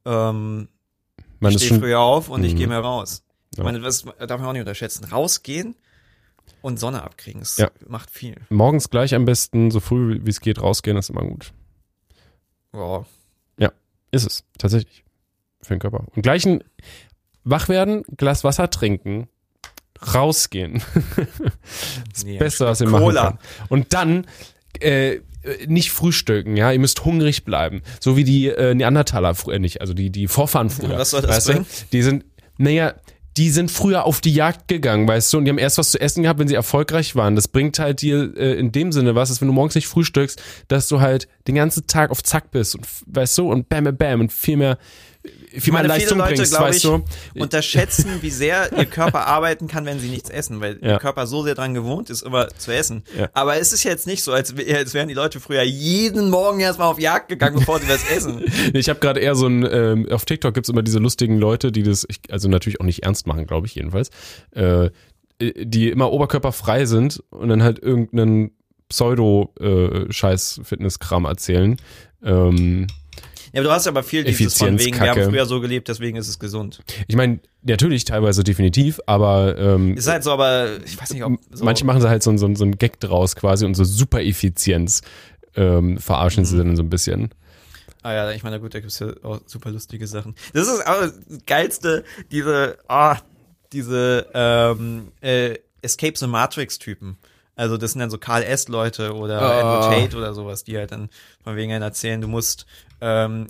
Ähm, 0.07 0.69
man 1.41 1.53
ich 1.53 1.63
stehe 1.65 1.79
früher 1.79 2.01
auf 2.01 2.29
und 2.29 2.43
ich 2.45 2.55
Mhm. 2.55 2.59
gehe 2.59 2.67
mehr 2.69 2.81
raus. 2.81 3.23
Ich 3.53 3.59
Ja. 3.59 3.65
meine, 3.65 3.81
das 3.81 4.05
darf 4.05 4.41
man 4.41 4.49
auch 4.49 4.53
nicht 4.53 4.61
unterschätzen. 4.61 5.05
Rausgehen 5.05 5.75
und 6.63 6.79
Sonne 6.81 7.03
abkriegen, 7.03 7.41
das 7.41 7.57
Ja. 7.59 7.71
macht 7.87 8.11
viel. 8.11 8.37
morgens 8.51 8.91
gleich 8.91 9.15
am 9.15 9.25
besten, 9.25 9.71
so 9.71 9.81
früh 9.81 10.21
wie 10.23 10.31
es 10.31 10.41
geht, 10.41 10.61
rausgehen, 10.61 10.97
ist 10.97 11.11
immer 11.11 11.23
gut. 11.23 11.53
Wow. 12.73 13.07
Ist 14.11 14.27
es, 14.27 14.43
tatsächlich. 14.57 15.05
Für 15.61 15.75
den 15.75 15.81
Körper. 15.81 16.07
Und 16.17 16.23
gleich 16.23 16.47
ein 16.47 16.65
wach 17.45 17.69
werden, 17.69 18.05
Glas 18.17 18.43
Wasser 18.43 18.71
trinken, 18.71 19.29
rausgehen. 20.15 20.83
das 22.11 22.25
Nee, 22.25 22.39
Beste, 22.39 22.65
was 22.65 22.81
ihr 22.81 22.87
Cola. 22.87 23.25
machen 23.25 23.39
kann. 23.39 23.67
Und 23.69 23.93
dann 23.93 24.27
äh, 24.81 25.19
nicht 25.67 25.91
frühstücken, 25.93 26.57
ja, 26.57 26.73
ihr 26.73 26.79
müsst 26.79 27.05
hungrig 27.05 27.45
bleiben. 27.45 27.83
So 28.01 28.17
wie 28.17 28.25
die 28.25 28.49
äh, 28.49 28.75
Neandertaler 28.75 29.35
früher 29.35 29.59
nicht, 29.59 29.83
also 29.83 29.93
die, 29.93 30.09
die 30.09 30.27
Vorfahren 30.27 30.71
früher. 30.71 30.89
Was 30.99 31.11
soll 31.11 31.21
das 31.21 31.47
weißt 31.47 31.59
du? 31.59 31.67
Die 31.93 32.01
sind, 32.01 32.25
naja, 32.57 32.95
die 33.39 33.51
sind 33.51 33.71
früher 33.71 34.05
auf 34.05 34.21
die 34.21 34.35
Jagd 34.35 34.67
gegangen, 34.67 35.07
weißt 35.07 35.33
du, 35.33 35.39
und 35.39 35.45
die 35.45 35.51
haben 35.51 35.59
erst 35.59 35.79
was 35.79 35.93
zu 35.93 36.01
essen 36.01 36.25
gehabt, 36.25 36.41
wenn 36.41 36.49
sie 36.49 36.57
erfolgreich 36.57 37.15
waren. 37.15 37.37
Das 37.37 37.47
bringt 37.47 37.79
halt 37.79 38.03
dir 38.03 38.37
äh, 38.37 38.59
in 38.59 38.73
dem 38.73 38.91
Sinne 38.91 39.15
was, 39.15 39.29
dass 39.29 39.41
wenn 39.41 39.47
du 39.47 39.55
morgens 39.55 39.77
nicht 39.77 39.87
frühstückst, 39.87 40.43
dass 40.67 40.89
du 40.89 41.01
halt 41.01 41.29
den 41.47 41.55
ganzen 41.55 41.87
Tag 41.87 42.11
auf 42.11 42.25
Zack 42.25 42.51
bist 42.51 42.75
und 42.75 42.85
weißt 43.07 43.39
du, 43.39 43.51
und 43.51 43.69
bam, 43.69 43.85
bam, 43.85 43.97
bam 43.97 44.21
und 44.21 44.33
viel 44.33 44.57
mehr, 44.57 44.77
viel 45.59 45.73
mehr 45.73 45.83
meine, 45.83 45.95
viele 45.95 46.05
Leistung 46.05 46.19
Leute, 46.19 46.35
bringst, 46.35 46.61
weißt 46.61 46.85
ich, 46.85 46.91
du. 46.91 47.05
Unterschätzen, 47.43 48.07
wie 48.21 48.31
sehr 48.31 48.71
ihr 48.77 48.87
Körper 48.87 49.27
arbeiten 49.27 49.67
kann, 49.69 49.85
wenn 49.87 49.99
sie 49.99 50.09
nichts 50.09 50.31
essen, 50.31 50.61
weil 50.61 50.75
Ja. 50.75 50.89
der 50.89 50.99
Körper 50.99 51.27
so 51.27 51.43
sehr 51.43 51.55
dran 51.55 51.75
gewohnt 51.75 52.11
ist, 52.11 52.23
immer 52.23 52.49
zu 52.57 52.73
essen. 52.75 53.03
Ja. 53.19 53.29
Aber 53.33 53.57
es 53.59 53.73
ist 53.73 53.85
jetzt 53.85 54.07
nicht 54.07 54.23
so, 54.23 54.33
als, 54.33 54.55
als 54.73 54.95
wären 54.95 55.09
die 55.09 55.15
Leute 55.15 55.41
früher 55.41 55.63
jeden 55.63 56.31
Morgen 56.31 56.61
erstmal 56.61 56.89
auf 56.89 57.01
Jagd 57.01 57.29
gegangen, 57.29 57.59
bevor 57.59 57.81
sie 57.81 57.89
was 57.89 58.09
essen. 58.11 58.45
Ich 58.75 58.89
habe 58.89 59.01
gerade 59.01 59.21
eher 59.21 59.35
so 59.35 59.47
ein, 59.47 59.67
ähm, 59.71 60.09
auf 60.11 60.25
TikTok 60.25 60.55
gibt's 60.55 60.69
immer 60.69 60.83
diese 60.83 60.99
lustigen 60.99 61.39
Leute, 61.39 61.73
die 61.73 61.83
das, 61.83 62.07
also 62.31 62.49
natürlich 62.49 62.81
auch 62.81 62.85
nicht 62.85 63.05
ernst 63.05 63.27
machen, 63.27 63.47
glaube 63.47 63.67
ich 63.67 63.75
jedenfalls, 63.75 64.11
äh, 64.53 64.91
die 65.41 65.89
immer 65.91 66.13
oberkörperfrei 66.13 66.85
sind 66.85 67.23
und 67.31 67.49
dann 67.49 67.63
halt 67.63 67.79
irgendeinen 67.79 68.51
Pseudo-Scheiß-Fitnesskram 68.89 71.25
erzählen. 71.25 71.77
Ähm, 72.25 72.87
Ja, 73.53 73.61
aber 73.61 73.69
du 73.69 73.71
hast 73.71 73.87
aber 73.87 74.03
viel 74.03 74.25
dieses 74.25 74.57
von 74.59 74.79
wegen, 74.79 74.99
wir 75.01 75.11
haben 75.11 75.23
früher 75.25 75.47
so 75.47 75.61
gelebt, 75.61 75.89
deswegen 75.89 76.17
ist 76.17 76.29
es 76.29 76.39
gesund. 76.39 76.83
ich 77.07 77.17
meine, 77.17 77.41
natürlich 77.63 78.05
teilweise 78.05 78.45
definitiv, 78.45 79.01
aber 79.07 79.57
ähm, 79.59 79.97
Ist 79.97 80.09
halt 80.09 80.23
so, 80.25 80.33
aber 80.33 80.79
ich 80.85 81.01
weiß 81.01 81.13
nicht, 81.15 81.25
ob 81.25 81.39
so. 81.51 81.65
manche 81.65 81.85
machen 81.85 82.01
sie 82.01 82.09
halt 82.09 82.23
so, 82.23 82.37
so, 82.37 82.55
so 82.55 82.65
ein 82.65 82.77
Gag 82.79 83.01
draus 83.01 83.37
quasi 83.37 83.65
und 83.65 83.75
so 83.75 83.85
super 83.85 84.23
Effizienz 84.23 85.03
ähm, 85.57 85.99
verarschen 85.99 86.45
sie 86.45 86.57
dann 86.59 86.77
so 86.77 86.83
ein 86.83 86.91
bisschen. 86.91 87.31
Ah 88.03 88.13
ja, 88.13 88.31
ich 88.31 88.43
meine, 88.45 88.61
gut, 88.61 88.75
da 88.75 88.81
gibt's 88.81 89.01
ja 89.01 89.09
auch 89.23 89.41
super 89.47 89.71
lustige 89.71 90.07
Sachen. 90.07 90.35
Das 90.53 90.69
ist 90.69 90.87
aber 90.87 91.09
das 91.09 91.19
geilste, 91.47 92.05
diese, 92.31 92.79
ah, 92.89 93.17
diese 93.73 94.27
ähm, 94.35 95.09
äh, 95.21 95.57
Escape 95.83 96.17
the 96.17 96.27
Matrix-Typen. 96.27 97.17
Also 97.57 97.77
das 97.77 97.93
sind 97.93 98.01
dann 98.01 98.09
so 98.11 98.19
Karl 98.19 98.45
S-Leute 98.45 99.15
oder 99.15 99.43
Ah. 99.43 99.81
Andrew 99.89 100.01
Tate 100.01 100.17
oder 100.17 100.33
sowas, 100.33 100.63
die 100.63 100.77
halt 100.79 100.93
dann 100.93 101.09
von 101.43 101.57
wegen 101.57 101.73
einen 101.73 101.83
erzählen, 101.83 102.21
du 102.21 102.29
musst 102.29 102.67
ähm, 103.01 103.47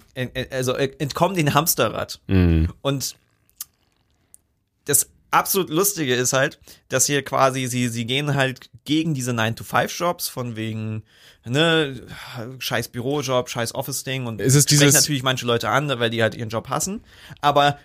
also 0.51 0.75
äh, 0.77 0.91
entkomm 0.99 1.35
den 1.35 1.55
Hamsterrad. 1.55 2.21
Mhm. 2.27 2.69
Und 2.83 3.17
das 4.85 5.09
absolut 5.31 5.69
Lustige 5.71 6.15
ist 6.15 6.33
halt, 6.33 6.59
dass 6.89 7.07
hier 7.07 7.23
quasi, 7.23 7.67
sie, 7.67 7.89
sie 7.89 8.07
gehen 8.07 8.35
halt 8.35 8.71
gegen 8.85 9.13
diese 9.13 9.33
9-to-5-Jobs 9.33 10.29
von 10.29 10.57
wegen, 10.57 11.03
ne, 11.45 12.01
scheiß 12.59 12.89
Bürojob, 12.89 13.51
scheiß 13.51 13.75
Office-Ding 13.75 14.25
und 14.27 14.41
Ist 14.41 14.55
es 14.55 14.65
dieses- 14.65 14.95
natürlich 14.95 15.23
manche 15.23 15.45
Leute 15.45 15.69
an, 15.69 15.89
weil 15.99 16.09
die 16.11 16.23
halt 16.23 16.35
ihren 16.35 16.49
Job 16.49 16.69
hassen. 16.71 17.05
Aber 17.43 17.79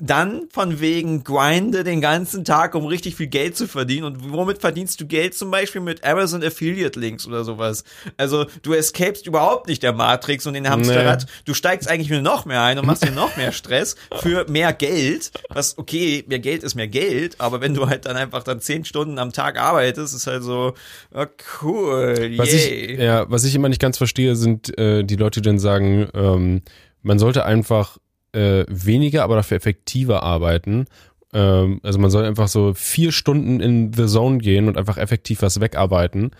dann 0.00 0.48
von 0.50 0.80
wegen 0.80 1.24
grinde 1.24 1.84
den 1.84 2.00
ganzen 2.00 2.44
Tag, 2.44 2.74
um 2.74 2.86
richtig 2.86 3.16
viel 3.16 3.26
Geld 3.26 3.56
zu 3.56 3.66
verdienen. 3.66 4.04
Und 4.04 4.32
womit 4.32 4.58
verdienst 4.58 5.00
du 5.00 5.06
Geld? 5.06 5.34
Zum 5.34 5.50
Beispiel 5.50 5.80
mit 5.80 6.04
Amazon 6.04 6.42
Affiliate 6.42 6.98
Links 6.98 7.26
oder 7.26 7.44
sowas. 7.44 7.84
Also 8.16 8.46
du 8.62 8.72
escapest 8.72 9.26
überhaupt 9.26 9.68
nicht 9.68 9.82
der 9.82 9.92
Matrix 9.92 10.46
und 10.46 10.54
den 10.54 10.68
Hamsterrad. 10.68 11.24
Nee. 11.24 11.30
Du 11.44 11.54
steigst 11.54 11.88
eigentlich 11.88 12.10
nur 12.10 12.22
noch 12.22 12.44
mehr 12.44 12.62
ein 12.62 12.78
und 12.78 12.86
machst 12.86 13.04
dir 13.04 13.10
noch 13.12 13.36
mehr 13.36 13.52
Stress 13.52 13.96
für 14.20 14.46
mehr 14.48 14.72
Geld. 14.72 15.30
Was, 15.48 15.78
okay, 15.78 16.24
mehr 16.26 16.38
Geld 16.38 16.62
ist 16.62 16.74
mehr 16.74 16.88
Geld, 16.88 17.40
aber 17.40 17.60
wenn 17.60 17.74
du 17.74 17.88
halt 17.88 18.06
dann 18.06 18.16
einfach 18.16 18.42
dann 18.42 18.60
zehn 18.60 18.84
Stunden 18.84 19.18
am 19.18 19.32
Tag 19.32 19.58
arbeitest, 19.58 20.14
ist 20.14 20.26
halt 20.26 20.42
so, 20.42 20.74
oh, 21.14 21.26
cool, 21.62 22.32
was 22.36 22.52
ich, 22.52 22.98
Ja, 22.98 23.30
was 23.30 23.44
ich 23.44 23.54
immer 23.54 23.68
nicht 23.68 23.80
ganz 23.80 23.98
verstehe, 23.98 24.36
sind 24.36 24.76
äh, 24.78 25.04
die 25.04 25.16
Leute, 25.16 25.40
die 25.40 25.48
dann 25.48 25.58
sagen, 25.58 26.08
ähm, 26.14 26.62
man 27.02 27.18
sollte 27.18 27.44
einfach 27.44 27.98
äh, 28.32 28.64
weniger, 28.68 29.24
aber 29.24 29.36
dafür 29.36 29.56
effektiver 29.56 30.22
arbeiten. 30.22 30.86
Ähm, 31.32 31.80
also 31.82 31.98
man 31.98 32.10
soll 32.10 32.24
einfach 32.24 32.48
so 32.48 32.74
vier 32.74 33.12
Stunden 33.12 33.60
in 33.60 33.92
The 33.92 34.06
Zone 34.06 34.38
gehen 34.38 34.68
und 34.68 34.76
einfach 34.76 34.98
effektiv 34.98 35.42
was 35.42 35.60
wegarbeiten. 35.60 36.30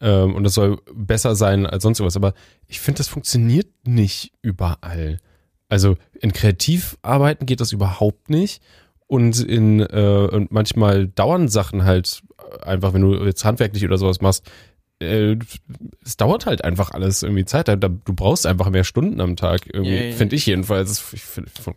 Ähm, 0.00 0.34
und 0.34 0.44
das 0.44 0.54
soll 0.54 0.78
besser 0.94 1.34
sein 1.34 1.66
als 1.66 1.82
sonst 1.82 2.00
was. 2.00 2.16
Aber 2.16 2.34
ich 2.66 2.80
finde, 2.80 2.98
das 2.98 3.08
funktioniert 3.08 3.68
nicht 3.84 4.32
überall. 4.42 5.18
Also 5.68 5.96
in 6.20 6.32
Kreativarbeiten 6.32 7.46
geht 7.46 7.60
das 7.60 7.72
überhaupt 7.72 8.30
nicht. 8.30 8.62
Und 9.06 9.40
in 9.40 9.80
äh, 9.80 10.28
und 10.30 10.52
manchmal 10.52 11.08
dauern 11.08 11.48
Sachen 11.48 11.84
halt 11.84 12.22
einfach, 12.62 12.94
wenn 12.94 13.02
du 13.02 13.24
jetzt 13.24 13.44
handwerklich 13.44 13.84
oder 13.84 13.98
sowas 13.98 14.20
machst, 14.20 14.48
äh, 15.00 15.36
es 16.04 16.16
dauert 16.16 16.46
halt 16.46 16.64
einfach 16.64 16.90
alles 16.90 17.22
irgendwie 17.22 17.44
Zeit. 17.44 17.68
Da, 17.68 17.76
du 17.76 18.14
brauchst 18.14 18.46
einfach 18.46 18.68
mehr 18.70 18.84
Stunden 18.84 19.20
am 19.20 19.36
Tag. 19.36 19.62
Irgendwie, 19.66 19.92
yeah, 19.92 20.04
yeah. 20.04 20.16
finde 20.16 20.36
ich 20.36 20.46
jedenfalls. 20.46 20.90
Es 20.90 21.00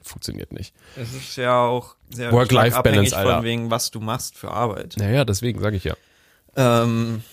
funktioniert 0.03 0.51
nicht. 0.51 0.73
Es 0.95 1.13
ist 1.13 1.36
ja 1.38 1.65
auch 1.65 1.95
sehr 2.09 2.31
Work-Life-Balance, 2.31 3.15
von 3.15 3.43
wegen, 3.43 3.71
was 3.71 3.91
du 3.91 3.99
machst 3.99 4.38
für 4.38 4.51
Arbeit. 4.51 4.95
Naja, 4.97 5.25
deswegen 5.25 5.62
sage 5.62 5.77
ich 5.77 5.86
ja. 5.86 5.95
Ähm, 6.55 7.23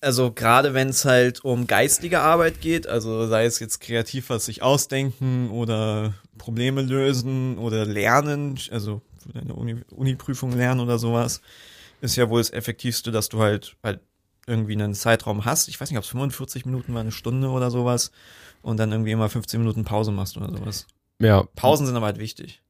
also 0.00 0.30
gerade 0.30 0.74
wenn 0.74 0.90
es 0.90 1.04
halt 1.04 1.44
um 1.44 1.66
geistige 1.66 2.20
Arbeit 2.20 2.60
geht, 2.60 2.86
also 2.86 3.26
sei 3.26 3.46
es 3.46 3.58
jetzt 3.58 3.80
kreativ 3.80 4.30
was 4.30 4.44
sich 4.44 4.62
ausdenken 4.62 5.50
oder 5.50 6.14
Probleme 6.36 6.82
lösen 6.82 7.58
oder 7.58 7.84
lernen, 7.84 8.58
also 8.70 9.02
für 9.20 9.32
deine 9.32 9.54
Uni-Prüfung 9.54 10.52
lernen 10.52 10.80
oder 10.80 10.98
sowas, 10.98 11.40
ist 12.00 12.16
ja 12.16 12.30
wohl 12.30 12.40
das 12.40 12.52
Effektivste, 12.52 13.10
dass 13.10 13.28
du 13.28 13.40
halt 13.40 13.74
halt 13.82 14.00
irgendwie 14.48 14.72
einen 14.72 14.94
Zeitraum 14.94 15.44
hast, 15.44 15.68
ich 15.68 15.80
weiß 15.80 15.90
nicht, 15.90 15.98
ob 15.98 16.04
es 16.04 16.10
45 16.10 16.66
Minuten 16.66 16.94
war, 16.94 17.02
eine 17.02 17.12
Stunde 17.12 17.48
oder 17.48 17.70
sowas, 17.70 18.10
und 18.62 18.78
dann 18.78 18.90
irgendwie 18.90 19.12
immer 19.12 19.28
15 19.28 19.60
Minuten 19.60 19.84
Pause 19.84 20.10
machst 20.10 20.36
oder 20.36 20.50
sowas. 20.50 20.86
Ja. 21.20 21.44
Pausen 21.54 21.86
sind 21.86 21.96
aber 21.96 22.06
halt 22.06 22.18
wichtig. 22.18 22.62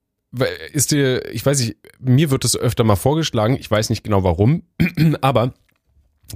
Ist 0.73 0.91
dir, 0.91 1.27
ich 1.33 1.45
weiß 1.45 1.61
nicht, 1.61 1.77
mir 2.01 2.31
wird 2.31 2.45
das 2.45 2.57
öfter 2.57 2.85
mal 2.85 2.97
vorgeschlagen, 2.97 3.57
ich 3.59 3.71
weiß 3.71 3.89
nicht 3.89 4.05
genau 4.05 4.25
warum, 4.25 4.63
aber 5.23 5.55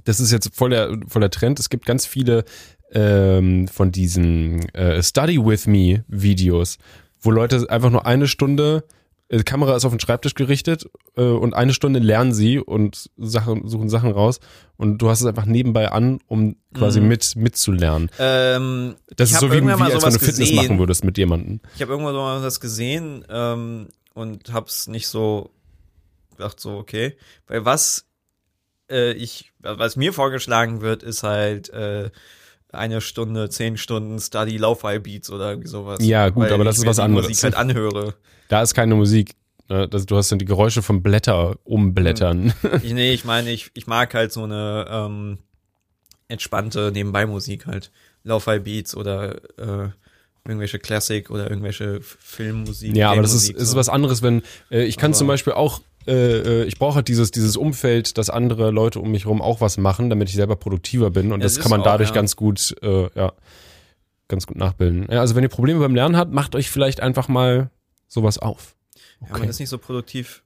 das 0.05 0.21
ist 0.21 0.33
jetzt 0.33 0.55
voll 0.55 0.71
der, 0.71 1.31
Trend. 1.31 1.61
Es 1.61 1.69
gibt 1.69 1.85
ganz 1.85 2.07
viele 2.07 2.45
ähm, 2.93 3.69
von 3.69 3.93
diesen 3.93 4.67
äh, 4.75 5.03
Study 5.03 5.45
with 5.45 5.67
Me 5.67 6.05
Videos, 6.09 6.79
wo 7.21 7.31
Leute 7.31 7.69
einfach 7.69 7.91
nur 7.91 8.07
eine 8.07 8.27
Stunde 8.27 8.85
die 9.33 9.39
äh, 9.39 9.43
Kamera 9.43 9.75
ist 9.75 9.85
auf 9.85 9.93
den 9.93 10.01
Schreibtisch 10.01 10.35
gerichtet 10.35 10.89
äh, 11.17 11.23
und 11.23 11.55
eine 11.55 11.73
Stunde 11.73 12.01
lernen 12.01 12.33
sie 12.33 12.59
und 12.59 13.11
Sachen, 13.17 13.69
suchen 13.69 13.89
Sachen 13.89 14.13
raus 14.13 14.41
und 14.77 14.99
du 14.99 15.09
hast 15.09 15.21
es 15.21 15.27
einfach 15.27 15.47
nebenbei 15.47 15.91
an, 15.91 16.21
um 16.27 16.57
quasi 16.75 17.01
mhm. 17.01 17.09
mit 17.09 17.37
mitzulernen. 17.37 18.11
Ähm, 18.19 18.97
das 19.17 19.31
ist 19.31 19.41
so 19.41 19.51
wie, 19.53 19.63
wie 19.63 19.71
als 19.71 20.05
wenn 20.05 20.13
du 20.13 20.19
Fitness 20.19 20.39
gesehen. 20.39 20.57
machen 20.57 20.79
würdest 20.79 21.05
mit 21.05 21.19
jemandem. 21.19 21.61
Ich 21.75 21.83
habe 21.83 21.93
irgendwann 21.93 22.15
mal 22.15 22.43
was 22.43 22.61
gesehen 22.61 23.25
ähm, 23.29 23.89
und 24.15 24.53
hab's 24.53 24.87
nicht 24.87 25.09
so 25.09 25.51
gedacht 26.37 26.61
so 26.61 26.77
okay, 26.77 27.17
weil 27.47 27.65
was 27.65 28.07
äh, 28.91 29.13
ich 29.13 29.53
was 29.61 29.97
mir 29.97 30.13
vorgeschlagen 30.13 30.81
wird, 30.81 31.03
ist 31.03 31.23
halt 31.23 31.71
äh, 31.71 32.11
eine 32.71 33.01
Stunde, 33.03 33.51
zehn 33.51 33.77
Stunden 33.77 34.19
Study 34.19 34.57
Lo-Fi 34.57 34.99
Beats 34.99 35.31
oder 35.31 35.51
irgendwie 35.51 35.69
sowas. 35.69 35.99
Ja, 36.01 36.31
gut, 36.31 36.51
aber 36.51 36.65
das 36.65 36.79
ist 36.79 36.87
was 36.87 36.99
anderes. 36.99 37.29
Musik 37.29 37.45
halt 37.45 37.55
anhöre. 37.55 38.15
Da 38.53 38.61
ist 38.61 38.75
keine 38.75 38.95
Musik. 38.95 39.35
Ne? 39.71 39.89
Du 39.89 40.15
hast 40.15 40.31
dann 40.31 40.39
die 40.39 40.45
Geräusche 40.45 40.83
von 40.83 41.03
Blätter 41.03 41.57
umblättern. 41.65 42.53
Ich, 42.83 42.93
nee, 42.93 43.15
ich 43.15 43.25
meine, 43.25 43.51
ich, 43.51 43.71
ich 43.73 43.87
mag 43.87 44.13
halt 44.13 44.31
so 44.31 44.43
eine 44.43 44.87
ähm, 44.91 45.39
entspannte 46.29 46.93
Nebenbei-Musik 46.93 47.65
halt. 47.67 47.91
Lo-Fi 48.25 48.59
Beats 48.59 48.95
oder 48.95 49.37
äh, 49.59 49.89
irgendwelche 50.47 50.79
Classic 50.79 51.31
oder 51.31 51.49
irgendwelche 51.49 52.03
Filmmusik. 52.03 52.95
Ja, 52.95 53.13
aber 53.13 53.23
das 53.23 53.33
ist, 53.33 53.47
so. 53.47 53.55
ist 53.55 53.75
was 53.75 53.89
anderes, 53.89 54.21
wenn 54.21 54.43
äh, 54.71 54.85
ich 54.85 54.99
kann 54.99 55.13
aber 55.13 55.19
zum 55.19 55.29
Beispiel 55.29 55.55
auch 55.55 55.81
äh, 56.07 56.13
äh, 56.13 56.65
ich 56.65 56.79
brauche 56.79 56.97
halt 56.97 57.09
dieses, 57.09 57.31
dieses 57.31 57.57
Umfeld, 57.57 58.19
dass 58.19 58.29
andere 58.29 58.71
Leute 58.71 59.01
um 59.01 59.13
mich 59.13 59.25
herum 59.25 59.41
auch 59.41 59.63
was 59.63 59.79
machen, 59.79 60.11
damit 60.11 60.29
ich 60.29 60.35
selber 60.35 60.57
produktiver 60.57 61.09
bin. 61.09 61.33
Und 61.33 61.41
ja, 61.41 61.45
das, 61.45 61.55
das 61.55 61.63
kann 61.63 61.71
man 61.71 61.81
auch, 61.81 61.85
dadurch 61.85 62.11
ja. 62.11 62.15
ganz 62.15 62.37
gut, 62.37 62.77
äh, 62.83 63.09
ja, 63.15 63.33
ganz 64.29 64.47
gut 64.47 64.59
nachbilden. 64.59 65.07
Ja, 65.11 65.21
also 65.21 65.37
wenn 65.37 65.43
ihr 65.43 65.49
Probleme 65.49 65.81
beim 65.81 65.95
Lernen 65.95 66.19
habt, 66.19 66.35
macht 66.35 66.55
euch 66.55 66.71
vielleicht 66.71 67.01
einfach 67.01 67.29
mal 67.29 67.71
sowas 68.13 68.39
auf. 68.39 68.77
Okay. 69.21 69.33
Ja, 69.33 69.39
man 69.39 69.49
ist 69.49 69.59
nicht 69.59 69.71
so 69.71 69.79
produktiv 69.79 70.43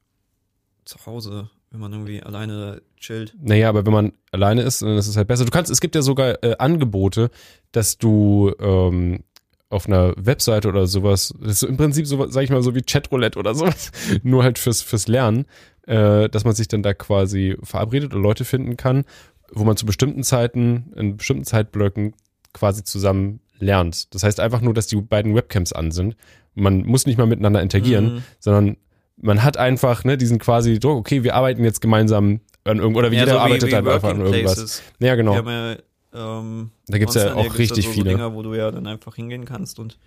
zu 0.84 1.04
Hause, 1.04 1.50
wenn 1.70 1.80
man 1.80 1.92
irgendwie 1.92 2.22
alleine 2.22 2.82
chillt. 2.96 3.34
Naja, 3.40 3.68
aber 3.68 3.84
wenn 3.84 3.92
man 3.92 4.12
alleine 4.30 4.62
ist, 4.62 4.82
dann 4.82 4.96
ist 4.96 5.08
es 5.08 5.16
halt 5.16 5.26
besser. 5.26 5.44
Du 5.44 5.50
kannst, 5.50 5.70
es 5.70 5.80
gibt 5.80 5.94
ja 5.94 6.02
sogar 6.02 6.42
äh, 6.44 6.56
Angebote, 6.58 7.30
dass 7.72 7.98
du 7.98 8.54
ähm, 8.60 9.24
auf 9.68 9.86
einer 9.86 10.14
Webseite 10.16 10.68
oder 10.68 10.86
sowas, 10.86 11.34
das 11.40 11.62
ist 11.62 11.68
im 11.68 11.76
Prinzip 11.76 12.06
so, 12.06 12.24
sag 12.28 12.44
ich 12.44 12.50
mal, 12.50 12.62
so 12.62 12.74
wie 12.76 12.82
Chatroulette 12.82 13.38
oder 13.38 13.54
sowas, 13.54 13.90
nur 14.22 14.44
halt 14.44 14.58
fürs, 14.58 14.82
fürs 14.82 15.08
Lernen, 15.08 15.46
äh, 15.86 16.28
dass 16.28 16.44
man 16.44 16.54
sich 16.54 16.68
dann 16.68 16.84
da 16.84 16.94
quasi 16.94 17.56
verabredet 17.62 18.12
oder 18.12 18.22
Leute 18.22 18.44
finden 18.44 18.76
kann, 18.76 19.04
wo 19.50 19.64
man 19.64 19.76
zu 19.76 19.86
bestimmten 19.86 20.22
Zeiten, 20.22 20.92
in 20.94 21.16
bestimmten 21.16 21.44
Zeitblöcken 21.44 22.14
quasi 22.52 22.84
zusammen 22.84 23.40
lernt. 23.58 24.14
Das 24.14 24.22
heißt 24.22 24.40
einfach 24.40 24.60
nur, 24.60 24.74
dass 24.74 24.86
die 24.86 24.96
beiden 24.96 25.34
Webcams 25.34 25.72
an 25.72 25.90
sind. 25.90 26.16
Man 26.54 26.84
muss 26.84 27.06
nicht 27.06 27.18
mal 27.18 27.26
miteinander 27.26 27.62
interagieren, 27.62 28.16
mhm. 28.16 28.22
sondern 28.38 28.76
man 29.16 29.42
hat 29.42 29.56
einfach, 29.56 30.04
ne, 30.04 30.16
diesen 30.16 30.38
quasi 30.38 30.78
Druck, 30.78 30.98
okay, 30.98 31.22
wir 31.22 31.34
arbeiten 31.34 31.64
jetzt 31.64 31.80
gemeinsam 31.80 32.40
an 32.64 32.78
irgendwo, 32.78 32.98
oder 32.98 33.10
wie 33.10 33.16
ja, 33.16 33.22
jeder 33.22 33.32
so 33.32 33.38
arbeitet 33.38 33.68
wie, 33.68 33.72
wie 33.72 33.76
halt 33.76 33.88
einfach 33.88 34.10
an 34.10 34.20
irgendwas. 34.20 34.54
Places. 34.54 34.82
Ja, 34.98 35.14
genau. 35.14 35.32
Wir 35.32 35.38
haben 35.38 35.48
ja 35.48 35.76
ähm, 36.16 36.70
da 36.86 36.98
gibt's 36.98 37.14
ja 37.14 37.34
auch 37.34 37.58
richtig 37.58 37.86
so, 37.86 37.92
viele. 37.92 38.10
Dinger, 38.10 38.34
wo 38.34 38.42
du 38.42 38.54
ja 38.54 38.70
dann 38.70 38.86
einfach 38.86 39.16
hingehen 39.16 39.44
kannst 39.44 39.78
und 39.78 39.98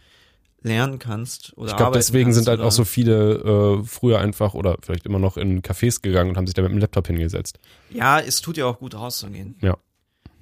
lernen 0.62 1.00
kannst 1.00 1.56
oder 1.58 1.70
Ich 1.70 1.78
glaube, 1.78 1.98
deswegen 1.98 2.34
sind 2.34 2.48
halt 2.48 2.60
auch 2.60 2.72
so 2.72 2.84
viele 2.84 3.80
äh, 3.80 3.84
früher 3.86 4.20
einfach 4.20 4.56
oder 4.56 4.78
vielleicht 4.82 5.06
immer 5.06 5.20
noch 5.20 5.38
in 5.38 5.62
Cafés 5.62 6.02
gegangen 6.02 6.32
und 6.32 6.38
haben 6.38 6.48
sich 6.48 6.54
da 6.54 6.62
mit 6.62 6.72
dem 6.72 6.80
Laptop 6.80 7.08
hingesetzt. 7.08 7.60
Ja, 7.92 8.20
es 8.20 8.42
tut 8.42 8.58
ja 8.58 8.66
auch 8.66 8.80
gut 8.80 8.96
rauszugehen. 8.96 9.56
Ja. 9.62 9.78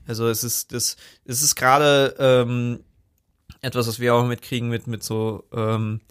Also 0.08 0.28
es 0.28 0.44
ist 0.44 0.74
das, 0.74 0.96
es 1.26 1.44
ist 1.44 1.56
gerade 1.56 2.16
ähm, 2.18 2.80
etwas, 3.62 3.88
was 3.88 4.00
wir 4.00 4.16
auch 4.16 4.26
mitkriegen 4.26 4.70
mit 4.70 4.88
mit 4.88 5.04
so 5.04 5.44
ähm, 5.54 6.02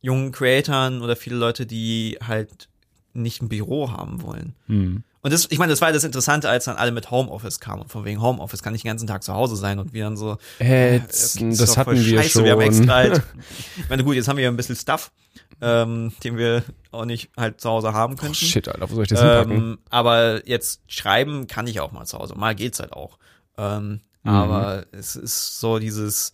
jungen 0.00 0.32
Creatoren 0.32 1.02
oder 1.02 1.16
viele 1.16 1.36
Leute, 1.36 1.66
die 1.66 2.18
halt 2.26 2.68
nicht 3.12 3.42
ein 3.42 3.48
Büro 3.48 3.90
haben 3.90 4.22
wollen. 4.22 4.54
Hm. 4.66 5.04
Und 5.22 5.34
das, 5.34 5.48
ich 5.50 5.58
meine, 5.58 5.70
das 5.70 5.82
war 5.82 5.92
das 5.92 6.04
Interessante, 6.04 6.48
als 6.48 6.64
dann 6.64 6.76
alle 6.76 6.92
mit 6.92 7.10
Homeoffice 7.10 7.60
kamen. 7.60 7.88
Von 7.88 8.06
wegen 8.06 8.22
Homeoffice 8.22 8.62
kann 8.62 8.74
ich 8.74 8.82
den 8.82 8.88
ganzen 8.88 9.06
Tag 9.06 9.22
zu 9.22 9.34
Hause 9.34 9.54
sein 9.56 9.78
und 9.78 9.92
wir 9.92 10.04
dann 10.04 10.16
so. 10.16 10.38
Äh, 10.58 10.96
äh 10.96 11.00
das, 11.06 11.36
das 11.38 11.76
hatten 11.76 11.94
wir 11.94 12.22
schon. 12.22 12.44
Wir 12.44 12.52
haben 12.52 12.60
extra 12.62 12.94
halt, 12.94 13.22
ich 13.76 13.88
meine, 13.90 14.02
gut, 14.02 14.14
jetzt 14.14 14.28
haben 14.28 14.38
wir 14.38 14.44
ja 14.44 14.50
ein 14.50 14.56
bisschen 14.56 14.76
Stuff, 14.76 15.12
ähm, 15.60 16.12
den 16.24 16.38
wir 16.38 16.64
auch 16.90 17.04
nicht 17.04 17.30
halt 17.36 17.60
zu 17.60 17.68
Hause 17.68 17.92
haben 17.92 18.16
könnten. 18.16 18.32
Oh, 18.32 18.46
shit, 18.46 18.66
Alter, 18.68 18.90
wo 18.90 18.94
soll 18.94 19.04
ich 19.04 19.10
das 19.10 19.20
ähm, 19.20 19.50
hinpacken? 19.50 19.78
Aber 19.90 20.48
jetzt 20.48 20.80
schreiben 20.86 21.46
kann 21.48 21.66
ich 21.66 21.80
auch 21.80 21.92
mal 21.92 22.06
zu 22.06 22.18
Hause. 22.18 22.34
Mal 22.36 22.54
geht's 22.54 22.80
halt 22.80 22.94
auch. 22.94 23.18
Ähm, 23.58 24.00
mhm. 24.22 24.30
Aber 24.30 24.86
es 24.92 25.16
ist 25.16 25.60
so 25.60 25.78
dieses 25.78 26.32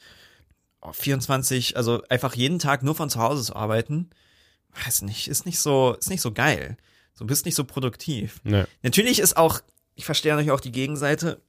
24, 0.92 1.77
also 1.77 2.03
einfach 2.09 2.35
jeden 2.35 2.59
Tag 2.59 2.83
nur 2.83 2.94
von 2.94 3.11
zu 3.11 3.20
Hause 3.20 3.42
zu 3.44 3.57
arbeiten, 3.57 4.11
weiß 4.85 5.03
nicht, 5.03 5.29
ist 5.29 5.46
nicht 5.46 5.59
so, 5.59 5.96
ist 5.99 6.11
nicht 6.11 6.20
so 6.20 6.33
geil. 6.33 6.77
So 7.14 7.25
bist 7.25 7.46
nicht 7.46 7.55
so 7.55 7.64
produktiv. 7.64 8.40
Nee. 8.44 8.64
Natürlich 8.83 9.20
ist 9.20 9.37
auch, 9.37 9.61
ich 9.94 10.05
verstehe 10.05 10.33
natürlich 10.33 10.51
auch 10.51 10.61
die 10.61 10.72
Gegenseite. 10.72 11.40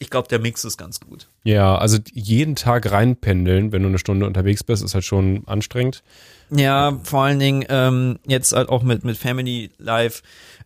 Ich 0.00 0.10
glaube, 0.10 0.26
der 0.26 0.40
Mix 0.40 0.64
ist 0.64 0.76
ganz 0.76 0.98
gut. 0.98 1.28
Ja, 1.44 1.78
also 1.78 1.98
jeden 2.12 2.56
Tag 2.56 2.90
reinpendeln, 2.90 3.70
wenn 3.70 3.82
du 3.82 3.88
eine 3.88 3.98
Stunde 3.98 4.26
unterwegs 4.26 4.64
bist, 4.64 4.82
ist 4.82 4.94
halt 4.94 5.04
schon 5.04 5.44
anstrengend. 5.46 6.02
Ja, 6.50 6.98
vor 7.04 7.22
allen 7.22 7.38
Dingen 7.38 7.64
ähm, 7.68 8.18
jetzt 8.26 8.52
halt 8.52 8.68
auch 8.68 8.82
mit 8.82 9.04
mit 9.04 9.16
Family 9.16 9.70
Life, 9.78 10.22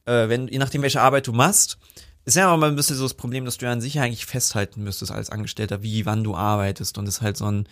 äh, 0.07 0.31
wenn 0.31 0.48
je 0.48 0.59
nachdem 0.59 0.81
welche 0.81 1.02
Arbeit 1.02 1.26
du 1.26 1.33
machst, 1.33 1.78
ist 2.28 2.34
ja 2.34 2.52
auch 2.52 2.58
mal 2.58 2.68
ein 2.68 2.76
bisschen 2.76 2.96
so 2.96 3.04
das 3.04 3.14
Problem, 3.14 3.46
dass 3.46 3.56
du 3.56 3.64
ja 3.64 3.72
an 3.72 3.80
sich 3.80 3.98
eigentlich 4.00 4.26
festhalten 4.26 4.84
müsstest 4.84 5.10
als 5.10 5.30
Angestellter, 5.30 5.82
wie 5.82 6.04
wann 6.04 6.24
du 6.24 6.34
arbeitest 6.34 6.98
und 6.98 7.06
ist 7.06 7.22
halt 7.22 7.38
so 7.38 7.46
ein 7.46 7.68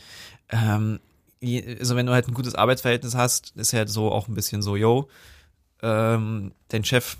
ähm, 0.49 0.99
also 1.79 1.95
wenn 1.95 2.07
du 2.07 2.13
halt 2.13 2.27
ein 2.27 2.35
gutes 2.35 2.55
Arbeitsverhältnis 2.55 3.15
hast, 3.15 3.53
ist 3.57 3.75
halt 3.75 3.91
so 3.91 4.11
auch 4.11 4.27
ein 4.27 4.35
bisschen 4.35 4.63
so, 4.63 4.75
yo, 4.75 5.09
ähm, 5.83 6.53
dein 6.69 6.85
Chef 6.85 7.19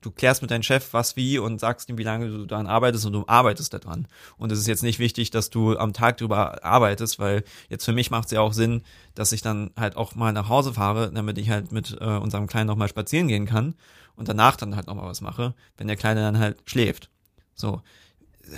du 0.00 0.10
klärst 0.10 0.40
mit 0.40 0.50
deinem 0.50 0.62
Chef 0.62 0.94
was 0.94 1.16
wie 1.16 1.38
und 1.38 1.60
sagst 1.60 1.90
ihm, 1.90 1.98
wie 1.98 2.04
lange 2.04 2.28
du 2.28 2.46
daran 2.46 2.68
arbeitest 2.68 3.04
und 3.04 3.12
du 3.12 3.24
arbeitest 3.26 3.74
daran. 3.74 4.06
Und 4.38 4.50
es 4.50 4.58
ist 4.58 4.66
jetzt 4.66 4.82
nicht 4.82 4.98
wichtig, 4.98 5.30
dass 5.30 5.50
du 5.50 5.76
am 5.76 5.92
Tag 5.92 6.16
drüber 6.16 6.64
arbeitest, 6.64 7.18
weil 7.18 7.44
jetzt 7.68 7.84
für 7.84 7.92
mich 7.92 8.10
macht 8.10 8.26
es 8.26 8.30
ja 8.30 8.40
auch 8.40 8.54
Sinn, 8.54 8.82
dass 9.14 9.32
ich 9.32 9.42
dann 9.42 9.72
halt 9.76 9.96
auch 9.96 10.14
mal 10.14 10.32
nach 10.32 10.48
Hause 10.48 10.72
fahre, 10.72 11.12
damit 11.12 11.36
ich 11.36 11.50
halt 11.50 11.72
mit 11.72 11.98
äh, 12.00 12.04
unserem 12.04 12.46
Kleinen 12.46 12.68
noch 12.68 12.76
mal 12.76 12.88
spazieren 12.88 13.28
gehen 13.28 13.44
kann 13.44 13.74
und 14.16 14.28
danach 14.28 14.56
dann 14.56 14.76
halt 14.76 14.86
noch 14.86 14.94
mal 14.94 15.06
was 15.06 15.20
mache, 15.20 15.54
wenn 15.76 15.86
der 15.86 15.96
Kleine 15.96 16.20
dann 16.20 16.38
halt 16.38 16.62
schläft. 16.66 17.10
So. 17.54 17.82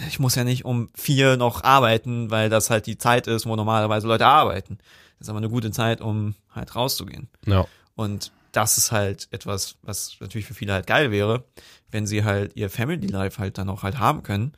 Ich 0.09 0.19
muss 0.19 0.35
ja 0.35 0.45
nicht 0.45 0.65
um 0.65 0.91
vier 0.95 1.37
noch 1.37 1.65
arbeiten, 1.65 2.31
weil 2.31 2.49
das 2.49 2.71
halt 2.71 2.87
die 2.87 2.97
Zeit 2.97 3.27
ist, 3.27 3.47
wo 3.47 3.57
normalerweise 3.57 4.07
Leute 4.07 4.27
arbeiten. 4.27 4.79
Das 5.19 5.27
ist 5.27 5.29
aber 5.29 5.39
eine 5.39 5.51
gute 5.51 5.71
Zeit, 5.71 6.01
um 6.01 6.35
halt 6.51 6.75
rauszugehen. 6.75 7.29
Ja. 7.47 7.67
Und 7.95 8.33
das 8.53 8.79
ist 8.79 8.93
halt 8.93 9.29
etwas, 9.31 9.77
was 9.83 10.17
natürlich 10.21 10.47
für 10.47 10.55
viele 10.55 10.73
halt 10.73 10.87
geil 10.87 11.11
wäre, 11.11 11.45
wenn 11.91 12.07
sie 12.07 12.25
halt 12.25 12.55
ihr 12.55 12.71
Family 12.71 13.07
Life 13.07 13.39
halt 13.39 13.59
dann 13.59 13.69
auch 13.69 13.83
halt 13.83 13.99
haben 13.99 14.23
können. 14.23 14.53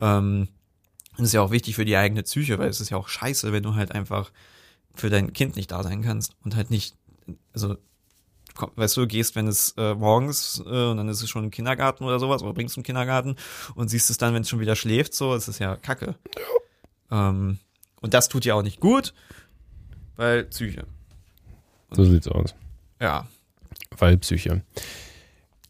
Ähm, 0.00 0.48
das 1.16 1.26
ist 1.26 1.32
ja 1.34 1.42
auch 1.42 1.50
wichtig 1.50 1.74
für 1.74 1.84
die 1.84 1.96
eigene 1.96 2.22
Psyche, 2.22 2.58
weil 2.58 2.68
es 2.68 2.80
ist 2.80 2.90
ja 2.90 2.96
auch 2.96 3.08
scheiße, 3.08 3.52
wenn 3.52 3.62
du 3.62 3.74
halt 3.74 3.92
einfach 3.92 4.30
für 4.94 5.10
dein 5.10 5.32
Kind 5.32 5.56
nicht 5.56 5.70
da 5.70 5.82
sein 5.82 6.02
kannst 6.02 6.36
und 6.44 6.56
halt 6.56 6.70
nicht, 6.70 6.96
also 7.52 7.76
weißt 8.76 8.96
du, 8.96 9.06
gehst, 9.06 9.36
wenn 9.36 9.46
es 9.48 9.74
äh, 9.76 9.94
morgens 9.94 10.62
äh, 10.66 10.68
und 10.90 10.96
dann 10.96 11.08
ist 11.08 11.22
es 11.22 11.30
schon 11.30 11.44
im 11.44 11.50
Kindergarten 11.50 12.04
oder 12.04 12.18
sowas, 12.18 12.42
oder 12.42 12.52
bringst 12.52 12.76
du 12.76 12.80
im 12.80 12.84
Kindergarten 12.84 13.36
und 13.74 13.88
siehst 13.88 14.10
es 14.10 14.18
dann, 14.18 14.34
wenn 14.34 14.42
es 14.42 14.48
schon 14.48 14.60
wieder 14.60 14.76
schläft, 14.76 15.14
so, 15.14 15.34
es 15.34 15.48
ist 15.48 15.58
ja 15.58 15.76
kacke. 15.76 16.16
Ähm, 17.10 17.58
und 18.00 18.14
das 18.14 18.28
tut 18.28 18.44
ja 18.44 18.54
auch 18.54 18.62
nicht 18.62 18.80
gut, 18.80 19.14
weil 20.16 20.44
Psyche. 20.44 20.86
So 21.90 22.04
sieht's 22.04 22.28
aus. 22.28 22.54
Ja, 23.00 23.26
Weil 23.98 24.16
Psyche. 24.18 24.62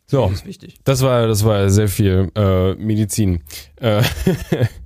So, 0.07 0.33
das 0.85 1.03
war, 1.03 1.28
das 1.28 1.45
war 1.45 1.70
sehr 1.70 1.89
viel 1.89 2.33
äh, 2.35 2.74
Medizin. 2.74 3.45
Äh, 3.76 4.03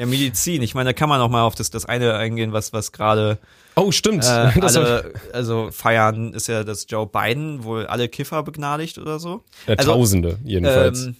Ja, 0.00 0.06
Medizin. 0.06 0.62
Ich 0.62 0.74
meine, 0.74 0.88
da 0.88 0.92
kann 0.94 1.10
man 1.10 1.20
auch 1.20 1.28
mal 1.28 1.42
auf 1.42 1.54
das, 1.54 1.68
das 1.68 1.84
eine 1.84 2.14
eingehen, 2.14 2.54
was, 2.54 2.72
was 2.72 2.90
gerade 2.90 3.38
oh, 3.76 3.92
stimmt. 3.92 4.24
äh, 4.24 4.28
alle, 4.62 5.12
also 5.34 5.70
feiern, 5.70 6.32
ist 6.32 6.46
ja, 6.48 6.64
dass 6.64 6.86
Joe 6.88 7.06
Biden 7.06 7.64
wohl 7.64 7.86
alle 7.86 8.08
Kiffer 8.08 8.42
begnadigt 8.42 8.96
oder 8.96 9.20
so. 9.20 9.44
ja, 9.66 9.74
also, 9.74 9.92
Tausende 9.92 10.38
jedenfalls. 10.42 11.04
Ähm, 11.04 11.16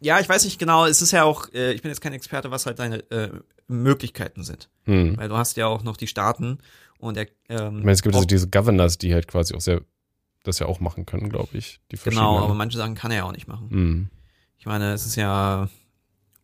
ja, 0.00 0.20
ich 0.20 0.28
weiß 0.28 0.44
nicht 0.44 0.60
genau, 0.60 0.86
es 0.86 1.02
ist 1.02 1.10
ja 1.10 1.24
auch, 1.24 1.52
äh, 1.52 1.72
ich 1.72 1.82
bin 1.82 1.90
jetzt 1.90 2.00
kein 2.00 2.12
Experte, 2.12 2.52
was 2.52 2.66
halt 2.66 2.78
deine 2.78 2.98
äh, 3.10 3.30
Möglichkeiten 3.66 4.44
sind. 4.44 4.68
hm. 4.84 5.16
Weil 5.16 5.28
du 5.28 5.36
hast 5.36 5.56
ja 5.56 5.66
auch 5.66 5.82
noch 5.82 5.96
die 5.96 6.06
Staaten 6.06 6.58
und 7.00 7.16
der, 7.16 7.26
ähm, 7.48 7.78
Ich 7.78 7.84
meine, 7.84 7.90
es 7.90 8.02
gibt 8.02 8.14
also 8.14 8.28
diese 8.28 8.48
Governors, 8.48 8.96
die 8.96 9.12
halt 9.12 9.26
quasi 9.26 9.54
auch 9.54 9.60
sehr 9.60 9.80
das 10.44 10.60
ja 10.60 10.66
auch 10.66 10.78
machen 10.78 11.04
können, 11.04 11.28
glaube 11.28 11.58
ich. 11.58 11.80
Die 11.90 11.96
Genau, 11.96 12.38
aber 12.38 12.54
manche 12.54 12.78
Sachen 12.78 12.94
kann 12.94 13.10
er 13.10 13.18
ja 13.18 13.24
auch 13.24 13.32
nicht 13.32 13.48
machen. 13.48 13.70
Hm. 13.70 14.08
Ich 14.56 14.66
meine, 14.66 14.92
es 14.92 15.04
ist 15.04 15.16
ja 15.16 15.68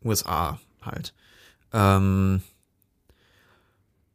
USA 0.04 0.58
halt. 0.82 1.14
Ähm, 1.76 2.40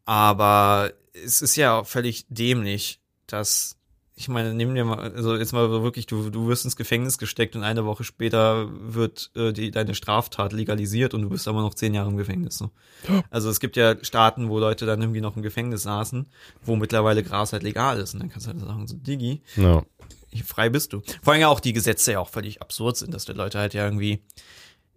aber 0.06 0.92
es 1.14 1.42
ist 1.42 1.56
ja 1.56 1.80
auch 1.80 1.88
völlig 1.88 2.26
dämlich, 2.30 3.00
dass, 3.28 3.78
ich 4.16 4.28
meine, 4.28 4.54
nimm 4.54 4.74
dir 4.76 4.84
mal, 4.84 5.00
also 5.00 5.36
jetzt 5.36 5.54
mal 5.54 5.70
wirklich, 5.84 6.06
du, 6.08 6.30
du 6.30 6.48
wirst 6.48 6.66
ins 6.66 6.76
Gefängnis 6.76 7.18
gesteckt 7.18 7.56
und 7.56 7.64
eine 7.64 7.86
Woche 7.86 8.04
später 8.04 8.68
wird 8.72 9.32
äh, 9.36 9.54
die, 9.54 9.72
deine 9.72 9.94
Straftat 9.96 10.54
legalisiert 10.54 11.14
und 11.14 11.22
du 11.22 11.30
bist 11.30 11.48
aber 11.48 11.62
noch 11.62 11.74
zehn 11.76 11.94
Jahre 11.94 12.10
im 12.10 12.18
Gefängnis. 12.18 12.58
So. 12.58 12.72
Also 13.30 13.50
es 13.50 13.60
gibt 13.60 13.78
ja 13.78 13.96
Staaten, 14.04 14.50
wo 14.50 14.60
Leute 14.60 14.86
dann 14.86 15.02
irgendwie 15.02 15.22
noch 15.22 15.36
im 15.36 15.44
Gefängnis 15.44 15.84
saßen, 15.84 16.26
wo 16.64 16.76
mittlerweile 16.76 17.24
Gras 17.24 17.54
halt 17.54 17.64
legal 17.64 18.00
ist. 18.00 18.14
Und 18.14 18.22
dann 18.22 18.30
kannst 18.30 18.48
du 18.48 18.52
halt 18.52 18.60
sagen, 18.60 18.88
so, 18.88 18.96
Digi, 18.98 19.42
Ja. 19.56 19.84
frei 20.46 20.70
bist 20.70 20.94
du. 20.94 21.02
Vor 21.22 21.34
allem 21.34 21.42
ja 21.42 21.48
auch 21.48 21.60
die 21.60 21.74
Gesetze 21.74 22.14
ja 22.14 22.20
auch 22.20 22.30
völlig 22.30 22.62
absurd 22.62 22.98
sind, 22.98 23.14
dass 23.14 23.26
die 23.26 23.34
Leute 23.34 23.60
halt 23.60 23.74
ja 23.74 23.86
irgendwie. 23.86 24.24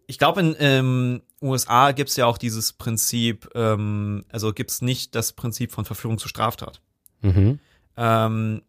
Ich 0.07 0.19
glaube, 0.19 0.41
in 0.41 0.57
ähm, 0.59 1.23
USA 1.45 1.93
gibt's 1.93 2.17
ja 2.17 2.27
auch 2.27 2.39
dieses 2.39 2.73
Prinzip, 2.73 3.49
ähm, 3.55 4.25
also 4.31 4.53
gibt's 4.53 4.83
nicht 4.83 5.15
das 5.15 5.33
Prinzip 5.33 5.73
von 5.73 5.85
Verführung 5.85 6.19
zur 6.19 6.29
Straftat. 6.29 6.81
Mhm. 7.23 7.59
Ähm, 7.97 8.63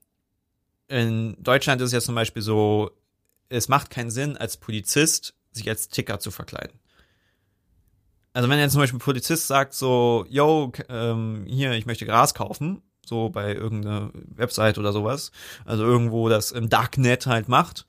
in 0.88 1.36
Deutschland 1.42 1.82
ist 1.82 1.88
es 1.88 1.94
ja 1.94 2.02
zum 2.02 2.16
Beispiel 2.16 2.42
so, 2.42 2.92
es 3.50 3.70
macht 3.70 3.90
keinen 3.90 4.12
Sinn, 4.12 4.38
als 4.38 4.58
Polizist 4.58 5.34
sich 5.52 5.70
als 5.70 5.90
Ticker 5.90 6.20
zu 6.20 6.32
verkleiden. 6.32 6.80
Also 8.34 8.50
wenn 8.50 8.60
jetzt 8.60 8.74
zum 8.74 8.82
Beispiel 8.82 8.98
ein 8.98 9.02
Polizist 9.02 9.48
sagt 9.48 9.74
so, 9.74 10.26
yo, 10.30 10.72
ähm, 10.90 11.46
hier, 11.48 11.72
ich 11.72 11.86
möchte 11.86 12.06
Gras 12.06 12.34
kaufen, 12.34 12.82
so 13.06 13.30
bei 13.30 13.54
irgendeiner 13.54 14.12
Website 14.14 14.78
oder 14.78 14.92
sowas, 14.92 15.32
also 15.64 15.84
irgendwo 15.84 16.28
das 16.28 16.52
im 16.52 16.70
Darknet 16.70 17.28
halt 17.28 17.48
macht 17.48 17.86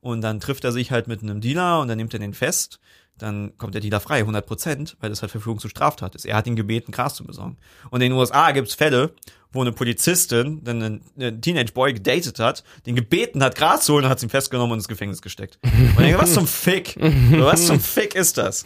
und 0.00 0.20
dann 0.20 0.40
trifft 0.40 0.64
er 0.64 0.72
sich 0.72 0.92
halt 0.92 1.08
mit 1.08 1.22
einem 1.22 1.40
Dealer 1.40 1.80
und 1.80 1.88
dann 1.88 1.98
nimmt 1.98 2.14
er 2.14 2.20
den 2.20 2.34
fest, 2.34 2.78
dann 3.18 3.56
kommt 3.58 3.74
der 3.74 3.80
Dealer 3.80 4.00
frei, 4.00 4.18
100 4.18 4.46
Prozent, 4.46 4.96
weil 5.00 5.10
das 5.10 5.22
halt 5.22 5.30
Verfügung 5.30 5.58
zu 5.58 5.68
Straftat 5.68 6.14
ist. 6.14 6.24
Er 6.24 6.36
hat 6.36 6.46
ihn 6.46 6.56
gebeten, 6.56 6.92
Gras 6.92 7.14
zu 7.14 7.24
besorgen. 7.24 7.56
Und 7.90 8.00
in 8.00 8.10
den 8.10 8.18
USA 8.18 8.50
gibt's 8.52 8.74
Fälle, 8.74 9.14
wo 9.52 9.60
eine 9.60 9.72
Polizistin 9.72 10.62
dann 10.64 10.82
einen, 10.82 11.04
einen 11.18 11.40
Teenage-Boy 11.40 11.94
gedatet 11.94 12.38
hat, 12.38 12.64
den 12.86 12.94
gebeten 12.94 13.42
hat, 13.42 13.56
Gras 13.56 13.84
zu 13.84 13.94
holen 13.94 14.04
und 14.04 14.10
hat 14.10 14.22
ihn 14.22 14.28
festgenommen 14.28 14.72
und 14.72 14.78
ins 14.78 14.88
Gefängnis 14.88 15.22
gesteckt. 15.22 15.58
Und 15.62 15.90
ich 15.90 15.96
denke, 15.96 16.18
was 16.18 16.34
zum 16.34 16.46
Fick? 16.46 16.96
Was 16.98 17.66
zum 17.66 17.80
Fick 17.80 18.14
ist 18.14 18.38
das? 18.38 18.64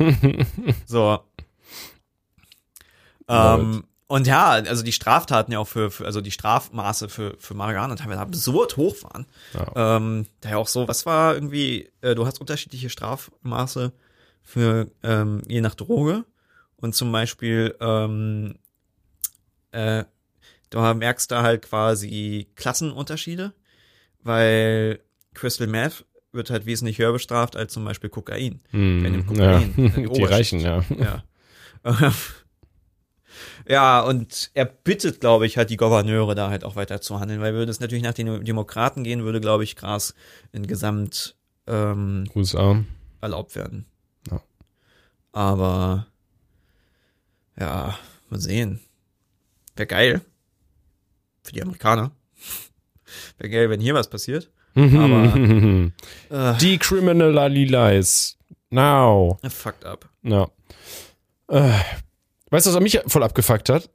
So. 0.86 1.20
Ähm, 3.28 3.84
und 4.12 4.26
ja, 4.26 4.50
also 4.50 4.82
die 4.82 4.92
Straftaten 4.92 5.52
ja 5.52 5.58
auch 5.58 5.68
für, 5.68 5.90
für 5.90 6.04
also 6.04 6.20
die 6.20 6.30
Strafmaße 6.30 7.08
für, 7.08 7.34
für 7.38 7.54
Marihuana 7.54 7.94
teilweise 7.94 8.20
absurd 8.20 8.76
hoch 8.76 8.96
waren. 9.04 9.26
Ja. 9.54 9.96
Ähm, 9.96 10.26
daher 10.42 10.58
auch 10.58 10.68
so, 10.68 10.86
was 10.86 11.06
war 11.06 11.34
irgendwie, 11.34 11.90
äh, 12.02 12.14
du 12.14 12.26
hast 12.26 12.38
unterschiedliche 12.38 12.90
Strafmaße 12.90 13.92
für 14.42 14.90
ähm, 15.02 15.42
je 15.48 15.60
nach 15.60 15.74
Droge 15.74 16.24
und 16.76 16.94
zum 16.94 17.12
Beispiel 17.12 17.74
ähm, 17.80 18.56
äh, 19.72 20.04
du 20.70 20.80
merkst 20.80 21.30
da 21.30 21.42
halt 21.42 21.62
quasi 21.62 22.48
Klassenunterschiede, 22.56 23.52
weil 24.22 25.00
Crystal 25.34 25.66
Meth 25.66 26.04
wird 26.32 26.50
halt 26.50 26.66
wesentlich 26.66 26.98
höher 26.98 27.12
bestraft 27.12 27.56
als 27.56 27.72
zum 27.72 27.84
Beispiel 27.84 28.10
Kokain. 28.10 28.60
Bei 28.72 28.78
dem 28.78 29.14
ja. 29.14 29.22
Kokain, 29.22 29.74
die 29.76 30.08
Die. 30.12 30.24
Reichen, 30.24 30.60
ja. 30.60 30.82
Ja. 30.98 31.22
ja, 33.68 34.00
und 34.00 34.50
er 34.54 34.64
bittet, 34.64 35.20
glaube 35.20 35.46
ich, 35.46 35.58
halt 35.58 35.70
die 35.70 35.76
Gouverneure 35.76 36.34
da 36.34 36.48
halt 36.48 36.64
auch 36.64 36.76
weiter 36.76 37.00
zu 37.00 37.20
handeln, 37.20 37.40
weil 37.40 37.54
würde 37.54 37.70
es 37.70 37.80
natürlich 37.80 38.04
nach 38.04 38.14
den 38.14 38.44
Demokraten 38.44 39.04
gehen, 39.04 39.24
würde, 39.24 39.40
glaube 39.40 39.64
ich, 39.64 39.76
Gras 39.76 40.14
in 40.52 40.66
Gesamt 40.66 41.36
ähm, 41.66 42.24
USA. 42.34 42.82
erlaubt 43.20 43.54
werden. 43.56 43.86
Aber 45.32 46.06
ja, 47.58 47.98
mal 48.30 48.40
sehen. 48.40 48.80
Wäre 49.76 49.86
geil. 49.86 50.20
Für 51.42 51.52
die 51.52 51.62
Amerikaner. 51.62 52.12
Wäre 53.38 53.50
geil, 53.50 53.70
wenn 53.70 53.80
hier 53.80 53.94
was 53.94 54.08
passiert. 54.08 54.50
Aber 54.74 55.34
äh, 56.30 56.58
Decriminalize. 56.58 58.36
Now. 58.70 59.38
fucked 59.48 59.84
up. 59.84 60.08
Ja. 60.22 60.48
Äh, 61.48 61.78
weißt 62.50 62.66
du, 62.66 62.72
was 62.72 62.80
mich 62.80 63.00
voll 63.06 63.22
abgefuckt 63.22 63.68
hat? 63.68 63.90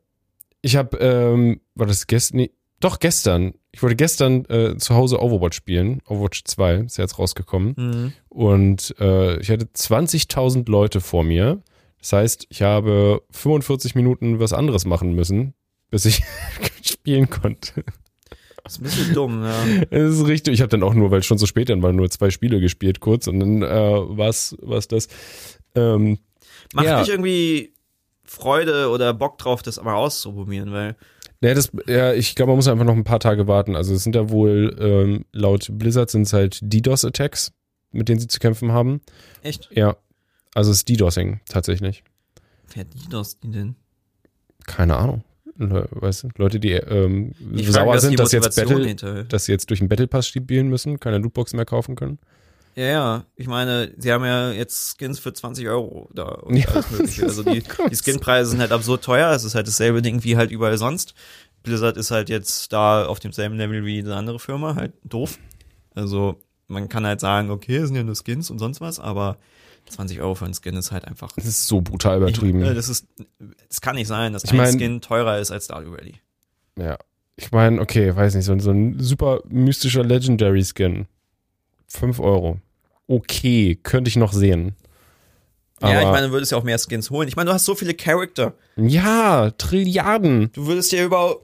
Ich 0.62 0.76
habe, 0.76 0.98
ähm, 0.98 1.62
war 1.74 1.88
das 1.88 2.06
gestern? 2.06 2.38
Nee, 2.38 2.52
doch 2.80 3.00
gestern. 3.00 3.54
Ich 3.78 3.84
wollte 3.84 3.96
gestern 3.96 4.44
äh, 4.46 4.76
zu 4.78 4.96
Hause 4.96 5.22
Overwatch 5.22 5.56
spielen. 5.56 6.02
Overwatch 6.08 6.46
2 6.46 6.78
ist 6.88 6.98
ja 6.98 7.04
jetzt 7.04 7.20
rausgekommen. 7.20 7.76
Mhm. 7.78 8.14
Und 8.28 8.96
äh, 9.00 9.40
ich 9.40 9.52
hatte 9.52 9.66
20.000 9.66 10.68
Leute 10.68 11.00
vor 11.00 11.24
mir. 11.24 11.62
Das 12.00 12.12
heißt, 12.12 12.48
ich 12.50 12.64
habe 12.64 13.22
45 13.30 13.94
Minuten 13.94 14.40
was 14.40 14.52
anderes 14.52 14.86
machen 14.86 15.14
müssen, 15.14 15.54
bis 15.92 16.06
ich 16.06 16.24
spielen 16.82 17.30
konnte. 17.30 17.84
Das 18.64 18.74
ist 18.74 18.80
ein 18.80 18.84
bisschen 18.86 19.14
dumm, 19.14 19.44
ja. 19.44 19.64
Das 19.92 20.12
ist 20.16 20.26
richtig. 20.26 20.56
Ich 20.56 20.62
habe 20.62 20.70
dann 20.70 20.82
auch 20.82 20.96
nur, 20.96 21.12
weil 21.12 21.20
es 21.20 21.28
schon 21.28 21.38
so 21.38 21.46
spät 21.46 21.70
dann 21.70 21.84
war, 21.84 21.94
nur 21.94 22.10
zwei 22.10 22.32
Spiele 22.32 22.60
gespielt 22.60 23.00
kurz 23.00 23.28
und 23.28 23.40
dann 23.40 23.62
äh, 23.62 23.68
war's 24.18 24.58
war's 24.60 24.88
das. 24.88 25.08
Ähm, 25.76 26.18
Macht 26.74 26.88
Ja. 26.88 27.00
nicht 27.02 27.10
irgendwie 27.10 27.76
Freude 28.24 28.90
oder 28.90 29.14
Bock 29.14 29.38
drauf, 29.38 29.62
das 29.62 29.80
mal 29.84 29.94
auszuprobieren, 29.94 30.72
weil 30.72 30.96
Ja, 31.42 31.54
das, 31.54 31.72
ja, 31.88 32.14
ich 32.14 32.36
glaube, 32.36 32.52
man 32.52 32.58
muss 32.58 32.68
einfach 32.68 32.86
noch 32.86 32.96
ein 32.96 33.04
paar 33.04 33.20
Tage 33.20 33.48
warten. 33.48 33.76
Also 33.76 33.94
es 33.94 34.04
sind 34.04 34.16
ja 34.16 34.30
wohl, 34.30 34.76
ähm, 34.80 35.26
laut 35.32 35.68
Blizzard 35.72 36.10
sind 36.10 36.24
es 36.24 36.34
halt 36.34 36.60
DDoS-Attacks, 36.62 37.52
mit 37.92 38.10
denen 38.10 38.20
sie 38.20 38.28
zu 38.28 38.40
kämpfen 38.40 38.72
haben. 38.72 39.02
echt, 39.44 39.70
Ja, 39.72 39.98
also 40.56 40.72
es 40.72 40.78
ist 40.78 40.90
DDoSing 40.90 41.42
tatsächlich. 41.48 42.04
wer 42.74 42.86
DDoS 42.86 43.40
die 43.40 43.52
denn? 43.52 43.76
Keine 44.66 44.96
Ahnung. 44.98 45.24
Le 45.60 45.88
weißt 45.92 46.24
du, 46.24 46.30
Leute, 46.38 46.60
die 46.60 46.74
ähm, 46.74 47.34
Ich 47.56 47.68
frage, 47.68 47.74
sauer 47.74 47.96
was 47.96 48.02
die 48.02 48.08
sind, 48.10 48.20
dass 48.20 48.32
jetzt 48.32 48.56
Battle, 48.56 49.26
dass 49.26 49.46
sie 49.46 49.52
jetzt 49.52 49.70
durch 49.70 49.80
den 49.80 49.90
Battle 49.90 50.08
Pass 50.08 50.28
spielen 50.28 50.68
müssen, 50.68 51.00
keine 51.00 51.18
Lootboxen 51.18 51.58
mehr 51.58 51.66
kaufen 51.66 51.96
können. 51.96 52.20
Ja, 52.78 52.86
ja, 52.86 53.26
ich 53.36 53.48
meine, 53.48 53.92
sie 53.98 54.12
haben 54.14 54.24
ja 54.24 54.52
jetzt 54.52 54.98
Skins 55.00 55.18
für 55.18 55.34
20 55.34 55.68
Euro 55.68 56.10
da 56.14 56.26
und 56.26 56.56
Ja, 56.56 56.68
alles 56.70 56.92
mögliche. 56.92 57.24
Also 57.24 57.42
die, 57.42 57.64
die 57.90 57.96
Skinpreise 57.96 58.52
sind 58.52 58.60
halt 58.60 58.72
absurd 58.72 59.04
teuer, 59.04 59.32
es 59.32 59.44
ist 59.44 59.56
halt 59.56 59.66
dasselbe 59.68 60.04
Ding 60.04 60.24
wie 60.24 60.38
halt 60.38 60.52
überall 60.52 60.78
sonst. 60.78 61.16
Blizzard 61.64 61.98
ist 61.98 62.12
halt 62.12 62.30
jetzt 62.30 62.72
da 62.72 63.08
auf 63.08 63.20
demselben 63.20 63.58
Level 63.58 63.84
wie 63.84 64.00
eine 64.00 64.16
andere 64.16 64.38
Firma, 64.38 64.76
halt 64.76 64.94
doof. 65.04 65.40
Also 65.96 66.40
man 66.68 66.88
kann 66.88 67.04
halt 67.08 67.20
sagen, 67.20 67.50
okay, 67.50 67.80
das 67.80 67.88
sind 67.88 67.96
ja 67.96 68.04
nur 68.04 68.16
Skins 68.16 68.52
und 68.52 68.60
sonst 68.60 68.80
was, 68.80 69.00
aber 69.00 69.38
20 69.90 70.22
Euro 70.22 70.36
für 70.36 70.46
einen 70.46 70.54
Skin 70.54 70.76
ist 70.76 70.92
halt 70.92 71.06
einfach. 71.06 71.32
Das 71.32 71.46
ist 71.46 71.66
so 71.66 71.82
brutal 71.82 72.18
übertrieben. 72.18 72.62
Ich, 72.62 72.70
äh, 72.70 72.76
das 72.76 72.90
ist, 72.90 73.08
es 73.70 73.82
kann 73.82 73.96
nicht 73.96 74.08
sein, 74.08 74.34
dass 74.34 74.44
Ich 74.44 74.52
ein 74.52 74.58
mein- 74.58 74.78
Skin 74.78 75.02
teurer 75.02 75.40
ist 75.40 75.50
als 75.50 75.66
Stardew 75.66 75.94
Valley. 75.94 76.16
Ja. 76.78 77.00
Ich 77.38 77.52
meine, 77.52 77.82
okay, 77.82 78.16
weiß 78.16 78.36
nicht, 78.36 78.46
so, 78.46 78.52
ein- 78.52 78.60
so 78.60 78.70
ein 78.70 79.00
super 79.00 79.42
mystischer 79.50 80.04
Legendary 80.04 80.64
Skin. 80.64 81.08
5 81.88 82.20
Euro. 82.20 82.60
Okay, 83.08 83.80
könnte 83.82 84.10
ich 84.10 84.16
noch 84.16 84.34
sehen. 84.34 84.76
Aber, 85.80 85.94
ja, 85.94 86.02
ich 86.02 86.08
meine, 86.08 86.28
du 86.28 86.34
würdest 86.34 86.52
ja 86.52 86.58
auch 86.58 86.64
mehr 86.64 86.80
Skins 86.80 87.10
holen. 87.12 87.28
Ich 87.28 87.36
meine, 87.36 87.50
du 87.50 87.54
hast 87.54 87.66
so 87.66 87.76
viele 87.76 87.94
Charakter. 87.94 88.54
ja, 88.76 89.52
Trilliarden. 89.52 90.52
Du 90.54 90.66
würdest 90.68 90.92
dir 90.92 91.06
über 91.06 91.38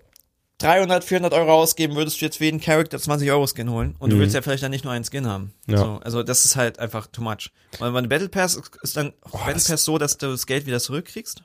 300, 0.57 1.03
400 1.03 1.33
Euro 1.33 1.53
ausgeben, 1.53 1.95
würdest 1.95 2.19
du 2.19 2.25
jetzt 2.25 2.37
für 2.37 2.45
jeden 2.45 2.59
Charakter 2.59 2.97
20 2.99 3.29
Euro 3.31 3.45
Skin 3.47 3.69
holen. 3.69 3.95
Und 3.99 4.09
du 4.11 4.15
Mhm. 4.15 4.21
willst 4.21 4.33
ja 4.35 4.41
vielleicht 4.41 4.63
dann 4.63 4.71
nicht 4.71 4.83
nur 4.85 4.93
einen 4.93 5.05
Skin 5.05 5.27
haben. 5.27 5.53
Ja. 5.67 5.77
So, 5.77 5.85
also 6.03 6.23
das 6.23 6.45
ist 6.45 6.55
halt 6.55 6.79
einfach 6.79 7.07
too 7.07 7.21
much. 7.21 7.51
Und 7.79 7.93
beim 7.93 8.09
Battle 8.09 8.29
Pass 8.29 8.59
ist 8.81 8.97
dann 8.97 9.13
Battle 9.31 9.53
das- 9.53 9.67
Pass 9.67 9.83
so, 9.85 9.97
dass 9.97 10.17
du 10.17 10.27
das 10.31 10.47
Geld 10.47 10.65
wieder 10.65 10.79
zurückkriegst. 10.79 11.43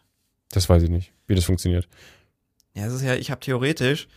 Das 0.52 0.68
weiß 0.68 0.82
ich 0.84 0.90
nicht, 0.90 1.12
wie 1.26 1.34
das 1.34 1.44
funktioniert. 1.44 1.88
Ja, 2.74 2.84
das 2.86 2.94
ist 2.94 3.02
ja, 3.02 3.14
ich 3.16 3.30
habe 3.30 3.40
theoretisch, 3.40 4.08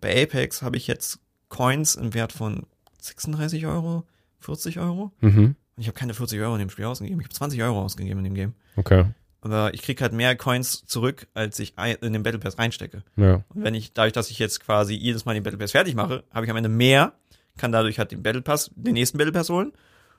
bei 0.00 0.22
Apex 0.22 0.62
habe 0.62 0.76
ich 0.76 0.86
jetzt 0.88 1.18
Coins 1.48 1.94
im 1.94 2.12
Wert 2.14 2.32
von 2.32 2.66
36 3.00 3.66
Euro, 3.66 4.04
40 4.46 4.78
Euro. 4.78 5.12
Mhm. 5.20 5.56
Und 5.76 5.82
ich 5.82 5.88
habe 5.88 5.98
keine 5.98 6.14
40 6.14 6.40
Euro 6.40 6.54
in 6.54 6.60
dem 6.60 6.70
Spiel 6.70 6.86
ausgegeben. 6.86 7.20
Ich 7.20 7.26
habe 7.26 7.34
20 7.34 7.62
Euro 7.62 7.82
ausgegeben 7.82 8.18
in 8.18 8.24
dem 8.24 8.34
Game. 8.34 8.54
Okay. 8.76 9.04
Aber 9.42 9.74
ich 9.74 9.82
krieg 9.82 10.00
halt 10.00 10.12
mehr 10.12 10.34
Coins 10.34 10.86
zurück, 10.86 11.28
als 11.34 11.58
ich 11.58 11.74
in 12.00 12.12
den 12.12 12.22
Battle 12.22 12.40
Pass 12.40 12.58
reinstecke. 12.58 13.02
Ja. 13.16 13.44
Und 13.48 13.62
wenn 13.62 13.74
ich, 13.74 13.92
dadurch, 13.92 14.12
dass 14.12 14.30
ich 14.30 14.38
jetzt 14.38 14.60
quasi 14.60 14.94
jedes 14.94 15.24
Mal 15.24 15.34
den 15.34 15.42
Battle 15.42 15.58
Pass 15.58 15.72
fertig 15.72 15.94
mache, 15.94 16.24
habe 16.32 16.46
ich 16.46 16.50
am 16.50 16.56
Ende 16.56 16.68
mehr, 16.68 17.12
kann 17.56 17.72
dadurch 17.72 17.98
halt 17.98 18.12
den 18.12 18.22
Battle 18.22 18.42
Pass, 18.42 18.70
den 18.74 18.94
nächsten 18.94 19.18
Battle 19.18 19.32
Pass 19.32 19.50
holen 19.50 19.72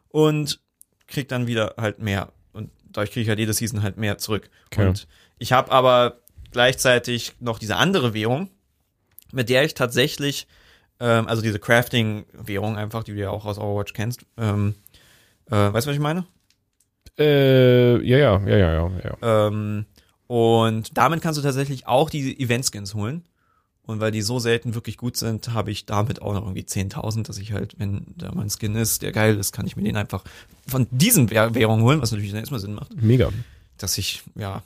und 0.09 0.59
krieg 1.07 1.27
dann 1.27 1.47
wieder 1.47 1.75
halt 1.77 1.99
mehr. 1.99 2.31
Und 2.53 2.69
dadurch 2.91 3.11
kriege 3.11 3.23
ich 3.23 3.29
halt 3.29 3.39
jede 3.39 3.53
Season 3.53 3.81
halt 3.81 3.97
mehr 3.97 4.17
zurück. 4.17 4.49
Okay. 4.67 4.87
Und 4.87 5.07
ich 5.39 5.51
habe 5.51 5.71
aber 5.71 6.21
gleichzeitig 6.51 7.33
noch 7.39 7.59
diese 7.59 7.75
andere 7.75 8.13
Währung, 8.13 8.49
mit 9.31 9.49
der 9.49 9.63
ich 9.63 9.73
tatsächlich, 9.73 10.47
ähm, 10.99 11.27
also 11.27 11.41
diese 11.41 11.59
Crafting-Währung 11.59 12.77
einfach, 12.77 13.03
die 13.03 13.13
du 13.13 13.19
ja 13.19 13.29
auch 13.29 13.45
aus 13.45 13.57
Overwatch 13.57 13.93
kennst, 13.93 14.25
ähm, 14.37 14.75
äh, 15.47 15.51
weißt 15.51 15.85
du, 15.85 15.89
was 15.89 15.95
ich 15.95 15.99
meine? 15.99 16.25
Äh, 17.17 17.97
ja, 18.05 18.17
ja, 18.17 18.41
ja, 18.47 18.57
ja, 18.57 18.73
ja, 18.73 18.91
ja. 19.03 19.47
Ähm, 19.47 19.85
und 20.27 20.97
damit 20.97 21.21
kannst 21.21 21.37
du 21.37 21.43
tatsächlich 21.43 21.87
auch 21.87 22.09
die 22.09 22.39
Event-Skins 22.39 22.93
holen. 22.93 23.23
Und 23.83 24.01
weil 24.01 24.11
die 24.11 24.21
so 24.21 24.37
selten 24.37 24.75
wirklich 24.75 24.97
gut 24.97 25.15
sind, 25.15 25.53
habe 25.53 25.71
ich 25.71 25.85
damit 25.85 26.21
auch 26.21 26.33
noch 26.33 26.41
irgendwie 26.41 26.63
10.000, 26.63 27.25
dass 27.25 27.37
ich 27.37 27.53
halt, 27.53 27.79
wenn 27.79 28.05
da 28.17 28.33
mein 28.33 28.49
Skin 28.49 28.75
ist, 28.75 29.01
der 29.01 29.13
geil 29.13 29.37
ist, 29.37 29.53
kann 29.53 29.65
ich 29.65 29.77
mir 29.77 29.83
den 29.83 29.95
einfach 29.95 30.25
von 30.67 30.87
diesen 30.91 31.29
Währ 31.29 31.55
Währungen 31.55 31.85
holen, 31.85 32.01
was 32.01 32.11
natürlich 32.11 32.31
dann 32.31 32.41
erstmal 32.41 32.59
Sinn 32.59 32.73
macht. 32.73 33.01
Mega. 33.01 33.29
Dass 33.77 33.97
ich, 33.97 34.23
ja, 34.35 34.61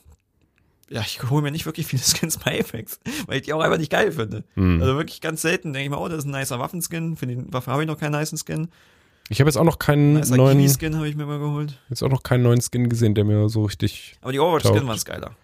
ja, 0.92 1.02
ich 1.02 1.30
hole 1.30 1.42
mir 1.42 1.52
nicht 1.52 1.66
wirklich 1.66 1.88
viele 1.88 2.02
Skins 2.06 2.38
bei 2.38 2.60
Apex, 2.60 3.00
weil 3.26 3.38
ich 3.38 3.44
die 3.44 3.54
auch 3.54 3.62
einfach 3.62 3.78
nicht 3.78 3.92
geil 3.92 4.12
finde. 4.12 4.44
Hm. 4.56 4.82
Also 4.82 4.96
wirklich 4.98 5.22
ganz 5.22 5.42
selten 5.42 5.74
denke 5.74 5.86
ich 5.86 5.90
mir, 5.90 6.00
oh, 6.00 6.08
das 6.08 6.20
ist 6.20 6.26
ein 6.26 6.32
nicer 6.32 6.60
Waffenskin. 6.60 7.16
Für 7.16 7.28
die 7.28 7.42
Waffe 7.52 7.72
habe 7.72 7.84
ich 7.84 7.88
noch 7.88 7.98
keinen 7.98 8.20
nicen 8.20 8.38
Skin. 8.38 8.70
Ich 9.30 9.40
habe 9.40 9.48
jetzt 9.48 9.56
auch 9.56 9.64
noch 9.64 9.80
keinen 9.80 10.16
Nicer 10.16 10.36
neuen, 10.36 10.58
Kiwi-Skin 10.58 10.98
habe 10.98 11.08
ich 11.08 11.16
mir 11.16 11.26
mal 11.26 11.40
geholt. 11.40 11.80
jetzt 11.90 12.04
auch 12.04 12.10
noch 12.10 12.24
keinen 12.24 12.44
neuen 12.44 12.60
Skin 12.60 12.90
gesehen, 12.90 13.16
der 13.16 13.24
mir 13.24 13.48
so 13.48 13.64
richtig. 13.64 14.16
Aber 14.20 14.34
die 14.34 14.40
Overwatch-Skin 14.40 14.86
Taugt. 14.86 14.88
waren 14.88 15.00
geiler. 15.06 15.36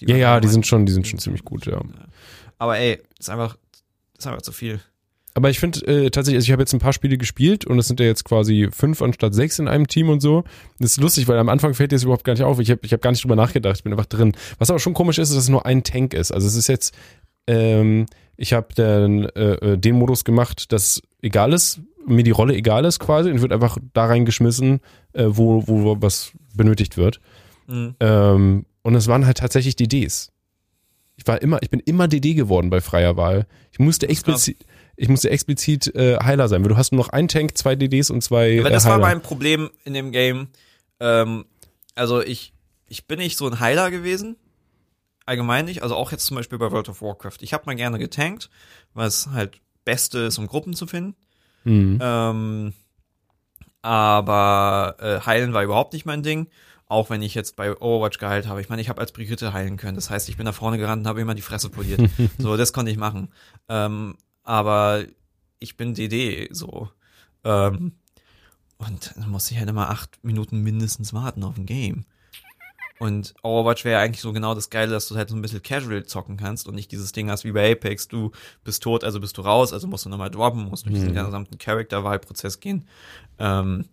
Die 0.00 0.06
Ja, 0.10 0.16
ja, 0.16 0.40
die 0.40 0.48
sind 0.48 0.66
schon, 0.66 0.84
die 0.84 0.92
sind 0.92 1.06
schon 1.06 1.18
ziemlich 1.18 1.42
gut, 1.42 1.64
ja. 1.64 1.80
Aber 2.58 2.76
ey, 2.76 3.00
ist 3.18 3.30
einfach, 3.30 3.56
ist 4.18 4.26
einfach 4.26 4.42
zu 4.42 4.52
viel. 4.52 4.80
Aber 5.38 5.50
ich 5.50 5.60
finde 5.60 5.86
äh, 5.86 6.10
tatsächlich, 6.10 6.38
also 6.38 6.46
ich 6.46 6.50
habe 6.50 6.62
jetzt 6.62 6.72
ein 6.72 6.80
paar 6.80 6.92
Spiele 6.92 7.16
gespielt 7.16 7.64
und 7.64 7.78
es 7.78 7.86
sind 7.86 8.00
ja 8.00 8.06
jetzt 8.06 8.24
quasi 8.24 8.70
fünf 8.72 9.02
anstatt 9.02 9.36
sechs 9.36 9.60
in 9.60 9.68
einem 9.68 9.86
Team 9.86 10.08
und 10.08 10.18
so. 10.18 10.42
Das 10.80 10.90
ist 10.90 11.00
lustig, 11.00 11.28
weil 11.28 11.38
am 11.38 11.48
Anfang 11.48 11.74
fällt 11.74 11.92
dir 11.92 11.94
das 11.94 12.02
überhaupt 12.02 12.24
gar 12.24 12.32
nicht 12.32 12.42
auf. 12.42 12.58
Ich 12.58 12.72
habe 12.72 12.80
ich 12.82 12.92
hab 12.92 13.00
gar 13.00 13.12
nicht 13.12 13.22
drüber 13.22 13.36
nachgedacht, 13.36 13.76
ich 13.76 13.84
bin 13.84 13.92
einfach 13.92 14.06
drin. 14.06 14.32
Was 14.58 14.68
aber 14.68 14.80
schon 14.80 14.94
komisch 14.94 15.16
ist, 15.18 15.28
ist, 15.28 15.36
dass 15.36 15.44
es 15.44 15.48
nur 15.48 15.64
ein 15.64 15.84
Tank 15.84 16.12
ist. 16.12 16.32
Also 16.32 16.48
es 16.48 16.56
ist 16.56 16.66
jetzt, 16.66 16.92
ähm, 17.46 18.06
ich 18.36 18.52
habe 18.52 18.74
den, 18.74 19.26
äh, 19.26 19.52
äh, 19.52 19.78
den 19.78 19.94
Modus 19.94 20.24
gemacht, 20.24 20.72
dass 20.72 21.00
egal 21.22 21.52
ist, 21.52 21.82
mir 22.04 22.24
die 22.24 22.32
Rolle 22.32 22.56
egal 22.56 22.84
ist 22.84 22.98
quasi 22.98 23.30
und 23.30 23.40
wird 23.40 23.52
einfach 23.52 23.78
da 23.92 24.06
reingeschmissen, 24.06 24.80
äh, 25.12 25.26
wo, 25.28 25.68
wo 25.68 25.98
was 26.00 26.32
benötigt 26.56 26.96
wird. 26.96 27.20
Mhm. 27.68 27.94
Ähm, 28.00 28.66
und 28.82 28.94
es 28.96 29.06
waren 29.06 29.24
halt 29.24 29.38
tatsächlich 29.38 29.76
DDs. 29.76 30.32
Ich 31.14 31.24
war 31.28 31.40
immer, 31.40 31.62
ich 31.62 31.70
bin 31.70 31.78
immer 31.78 32.08
DD 32.08 32.34
geworden 32.34 32.70
bei 32.70 32.80
freier 32.80 33.16
Wahl. 33.16 33.46
Ich 33.70 33.78
musste 33.78 34.06
ist 34.06 34.24
krass. 34.24 34.50
Ich 34.98 35.08
musste 35.08 35.30
explizit 35.30 35.94
äh, 35.94 36.18
Heiler 36.22 36.48
sein, 36.48 36.62
weil 36.62 36.70
du 36.70 36.76
hast 36.76 36.92
nur 36.92 36.98
noch 36.98 37.10
einen 37.10 37.28
Tank, 37.28 37.56
zwei 37.56 37.76
DDs 37.76 38.10
und 38.10 38.20
zwei 38.22 38.58
Aber 38.58 38.68
äh, 38.68 38.72
das 38.72 38.84
Heiler. 38.84 38.94
war 38.94 39.00
mein 39.00 39.22
Problem 39.22 39.70
in 39.84 39.94
dem 39.94 40.10
Game. 40.10 40.48
Ähm, 40.98 41.44
also 41.94 42.20
ich, 42.20 42.52
ich 42.88 43.06
bin 43.06 43.18
nicht 43.18 43.38
so 43.38 43.46
ein 43.46 43.60
Heiler 43.60 43.92
gewesen. 43.92 44.36
Allgemein 45.24 45.66
nicht. 45.66 45.82
Also 45.84 45.94
auch 45.94 46.10
jetzt 46.10 46.26
zum 46.26 46.36
Beispiel 46.36 46.58
bei 46.58 46.72
World 46.72 46.88
of 46.88 47.00
Warcraft. 47.00 47.36
Ich 47.42 47.52
habe 47.52 47.64
mal 47.66 47.76
gerne 47.76 47.98
getankt, 47.98 48.50
weil 48.92 49.06
es 49.06 49.28
halt 49.28 49.60
Beste 49.84 50.18
ist, 50.18 50.38
um 50.38 50.48
Gruppen 50.48 50.74
zu 50.74 50.88
finden. 50.88 51.14
Mhm. 51.62 51.98
Ähm, 52.02 52.72
aber 53.82 54.96
äh, 54.98 55.20
heilen 55.24 55.52
war 55.52 55.62
überhaupt 55.62 55.92
nicht 55.92 56.06
mein 56.06 56.24
Ding. 56.24 56.48
Auch 56.86 57.10
wenn 57.10 57.22
ich 57.22 57.34
jetzt 57.34 57.54
bei 57.54 57.76
Overwatch 57.76 58.18
geheilt 58.18 58.48
habe. 58.48 58.60
Ich 58.62 58.68
meine, 58.68 58.82
ich 58.82 58.88
habe 58.88 59.00
als 59.00 59.12
Brigitte 59.12 59.52
heilen 59.52 59.76
können. 59.76 59.94
Das 59.94 60.10
heißt, 60.10 60.28
ich 60.28 60.38
bin 60.38 60.44
nach 60.44 60.54
vorne 60.54 60.78
gerannt 60.78 61.02
und 61.02 61.06
habe 61.06 61.20
immer 61.20 61.34
die 61.34 61.42
Fresse 61.42 61.68
poliert. 61.68 62.00
so, 62.38 62.56
das 62.56 62.72
konnte 62.72 62.90
ich 62.90 62.96
machen. 62.96 63.28
Ähm, 63.68 64.16
aber 64.48 65.04
ich 65.58 65.76
bin 65.76 65.92
DD 65.94 66.48
so. 66.52 66.88
Ähm, 67.44 67.92
und 68.78 69.12
dann 69.16 69.28
muss 69.30 69.50
ich 69.50 69.58
halt 69.58 69.68
immer 69.68 69.90
acht 69.90 70.18
Minuten 70.24 70.62
mindestens 70.62 71.12
warten 71.12 71.44
auf 71.44 71.58
ein 71.58 71.66
Game. 71.66 72.04
Und 72.98 73.34
Overwatch 73.42 73.84
wäre 73.84 73.98
ja 74.00 74.04
eigentlich 74.04 74.22
so 74.22 74.32
genau 74.32 74.54
das 74.54 74.70
Geile, 74.70 74.90
dass 74.90 75.06
du 75.08 75.16
halt 75.16 75.28
so 75.28 75.36
ein 75.36 75.42
bisschen 75.42 75.62
casual 75.62 76.04
zocken 76.06 76.36
kannst 76.36 76.66
und 76.66 76.74
nicht 76.74 76.90
dieses 76.90 77.12
Ding 77.12 77.30
hast 77.30 77.44
wie 77.44 77.52
bei 77.52 77.70
Apex, 77.72 78.08
du 78.08 78.32
bist 78.64 78.82
tot, 78.82 79.04
also 79.04 79.20
bist 79.20 79.36
du 79.38 79.42
raus, 79.42 79.72
also 79.72 79.86
musst 79.86 80.04
du 80.06 80.08
nochmal 80.08 80.30
droppen, 80.30 80.64
musst 80.68 80.86
durch 80.86 80.94
diesen 80.96 81.10
Mhm. 81.10 81.14
gesamten 81.26 81.58
Charakterwahlprozess 81.58 82.58
gehen. 82.58 82.88
Ähm, 83.38 83.84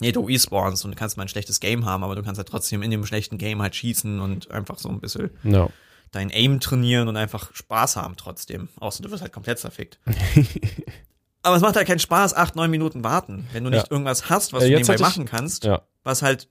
nee, 0.00 0.12
du 0.12 0.20
respawnst 0.22 0.84
und 0.84 0.92
du 0.92 0.96
kannst 0.96 1.16
mal 1.18 1.24
ein 1.24 1.28
schlechtes 1.28 1.60
Game 1.60 1.84
haben, 1.84 2.02
aber 2.04 2.14
du 2.14 2.22
kannst 2.22 2.38
halt 2.38 2.48
trotzdem 2.48 2.82
in 2.82 2.90
dem 2.90 3.04
schlechten 3.04 3.36
Game 3.36 3.60
halt 3.60 3.74
schießen 3.74 4.20
und 4.20 4.50
einfach 4.50 4.78
so 4.78 4.88
ein 4.88 5.00
bisschen 5.00 5.30
Ja. 5.42 5.68
Dein 6.14 6.30
Aim 6.32 6.60
trainieren 6.60 7.08
und 7.08 7.16
einfach 7.16 7.54
Spaß 7.54 7.96
haben 7.96 8.16
trotzdem. 8.16 8.68
Außer 8.80 9.02
du 9.02 9.10
wirst 9.10 9.22
halt 9.22 9.32
komplett 9.32 9.58
zerfickt. 9.58 9.98
Aber 11.42 11.56
es 11.56 11.62
macht 11.62 11.76
halt 11.76 11.86
keinen 11.86 11.98
Spaß, 11.98 12.34
acht, 12.34 12.56
neun 12.56 12.70
Minuten 12.70 13.04
warten, 13.04 13.46
wenn 13.52 13.64
du 13.64 13.70
nicht 13.70 13.86
Ja. 13.86 13.90
irgendwas 13.92 14.30
hast, 14.30 14.52
was 14.52 14.62
Äh, 14.62 14.68
du 14.70 14.74
nebenbei 14.76 14.94
ich- 14.94 15.00
machen 15.00 15.26
kannst, 15.26 15.64
Ja. 15.64 15.82
was 16.02 16.22
halt 16.22 16.48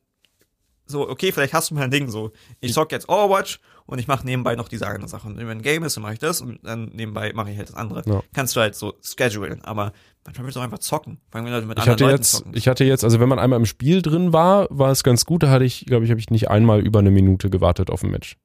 so, 0.86 1.10
okay, 1.10 1.32
vielleicht 1.32 1.54
hast 1.54 1.72
du 1.72 1.76
mal 1.76 1.84
ein 1.84 1.92
Ding 1.92 2.10
so, 2.10 2.32
ich 2.60 2.74
zock 2.74 2.92
jetzt 2.92 3.08
Overwatch 3.10 3.60
und 3.86 4.00
ich 4.00 4.08
mache 4.08 4.26
nebenbei 4.26 4.56
noch 4.56 4.68
diese 4.68 4.86
eine 4.86 5.08
Sache. 5.08 5.28
Und 5.28 5.38
wenn 5.38 5.48
ein 5.50 5.62
Game 5.62 5.84
ist, 5.84 5.96
dann 5.96 6.04
mache 6.04 6.14
ich 6.14 6.20
das 6.20 6.42
und 6.42 6.60
dann 6.64 6.90
nebenbei 6.94 7.32
mache 7.34 7.50
ich 7.52 7.58
halt 7.58 7.70
das 7.70 7.76
andere. 7.76 8.04
Ja. 8.06 8.22
Kannst 8.34 8.56
du 8.56 8.60
halt 8.60 8.76
so 8.76 8.94
schedulen, 9.02 9.64
aber 9.64 9.94
manchmal 10.26 10.46
willst 10.46 10.58
du 10.58 10.60
auch 10.60 10.64
einfach 10.66 10.80
zocken. 10.80 11.20
Allem, 11.32 11.46
wenn 11.46 11.54
du 11.54 11.62
mit 11.62 11.78
Ich 11.80 11.84
anderen 11.84 11.92
hatte 11.94 12.04
Leuten 12.04 12.16
jetzt, 12.18 12.32
zocken. 12.34 12.52
ich 12.56 12.68
hatte 12.68 12.84
jetzt, 12.84 13.04
also 13.04 13.20
wenn 13.22 13.30
man 13.30 13.40
einmal 13.40 13.58
im 13.60 13.66
Spiel 13.66 14.02
drin 14.02 14.34
war, 14.34 14.68
war 14.70 14.92
es 14.92 15.04
ganz 15.04 15.26
gut. 15.26 15.42
Da 15.44 15.50
hatte 15.50 15.64
ich, 15.66 15.86
glaube 15.86 16.04
ich, 16.06 16.12
habe 16.12 16.20
ich 16.20 16.30
nicht 16.30 16.50
einmal 16.50 16.82
über 16.86 17.00
eine 17.00 17.12
Minute 17.12 17.50
gewartet 17.50 17.90
auf 17.90 18.04
ein 18.04 18.12
Match. 18.12 18.38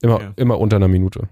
Immer, 0.00 0.14
Okay. 0.16 0.30
immer 0.36 0.58
unter 0.58 0.76
einer 0.76 0.88
Minute. 0.88 1.28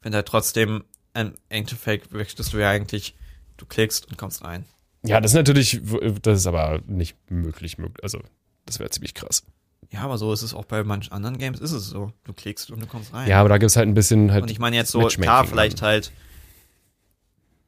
finde 0.00 0.16
halt 0.16 0.28
trotzdem, 0.28 0.84
im 1.14 1.34
Endeffekt 1.48 2.12
möchtest 2.12 2.52
du 2.52 2.58
ja 2.58 2.70
eigentlich, 2.70 3.14
du 3.56 3.66
klickst 3.66 4.08
und 4.08 4.18
kommst 4.18 4.44
rein. 4.44 4.64
Ja, 5.06 5.20
das 5.20 5.32
ist 5.32 5.36
natürlich, 5.36 5.80
das 6.22 6.38
ist 6.40 6.46
aber 6.46 6.80
nicht 6.86 7.16
möglich. 7.30 7.78
möglich. 7.78 8.02
Also, 8.02 8.20
das 8.66 8.78
wäre 8.78 8.90
ziemlich 8.90 9.14
krass. 9.14 9.44
Ja, 9.90 10.00
aber 10.00 10.16
so 10.18 10.32
ist 10.32 10.42
es 10.42 10.54
auch 10.54 10.64
bei 10.64 10.82
manchen 10.82 11.12
anderen 11.12 11.38
Games, 11.38 11.60
ist 11.60 11.72
es 11.72 11.86
so. 11.88 12.12
Du 12.24 12.32
klickst 12.32 12.70
und 12.70 12.80
du 12.80 12.86
kommst 12.86 13.12
rein. 13.12 13.28
Ja, 13.28 13.40
aber 13.40 13.48
da 13.50 13.58
gibt's 13.58 13.76
halt 13.76 13.86
ein 13.86 13.94
bisschen 13.94 14.32
halt. 14.32 14.42
Und 14.42 14.50
ich 14.50 14.58
meine 14.58 14.76
jetzt 14.76 14.90
so, 14.90 15.06
klar, 15.06 15.46
vielleicht 15.46 15.82
halt 15.82 16.10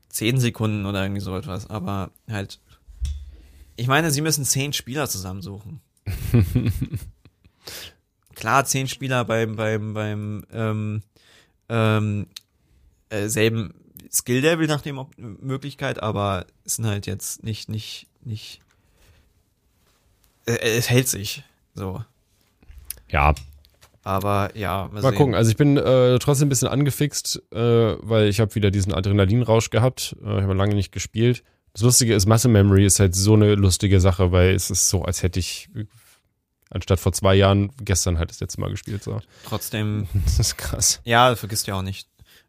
zehn 0.08 0.40
Sekunden 0.40 0.86
oder 0.86 1.02
irgendwie 1.02 1.20
so 1.20 1.36
etwas, 1.36 1.68
aber 1.68 2.10
halt, 2.28 2.58
ich 3.76 3.86
meine, 3.86 4.10
sie 4.10 4.22
müssen 4.22 4.44
zehn 4.44 4.72
Spieler 4.72 5.08
zusammensuchen. 5.08 5.80
klar, 8.36 8.64
zehn 8.64 8.86
Spieler 8.86 9.24
beim, 9.24 9.56
beim, 9.56 9.94
beim, 9.94 10.44
ähm, 10.52 11.02
ähm, 11.68 12.26
äh, 13.08 13.26
selben 13.26 13.74
Skill-Level 14.12 14.68
nach 14.68 14.82
dem 14.82 15.04
Möglichkeit, 15.16 16.00
aber 16.00 16.46
es 16.64 16.76
sind 16.76 16.86
halt 16.86 17.06
jetzt 17.06 17.42
nicht, 17.42 17.68
nicht, 17.68 18.06
nicht, 18.22 18.60
äh, 20.46 20.52
es 20.52 20.88
hält 20.88 21.08
sich, 21.08 21.42
so. 21.74 22.04
ja, 23.08 23.34
Aber 24.04 24.50
ja, 24.54 24.88
Mal 24.92 25.02
sehen. 25.02 25.14
gucken, 25.14 25.34
also 25.34 25.50
ich 25.50 25.56
bin 25.56 25.76
äh, 25.76 26.18
trotzdem 26.20 26.46
ein 26.46 26.50
bisschen 26.50 26.68
angefixt, 26.68 27.42
äh, 27.52 27.58
weil 27.58 28.28
ich 28.28 28.38
habe 28.38 28.54
wieder 28.54 28.70
diesen 28.70 28.94
Adrenalinrausch 28.94 29.70
gehabt. 29.70 30.14
Äh, 30.24 30.36
ich 30.36 30.42
habe 30.42 30.54
lange 30.54 30.76
nicht 30.76 30.92
gespielt. 30.92 31.42
Das 31.72 31.82
Lustige 31.82 32.14
ist, 32.14 32.26
Muscle 32.26 32.50
Memory 32.50 32.86
ist 32.86 33.00
halt 33.00 33.14
so 33.14 33.34
eine 33.34 33.54
lustige 33.54 34.00
Sache, 34.00 34.32
weil 34.32 34.54
es 34.54 34.70
ist 34.70 34.88
so, 34.88 35.02
als 35.02 35.22
hätte 35.22 35.40
ich 35.40 35.68
anstatt 36.70 37.00
vor 37.00 37.12
zwei 37.12 37.34
Jahren 37.34 37.70
gestern 37.82 38.18
halt 38.18 38.30
das 38.30 38.40
letzte 38.40 38.60
Mal 38.60 38.70
gespielt. 38.70 39.02
So. 39.02 39.20
Trotzdem 39.44 40.08
Das 40.24 40.38
ist 40.38 40.56
krass. 40.58 41.00
Ja, 41.04 41.34
vergisst 41.36 41.66
ja 41.66 41.74
auch 41.74 41.82
nicht. 41.82 42.08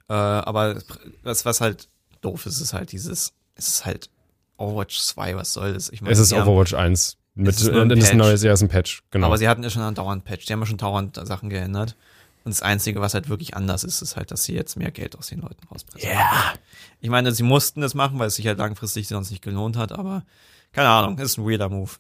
Äh, 0.09 0.13
aber 0.13 0.81
was, 1.23 1.45
was 1.45 1.61
halt 1.61 1.87
doof 2.21 2.45
ist, 2.45 2.59
ist 2.61 2.73
halt 2.73 2.91
dieses, 2.91 3.33
es 3.55 3.67
ist 3.67 3.85
halt 3.85 4.09
Overwatch 4.57 4.97
2, 4.99 5.35
was 5.35 5.53
soll 5.53 5.73
das? 5.73 5.89
Ich 5.89 6.01
meine, 6.01 6.13
Es 6.13 6.19
ist 6.19 6.29
sie 6.29 6.35
haben- 6.37 6.47
Overwatch 6.47 6.73
1. 6.73 7.17
Mit, 7.35 7.49
Es 7.49 7.61
ist 7.61 7.69
ein 7.69 7.91
ist 7.91 8.09
ein 8.09 8.17
neues, 8.17 8.41
ja, 8.41 8.51
ist 8.51 8.63
ein 8.63 8.69
Patch, 8.69 9.03
genau. 9.11 9.27
Aber 9.27 9.37
sie 9.37 9.47
hatten 9.47 9.61
ja 9.61 9.69
schon 9.69 9.83
andauernd 9.83 10.23
Patch. 10.23 10.47
Die 10.47 10.53
haben 10.53 10.59
ja 10.61 10.65
schon 10.65 10.77
dauernd 10.77 11.17
Sachen 11.27 11.49
geändert. 11.51 11.95
Und 12.43 12.49
das 12.55 12.63
Einzige, 12.63 12.99
was 12.99 13.13
halt 13.13 13.29
wirklich 13.29 13.55
anders 13.55 13.83
ist, 13.83 14.01
ist 14.01 14.15
halt, 14.15 14.31
dass 14.31 14.43
sie 14.45 14.53
jetzt 14.55 14.75
mehr 14.75 14.89
Geld 14.89 15.15
aus 15.15 15.27
den 15.27 15.41
Leuten 15.41 15.67
rauspressen. 15.71 16.09
Ja. 16.09 16.53
Ich 16.99 17.09
meine, 17.11 17.31
sie 17.33 17.43
mussten 17.43 17.81
das 17.81 17.93
machen, 17.93 18.17
weil 18.17 18.29
es 18.29 18.35
sich 18.37 18.47
halt 18.47 18.57
langfristig 18.57 19.07
sonst 19.07 19.29
nicht 19.29 19.43
gelohnt 19.43 19.77
hat, 19.77 19.91
aber 19.91 20.23
keine 20.71 20.89
Ahnung, 20.89 21.19
ist 21.19 21.37
ein 21.37 21.45
weirder 21.45 21.69
Move. 21.69 21.91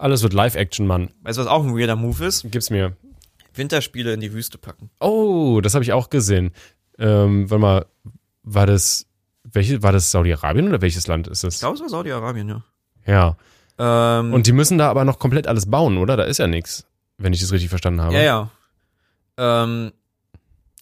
Alles 0.00 0.22
wird 0.22 0.32
Live-Action, 0.32 0.86
Mann. 0.86 1.10
Weißt 1.22 1.38
du, 1.38 1.42
was 1.42 1.48
auch 1.48 1.62
ein 1.62 1.76
weirder 1.78 1.94
Move 1.96 2.24
ist? 2.24 2.50
Gib's 2.50 2.70
mir. 2.70 2.96
Winterspiele 3.54 4.12
in 4.14 4.20
die 4.20 4.32
Wüste 4.32 4.56
packen. 4.58 4.90
Oh, 5.00 5.60
das 5.62 5.74
habe 5.74 5.84
ich 5.84 5.92
auch 5.92 6.08
gesehen. 6.08 6.52
Ähm, 6.98 7.50
warte 7.50 7.60
mal, 7.60 7.86
war 8.42 8.66
das, 8.66 9.06
welche, 9.44 9.82
war 9.82 9.92
das 9.92 10.10
Saudi-Arabien 10.10 10.68
oder 10.68 10.80
welches 10.80 11.06
Land 11.06 11.28
ist 11.28 11.38
Ich 11.44 11.48
das? 11.48 11.58
glaube, 11.60 11.74
es 11.76 11.82
war 11.82 11.88
Saudi-Arabien, 11.88 12.48
ja. 12.48 12.64
Ja. 13.06 13.36
Ähm, 14.20 14.32
Und 14.32 14.46
die 14.46 14.52
müssen 14.52 14.78
da 14.78 14.88
aber 14.88 15.04
noch 15.04 15.18
komplett 15.18 15.46
alles 15.46 15.70
bauen, 15.70 15.98
oder? 15.98 16.16
Da 16.16 16.24
ist 16.24 16.38
ja 16.38 16.46
nichts, 16.46 16.86
wenn 17.18 17.32
ich 17.32 17.40
das 17.40 17.52
richtig 17.52 17.68
verstanden 17.70 18.00
habe. 18.00 18.14
ja, 18.14 18.20
ja. 18.22 18.50
Ähm, 19.36 19.92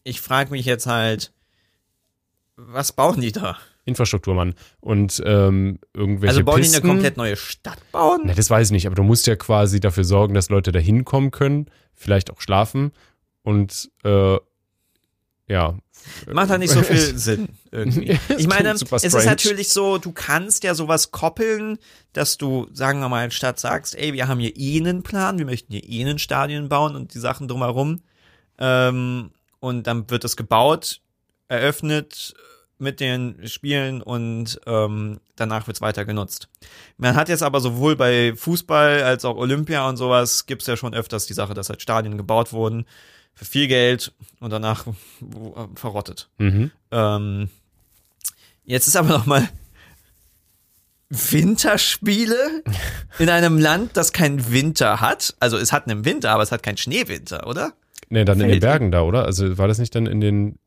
ich 0.04 0.20
frage 0.20 0.50
mich 0.50 0.64
jetzt 0.66 0.86
halt, 0.86 1.32
was 2.56 2.92
bauen 2.92 3.20
die 3.20 3.32
da? 3.32 3.56
Infrastruktur, 3.88 4.34
Mann. 4.34 4.54
Und 4.80 5.22
ähm, 5.24 5.78
irgendwelche 5.94 6.36
also 6.36 6.44
bauen 6.44 6.60
Pisten. 6.60 6.74
die 6.74 6.82
eine 6.82 6.92
komplett 6.92 7.16
neue 7.16 7.36
Stadt 7.36 7.78
bauen? 7.90 8.20
Na, 8.24 8.34
das 8.34 8.50
weiß 8.50 8.68
ich 8.68 8.72
nicht, 8.72 8.86
aber 8.86 8.94
du 8.94 9.02
musst 9.02 9.26
ja 9.26 9.36
quasi 9.36 9.80
dafür 9.80 10.04
sorgen, 10.04 10.34
dass 10.34 10.50
Leute 10.50 10.70
da 10.70 10.78
hinkommen 10.78 11.30
können, 11.30 11.66
vielleicht 11.94 12.30
auch 12.30 12.40
schlafen 12.40 12.92
und 13.42 13.90
äh, 14.04 14.36
ja. 15.48 15.78
Macht 16.30 16.50
halt 16.50 16.60
nicht 16.60 16.72
so 16.72 16.82
viel 16.82 16.96
Sinn 17.18 17.48
irgendwie. 17.72 18.18
Ich 18.36 18.46
meine, 18.46 18.70
es 18.70 18.82
ist 18.82 19.06
strange. 19.08 19.24
natürlich 19.24 19.70
so, 19.70 19.98
du 19.98 20.12
kannst 20.12 20.62
ja 20.62 20.74
sowas 20.74 21.10
koppeln, 21.10 21.78
dass 22.12 22.36
du, 22.36 22.68
sagen 22.72 23.00
wir 23.00 23.08
mal, 23.08 23.30
statt 23.30 23.58
sagst, 23.58 23.96
ey, 23.96 24.12
wir 24.12 24.28
haben 24.28 24.38
hier 24.38 24.56
eh 24.56 24.78
einen 24.78 25.02
Plan, 25.02 25.38
wir 25.38 25.46
möchten 25.46 25.72
hier 25.72 25.88
eh 25.88 26.02
einen 26.02 26.18
Stadion 26.18 26.68
bauen 26.68 26.94
und 26.94 27.14
die 27.14 27.18
Sachen 27.18 27.48
drumherum. 27.48 28.02
Ähm, 28.58 29.30
und 29.60 29.86
dann 29.86 30.08
wird 30.10 30.24
es 30.24 30.36
gebaut, 30.36 31.00
eröffnet 31.48 32.34
mit 32.78 33.00
den 33.00 33.46
Spielen 33.48 34.02
und 34.02 34.60
ähm, 34.66 35.20
danach 35.36 35.66
wird 35.66 35.76
es 35.76 35.80
weiter 35.80 36.04
genutzt. 36.04 36.48
Man 36.96 37.16
hat 37.16 37.28
jetzt 37.28 37.42
aber 37.42 37.60
sowohl 37.60 37.96
bei 37.96 38.34
Fußball 38.36 39.02
als 39.02 39.24
auch 39.24 39.36
Olympia 39.36 39.88
und 39.88 39.96
sowas 39.96 40.46
gibt's 40.46 40.66
ja 40.66 40.76
schon 40.76 40.94
öfters 40.94 41.26
die 41.26 41.34
Sache, 41.34 41.54
dass 41.54 41.68
halt 41.68 41.82
Stadien 41.82 42.16
gebaut 42.16 42.52
wurden 42.52 42.86
für 43.34 43.44
viel 43.44 43.68
Geld 43.68 44.12
und 44.40 44.50
danach 44.50 44.86
verrottet. 45.74 46.28
Mhm. 46.38 46.70
Ähm, 46.90 47.50
jetzt 48.64 48.86
ist 48.86 48.96
aber 48.96 49.08
noch 49.08 49.26
mal 49.26 49.48
Winterspiele 51.10 52.62
in 53.18 53.30
einem 53.30 53.58
Land, 53.58 53.96
das 53.96 54.12
keinen 54.12 54.52
Winter 54.52 55.00
hat. 55.00 55.34
Also 55.40 55.56
es 55.56 55.72
hat 55.72 55.88
einen 55.88 56.04
Winter, 56.04 56.30
aber 56.30 56.42
es 56.42 56.52
hat 56.52 56.62
keinen 56.62 56.76
Schneewinter, 56.76 57.46
oder? 57.46 57.72
Nee, 58.10 58.24
dann 58.24 58.36
in 58.40 58.48
den 58.48 58.50
Fällt- 58.50 58.60
Bergen 58.62 58.90
da, 58.90 59.02
oder? 59.02 59.24
Also 59.24 59.56
war 59.58 59.68
das 59.68 59.78
nicht 59.78 59.94
dann 59.94 60.06
in 60.06 60.20
den, 60.20 60.58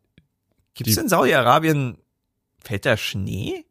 Gibt 0.73 0.89
es 0.89 0.97
in 0.97 1.09
Saudi-Arabien, 1.09 1.97
fällt 2.59 2.85
da 2.85 2.97
Schnee? 2.97 3.65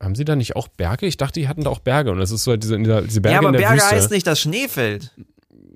haben 0.00 0.14
sie 0.14 0.26
da 0.26 0.36
nicht 0.36 0.56
auch 0.56 0.68
Berge? 0.68 1.06
Ich 1.06 1.16
dachte, 1.16 1.40
die 1.40 1.48
hatten 1.48 1.64
da 1.64 1.70
auch 1.70 1.78
Berge 1.78 2.10
und 2.10 2.18
das 2.18 2.30
ist 2.30 2.44
so 2.44 2.50
halt 2.50 2.62
diese, 2.62 2.78
diese 2.78 3.20
Berge 3.20 3.32
ja, 3.32 3.38
aber 3.38 3.48
in 3.48 3.52
der 3.54 3.60
Berge 3.60 3.76
Wüste. 3.76 3.90
heißt 3.96 4.10
nicht, 4.10 4.26
dass 4.26 4.40
Schnee 4.40 4.68
fällt. 4.68 5.14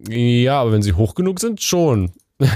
Ja, 0.08 0.60
aber 0.60 0.72
wenn 0.72 0.82
sie 0.82 0.92
hoch 0.92 1.14
genug 1.14 1.40
sind, 1.40 1.62
schon. 1.62 2.12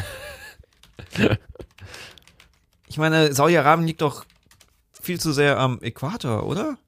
Ich 2.86 2.98
meine, 2.98 3.32
Saudi-Arabien 3.32 3.88
liegt 3.88 4.02
doch 4.02 4.24
viel 4.92 5.18
zu 5.18 5.32
sehr 5.32 5.58
am 5.58 5.80
Äquator, 5.82 6.46
oder? 6.46 6.78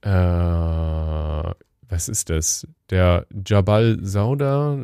Äh, 0.00 1.54
was 1.90 2.08
ist 2.08 2.30
das? 2.30 2.66
Der 2.88 3.26
Jabal 3.46 3.98
Sauda? 4.00 4.78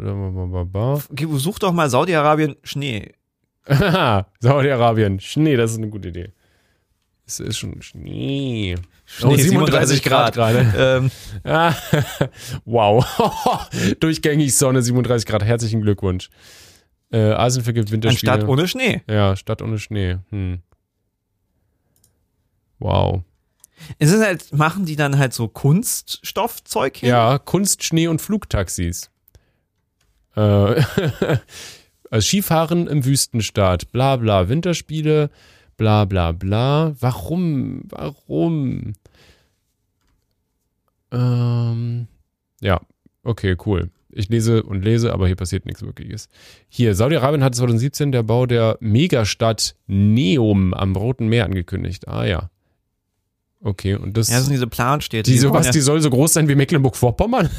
Such 1.36 1.58
doch 1.58 1.72
mal 1.72 1.88
Saudi-Arabien 1.88 2.56
Schnee. 2.62 3.14
Saudi-Arabien. 4.40 5.20
Schnee, 5.20 5.56
das 5.56 5.72
ist 5.72 5.78
eine 5.78 5.88
gute 5.88 6.08
Idee. 6.08 6.32
Es 7.26 7.40
ist 7.40 7.56
schon 7.56 7.80
Schnee. 7.80 8.76
oh, 9.22 9.34
37 9.34 10.02
Grad 10.02 10.34
gerade. 10.34 10.72
Ähm, 10.76 11.10
wow. 12.66 13.04
Durchgängig 14.00 14.54
Sonne, 14.54 14.82
37 14.82 15.26
Grad. 15.26 15.42
Herzlichen 15.42 15.80
Glückwunsch. 15.80 16.28
Äh, 17.10 17.30
Asien 17.32 17.64
vergibt 17.64 17.90
Winterspiele. 17.90 18.32
anstatt 18.32 18.48
ohne 18.48 18.68
Schnee. 18.68 19.02
ja, 19.08 19.36
Stadt 19.36 19.62
ohne 19.62 19.78
Schnee. 19.78 20.18
Hm. 20.30 20.60
Wow. 22.78 23.22
Es 23.98 24.12
ist 24.12 24.22
halt, 24.22 24.52
machen 24.52 24.84
die 24.84 24.96
dann 24.96 25.18
halt 25.18 25.32
so 25.32 25.48
Kunststoffzeug 25.48 26.98
hin? 26.98 27.08
Ja, 27.08 27.38
Kunst, 27.38 27.84
Schnee 27.84 28.08
und 28.08 28.20
Flugtaxis. 28.20 29.10
Äh, 30.36 30.82
also 32.14 32.26
Skifahren 32.26 32.86
im 32.86 33.04
Wüstenstaat, 33.04 33.90
bla 33.90 34.14
bla, 34.14 34.48
Winterspiele, 34.48 35.30
bla 35.76 36.04
bla 36.04 36.30
bla. 36.30 36.94
Warum? 37.00 37.82
Warum? 37.88 38.92
Ähm, 41.10 42.06
ja, 42.60 42.80
okay, 43.24 43.56
cool. 43.66 43.90
Ich 44.10 44.28
lese 44.28 44.62
und 44.62 44.84
lese, 44.84 45.12
aber 45.12 45.26
hier 45.26 45.34
passiert 45.34 45.66
nichts 45.66 45.82
Wirkliches. 45.82 46.28
Hier, 46.68 46.94
Saudi-Arabien 46.94 47.42
hat 47.42 47.56
2017 47.56 48.12
der 48.12 48.22
Bau 48.22 48.46
der 48.46 48.78
Megastadt 48.78 49.74
Neum 49.88 50.72
am 50.72 50.94
Roten 50.94 51.26
Meer 51.26 51.46
angekündigt. 51.46 52.06
Ah 52.06 52.24
ja. 52.24 52.48
Okay, 53.60 53.94
und 53.96 54.16
das, 54.16 54.28
Ja, 54.28 54.36
das 54.36 54.44
sind 54.44 54.52
diese 54.52 54.68
Planstädte. 54.68 55.28
die, 55.28 55.36
so, 55.36 55.48
bauen 55.48 55.58
was, 55.58 55.66
ja, 55.66 55.72
die 55.72 55.80
soll 55.80 56.00
so 56.00 56.10
groß 56.10 56.32
sein 56.34 56.46
wie 56.46 56.54
Mecklenburg-Vorpommern? 56.54 57.50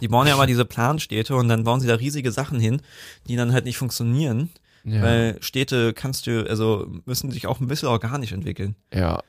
Die 0.00 0.08
bauen 0.08 0.26
ja 0.26 0.34
immer 0.34 0.46
diese 0.46 0.64
Planstädte 0.64 1.34
und 1.36 1.48
dann 1.48 1.64
bauen 1.64 1.80
sie 1.80 1.86
da 1.88 1.94
riesige 1.94 2.30
Sachen 2.32 2.60
hin, 2.60 2.82
die 3.28 3.36
dann 3.36 3.52
halt 3.52 3.64
nicht 3.64 3.78
funktionieren. 3.78 4.50
Ja. 4.84 5.02
Weil 5.02 5.38
Städte 5.40 5.92
kannst 5.94 6.26
du, 6.26 6.48
also 6.48 6.86
müssen 7.06 7.30
sich 7.30 7.46
auch 7.46 7.60
ein 7.60 7.66
bisschen 7.66 7.88
organisch 7.88 8.32
entwickeln. 8.32 8.76
ja. 8.92 9.22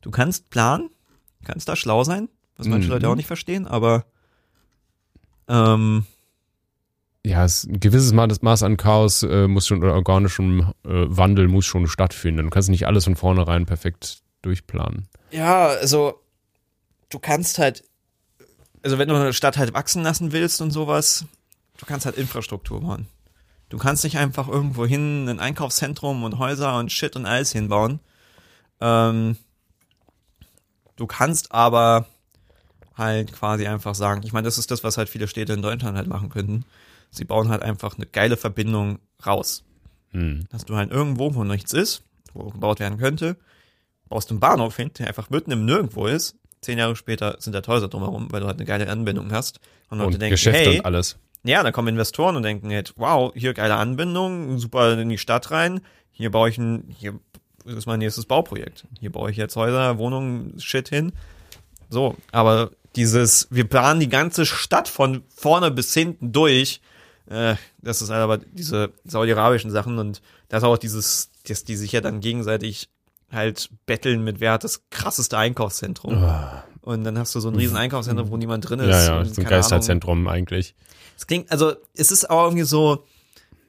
Du 0.00 0.10
kannst 0.10 0.50
planen, 0.50 0.90
kannst 1.44 1.66
da 1.68 1.76
schlau 1.76 2.04
sein, 2.04 2.28
was 2.58 2.68
manche 2.68 2.88
Mhm. 2.88 2.92
Leute 2.92 3.08
auch 3.08 3.14
nicht 3.14 3.26
verstehen, 3.26 3.66
aber 3.66 4.04
ähm, 5.48 6.04
Ja, 7.24 7.44
es, 7.44 7.64
ein 7.64 7.80
gewisses 7.80 8.12
Maß 8.12 8.62
an 8.62 8.76
Chaos 8.76 9.22
äh, 9.22 9.48
muss 9.48 9.66
schon, 9.66 9.82
oder 9.82 9.94
organischem 9.94 10.72
äh, 10.84 10.88
Wandel 11.06 11.48
muss 11.48 11.64
schon 11.64 11.86
stattfinden. 11.86 12.44
Du 12.44 12.50
kannst 12.50 12.68
nicht 12.68 12.86
alles 12.86 13.04
von 13.04 13.16
vornherein 13.16 13.64
perfekt 13.64 14.18
durchplanen. 14.42 15.08
ja, 15.30 15.68
also 15.68 16.20
du 17.08 17.18
kannst 17.18 17.58
halt, 17.58 17.82
also 18.84 18.98
wenn 18.98 19.08
du 19.08 19.14
eine 19.14 19.32
Stadt 19.32 19.56
halt 19.56 19.74
wachsen 19.74 20.02
lassen 20.02 20.32
willst 20.32 20.60
und 20.60 20.70
sowas, 20.70 21.24
du 21.78 21.86
kannst 21.86 22.06
halt 22.06 22.16
Infrastruktur 22.16 22.80
bauen. 22.82 23.06
Du 23.70 23.78
kannst 23.78 24.04
nicht 24.04 24.18
einfach 24.18 24.46
irgendwo 24.46 24.84
hin 24.86 25.28
ein 25.28 25.40
Einkaufszentrum 25.40 26.22
und 26.22 26.38
Häuser 26.38 26.78
und 26.78 26.92
Shit 26.92 27.16
und 27.16 27.26
alles 27.26 27.50
hinbauen. 27.50 27.98
Ähm, 28.80 29.36
du 30.96 31.06
kannst 31.06 31.50
aber 31.52 32.06
halt 32.94 33.32
quasi 33.32 33.66
einfach 33.66 33.94
sagen, 33.94 34.22
ich 34.24 34.32
meine, 34.32 34.44
das 34.44 34.58
ist 34.58 34.70
das, 34.70 34.84
was 34.84 34.98
halt 34.98 35.08
viele 35.08 35.26
Städte 35.28 35.54
in 35.54 35.62
Deutschland 35.62 35.96
halt 35.96 36.06
machen 36.06 36.28
könnten. 36.28 36.64
Sie 37.10 37.24
bauen 37.24 37.48
halt 37.48 37.62
einfach 37.62 37.96
eine 37.96 38.06
geile 38.06 38.36
Verbindung 38.36 38.98
raus. 39.24 39.64
Hm. 40.10 40.46
Dass 40.50 40.66
du 40.66 40.76
halt 40.76 40.92
irgendwo, 40.92 41.34
wo 41.34 41.42
nichts 41.42 41.72
ist, 41.72 42.02
wo 42.34 42.50
gebaut 42.50 42.80
werden 42.80 42.98
könnte, 42.98 43.36
baust 44.08 44.30
einen 44.30 44.40
Bahnhof 44.40 44.76
hin, 44.76 44.90
der 44.98 45.08
einfach 45.08 45.30
mitten 45.30 45.50
im 45.50 45.64
Nirgendwo 45.64 46.06
ist. 46.06 46.36
Zehn 46.64 46.78
Jahre 46.78 46.96
später 46.96 47.36
sind 47.38 47.52
da 47.52 47.62
Häuser 47.66 47.88
drumherum, 47.88 48.28
weil 48.30 48.40
du 48.40 48.46
halt 48.46 48.56
eine 48.58 48.66
geile 48.66 48.88
Anbindung 48.88 49.32
hast. 49.32 49.60
Und 49.90 49.98
Leute 49.98 50.14
Und 50.14 50.22
denken, 50.22 50.30
Geschäfte 50.30 50.58
hey, 50.70 50.78
und 50.78 50.84
alles. 50.86 51.16
ja, 51.44 51.62
dann 51.62 51.72
kommen 51.72 51.88
Investoren 51.88 52.36
und 52.36 52.42
denken 52.42 52.70
halt, 52.72 52.94
wow, 52.96 53.32
hier 53.34 53.54
geile 53.54 53.76
Anbindung, 53.76 54.58
super 54.58 54.98
in 54.98 55.08
die 55.08 55.18
Stadt 55.18 55.50
rein. 55.50 55.80
Hier 56.10 56.30
baue 56.30 56.48
ich 56.48 56.58
ein, 56.58 56.84
hier 56.96 57.18
ist 57.64 57.86
mein 57.86 57.98
nächstes 57.98 58.26
Bauprojekt. 58.26 58.86
Hier 58.98 59.12
baue 59.12 59.30
ich 59.30 59.36
jetzt 59.36 59.56
Häuser, 59.56 59.98
Wohnungen, 59.98 60.58
Shit 60.60 60.88
hin. 60.88 61.12
So, 61.88 62.16
aber 62.32 62.70
dieses, 62.96 63.48
wir 63.50 63.64
planen 63.64 64.00
die 64.00 64.08
ganze 64.08 64.46
Stadt 64.46 64.88
von 64.88 65.22
vorne 65.28 65.70
bis 65.70 65.92
hinten 65.94 66.32
durch. 66.32 66.80
Äh, 67.26 67.56
das 67.78 68.02
ist 68.02 68.10
halt 68.10 68.20
aber 68.20 68.38
diese 68.38 68.92
saudi-arabischen 69.04 69.70
Sachen 69.70 69.98
und 69.98 70.22
das 70.48 70.62
ist 70.62 70.68
auch 70.68 70.78
dieses, 70.78 71.30
dass 71.48 71.64
die 71.64 71.76
sich 71.76 71.92
ja 71.92 72.00
dann 72.00 72.20
gegenseitig 72.20 72.88
halt 73.34 73.70
betteln 73.86 74.22
mit 74.24 74.40
wer 74.40 74.52
hat 74.52 74.64
das 74.64 74.82
krasseste 74.90 75.36
Einkaufszentrum. 75.38 76.24
Und 76.80 77.04
dann 77.04 77.18
hast 77.18 77.34
du 77.34 77.40
so 77.40 77.48
ein 77.48 77.54
riesen 77.56 77.76
Einkaufszentrum, 77.76 78.30
wo 78.30 78.36
niemand 78.36 78.68
drin 78.68 78.80
ist. 78.80 78.88
Ja, 78.88 78.92
ja, 78.92 79.04
so 79.06 79.12
ein 79.12 79.34
keine 79.34 79.48
Ahnung. 79.48 79.48
Geisterzentrum 79.50 80.28
eigentlich. 80.28 80.74
Es 81.16 81.26
klingt, 81.26 81.50
also 81.50 81.72
es 81.94 82.10
ist 82.10 82.28
auch 82.30 82.44
irgendwie 82.44 82.64
so, 82.64 83.04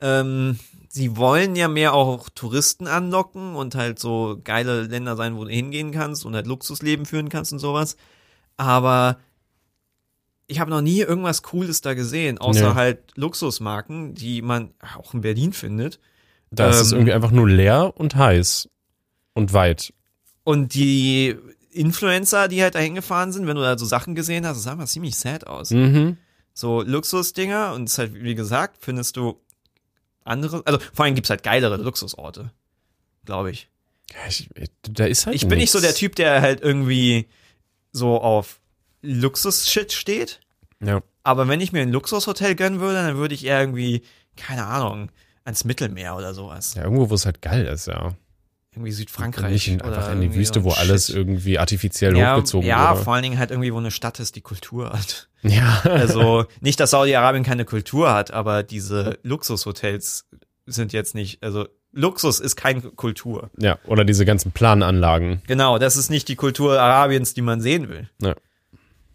ähm, 0.02 0.60
sie 0.90 1.16
wollen 1.16 1.56
ja 1.56 1.68
mehr 1.68 1.94
auch 1.94 2.28
Touristen 2.36 2.88
anlocken 2.88 3.56
und 3.56 3.76
halt 3.76 4.00
so 4.00 4.40
geile 4.44 4.82
Länder 4.84 5.16
sein, 5.16 5.38
wo 5.38 5.44
du 5.46 5.50
hingehen 5.50 5.92
kannst 5.92 6.26
und 6.26 6.36
halt 6.36 6.48
Luxusleben 6.48 7.06
führen 7.06 7.30
kannst 7.30 7.54
und 7.54 7.60
sowas. 7.60 7.96
Aber 8.58 9.18
ich 10.48 10.60
habe 10.60 10.70
noch 10.70 10.82
nie 10.82 11.00
irgendwas 11.00 11.42
Cooles 11.42 11.82
da 11.82 11.94
gesehen, 11.94 12.38
außer 12.38 12.70
Nee. 12.70 12.76
halt 12.76 13.00
Luxusmarken, 13.16 14.14
die 14.14 14.42
man 14.42 14.74
auch 14.98 15.14
in 15.14 15.22
Berlin 15.22 15.54
findet. 15.54 16.00
Da 16.52 16.70
ist 16.70 16.80
es 16.82 16.92
Ähm, 16.92 17.00
irgendwie 17.00 17.14
einfach 17.14 17.32
nur 17.32 17.50
leer 17.50 17.94
und 17.96 18.16
heiß 18.16 18.70
und 19.36 19.54
weit. 19.54 19.94
und 20.44 20.74
die 20.74 21.36
Influencer, 21.70 22.48
die 22.48 22.64
halt 22.64 22.74
dahin 22.76 22.96
gefahren 22.96 23.32
sind, 23.32 23.46
wenn 23.48 23.58
du 23.58 23.62
da 23.62 23.78
so 23.78 23.86
Sachen 23.86 24.16
gesehen 24.16 24.48
hast, 24.48 24.56
das 24.58 24.64
sah 24.64 24.74
immer 24.74 24.88
ziemlich 24.88 25.16
sad 25.16 25.46
aus. 25.46 25.70
Mhm. 25.72 26.18
So 26.54 26.82
Luxusdinger 26.82 27.74
und 27.74 27.84
es 27.84 27.92
ist 27.94 27.98
halt, 28.00 28.14
wie 28.16 28.34
gesagt, 28.34 28.78
findest 28.80 29.18
du 29.18 29.40
andere, 30.24 30.64
also 30.66 30.80
vor 30.94 31.06
allem 31.06 31.16
gibt's 31.16 31.30
halt 31.30 31.44
geilere 31.44 31.76
Luxusorte, 31.78 32.52
glaube 33.26 33.52
ich. 33.52 33.70
Ja, 34.12 34.20
ich, 34.30 34.50
da 34.84 35.06
ist 35.06 35.26
halt 35.26 35.36
Ich 35.36 35.48
bin 35.48 35.58
nicht 35.58 35.72
so 35.72 35.82
der. 35.82 35.94
Typ, 35.94 36.16
der 36.16 36.42
halt 36.42 36.62
irgendwie 36.62 37.28
so 37.92 38.22
auf 38.22 38.60
Luxus-Shit 39.02 39.92
steht. 39.94 40.40
Ja. 40.80 41.02
Aber 41.24 41.48
wenn 41.48 41.60
ich 41.60 41.72
mir 41.74 41.82
ein 41.82 41.92
Luxushotel 41.92 42.56
gönnen 42.56 42.80
würde, 42.80 43.02
dann 43.02 43.18
würde 43.18 43.36
ich 43.36 43.46
eher 43.46 43.60
irgendwie, 43.60 44.04
keine 44.38 44.66
Ahnung, 44.66 45.12
ans 45.44 45.66
Mittelmeer 45.66 46.16
oder 46.16 46.34
sowas. 46.34 46.76
ja, 46.76 46.84
irgendwo, 46.84 47.10
wo 47.10 47.16
es 47.16 47.26
halt 47.26 47.42
geil 47.42 47.66
ist, 47.66 47.88
ja. 47.88 48.16
Irgendwie 48.76 48.92
Südfrankreich. 48.92 49.52
Nicht 49.52 49.68
in, 49.70 49.82
oder 49.82 49.98
einfach 49.98 50.12
in 50.12 50.22
die 50.22 50.36
Wüste, 50.36 50.64
wo 50.64 50.72
alles 50.72 51.08
Shit. 51.08 51.16
irgendwie 51.16 51.58
artifiziell 51.60 52.16
ja, 52.18 52.34
hochgezogen 52.36 52.68
Ja, 52.68 52.92
wurde. 52.92 53.04
vor 53.04 53.14
allen 53.14 53.24
Dingen 53.24 53.40
halt 53.40 53.52
irgendwie, 53.52 53.74
wo 53.74 53.78
eine 53.78 53.92
Stadt 53.92 54.20
ist, 54.20 54.36
die 54.36 54.42
Kultur 54.42 54.92
hat. 54.92 55.30
Ja. 55.44 55.82
Also 55.84 56.46
nicht, 56.60 56.80
dass 56.80 56.90
Saudi-Arabien 56.90 57.44
keine 57.44 57.66
Kultur 57.66 58.12
hat, 58.12 58.32
aber 58.32 58.64
diese 58.64 59.20
Luxushotels 59.22 60.26
sind 60.66 60.92
jetzt 60.92 61.14
nicht, 61.14 61.44
also 61.44 61.68
Luxus 61.92 62.40
ist 62.40 62.56
keine 62.56 62.82
Kultur. 62.82 63.52
ja, 63.60 63.78
oder 63.86 64.04
diese 64.06 64.26
ganzen 64.26 64.52
Plananlagen. 64.52 65.44
Genau, 65.46 65.78
das 65.78 65.98
ist 65.98 66.10
nicht 66.10 66.28
die 66.30 66.36
Kultur 66.36 66.82
Arabiens, 66.82 67.36
die 67.36 67.44
man 67.44 67.62
sehen 67.62 67.90
will. 67.90 68.10
Ja. 68.24 68.34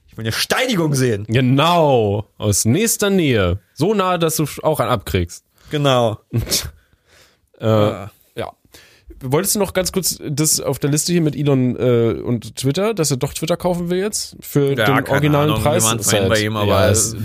Ich 0.06 0.16
will 0.16 0.24
eine 0.24 0.30
Steinigung 0.32 0.94
sehen. 0.94 1.24
Genau, 1.28 2.28
aus 2.38 2.64
nächster 2.64 3.10
Nähe. 3.10 3.58
So 3.74 3.92
nah, 3.94 4.16
dass 4.16 4.36
du 4.36 4.46
auch 4.62 4.78
einen 4.78 4.90
abkriegst. 4.90 5.44
Genau. 5.70 6.20
Äh, 7.58 7.66
Ah. 7.66 7.90
ja. 7.90 8.10
Wolltest 9.22 9.54
du 9.54 9.58
noch 9.58 9.74
ganz 9.74 9.92
kurz 9.92 10.18
das 10.26 10.60
auf 10.60 10.78
der 10.78 10.90
Liste 10.90 11.12
hier 11.12 11.20
mit 11.20 11.36
Elon 11.36 11.76
äh, 11.76 12.20
und 12.22 12.56
Twitter, 12.56 12.94
dass 12.94 13.10
er 13.10 13.16
doch 13.18 13.34
Twitter 13.34 13.56
kaufen 13.56 13.90
will 13.90 13.98
jetzt 13.98 14.36
für 14.40 14.76
Ja, 14.76 14.86
den 15.00 15.08
originalen 15.08 15.50
Ahnung, 15.50 15.62
Preis? 15.62 15.84
Ist 15.92 16.12
halt- 16.12 16.28
bei 16.28 16.40
ihm, 16.40 16.56
aber- 16.56 16.68
ja, 16.68 16.86
ist 16.88 17.16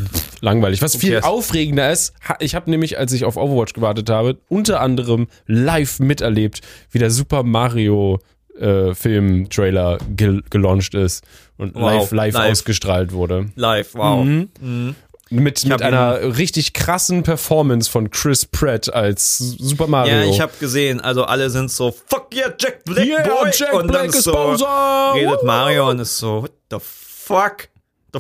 langweilig. 0.42 0.82
Was 0.82 0.96
viel 0.96 1.20
aufregender 1.22 1.92
ist, 1.92 2.14
ich 2.40 2.54
habe 2.56 2.70
nämlich, 2.70 2.98
als 3.00 3.14
ich 3.14 3.24
auf 3.24 3.38
Overwatch 3.38 3.74
gewartet 3.74 4.10
habe, 4.10 4.38
unter 4.50 4.82
anderem 4.82 5.28
live 5.48 6.00
miterlebt, 6.00 6.62
wie 6.92 7.00
der 7.00 7.12
Super 7.12 7.44
Mario 7.44 8.20
äh, 8.60 8.94
Film-Trailer 8.96 9.98
gel 10.16 10.42
gelauncht 10.50 10.94
ist 10.96 11.26
und 11.58 11.76
Wow, 11.76 11.82
live, 11.82 12.12
live, 12.12 12.34
live. 12.36 12.52
ausgestrahlt 12.52 13.12
wurde. 13.12 13.48
Live, 13.56 13.96
wow. 13.96 14.24
Mhm. 14.24 14.50
Mhm. 14.62 14.96
Mit, 15.36 15.66
mit 15.66 15.82
einer 15.82 16.38
richtig 16.38 16.74
krassen 16.74 17.24
Performance 17.24 17.90
von 17.90 18.10
Chris 18.10 18.46
Pratt 18.46 18.94
als 18.94 19.38
Super 19.38 19.88
Mario. 19.88 20.14
Ja, 20.16 20.24
ich 20.24 20.42
habe 20.42 20.52
gesehen, 20.60 21.02
also 21.02 21.24
alle 21.26 21.50
sind 21.50 21.72
so, 21.72 21.92
fuck 21.92 22.34
yeah, 22.34 22.54
Jack 22.60 22.84
Black, 22.86 23.06
Yeah, 23.06 23.24
boy. 23.24 23.50
Jack 23.54 23.74
und 23.74 23.88
Black 23.88 24.02
dann 24.04 24.10
ist 24.12 24.24
so 24.24 24.32
Bowser. 24.32 25.12
redet! 25.16 25.44
Mario 25.44 25.90
und 25.90 26.00
ist 26.00 26.18
so, 26.18 26.44
what 26.44 26.52
the 26.72 26.78
fuck? 26.82 27.68
The, 28.14 28.20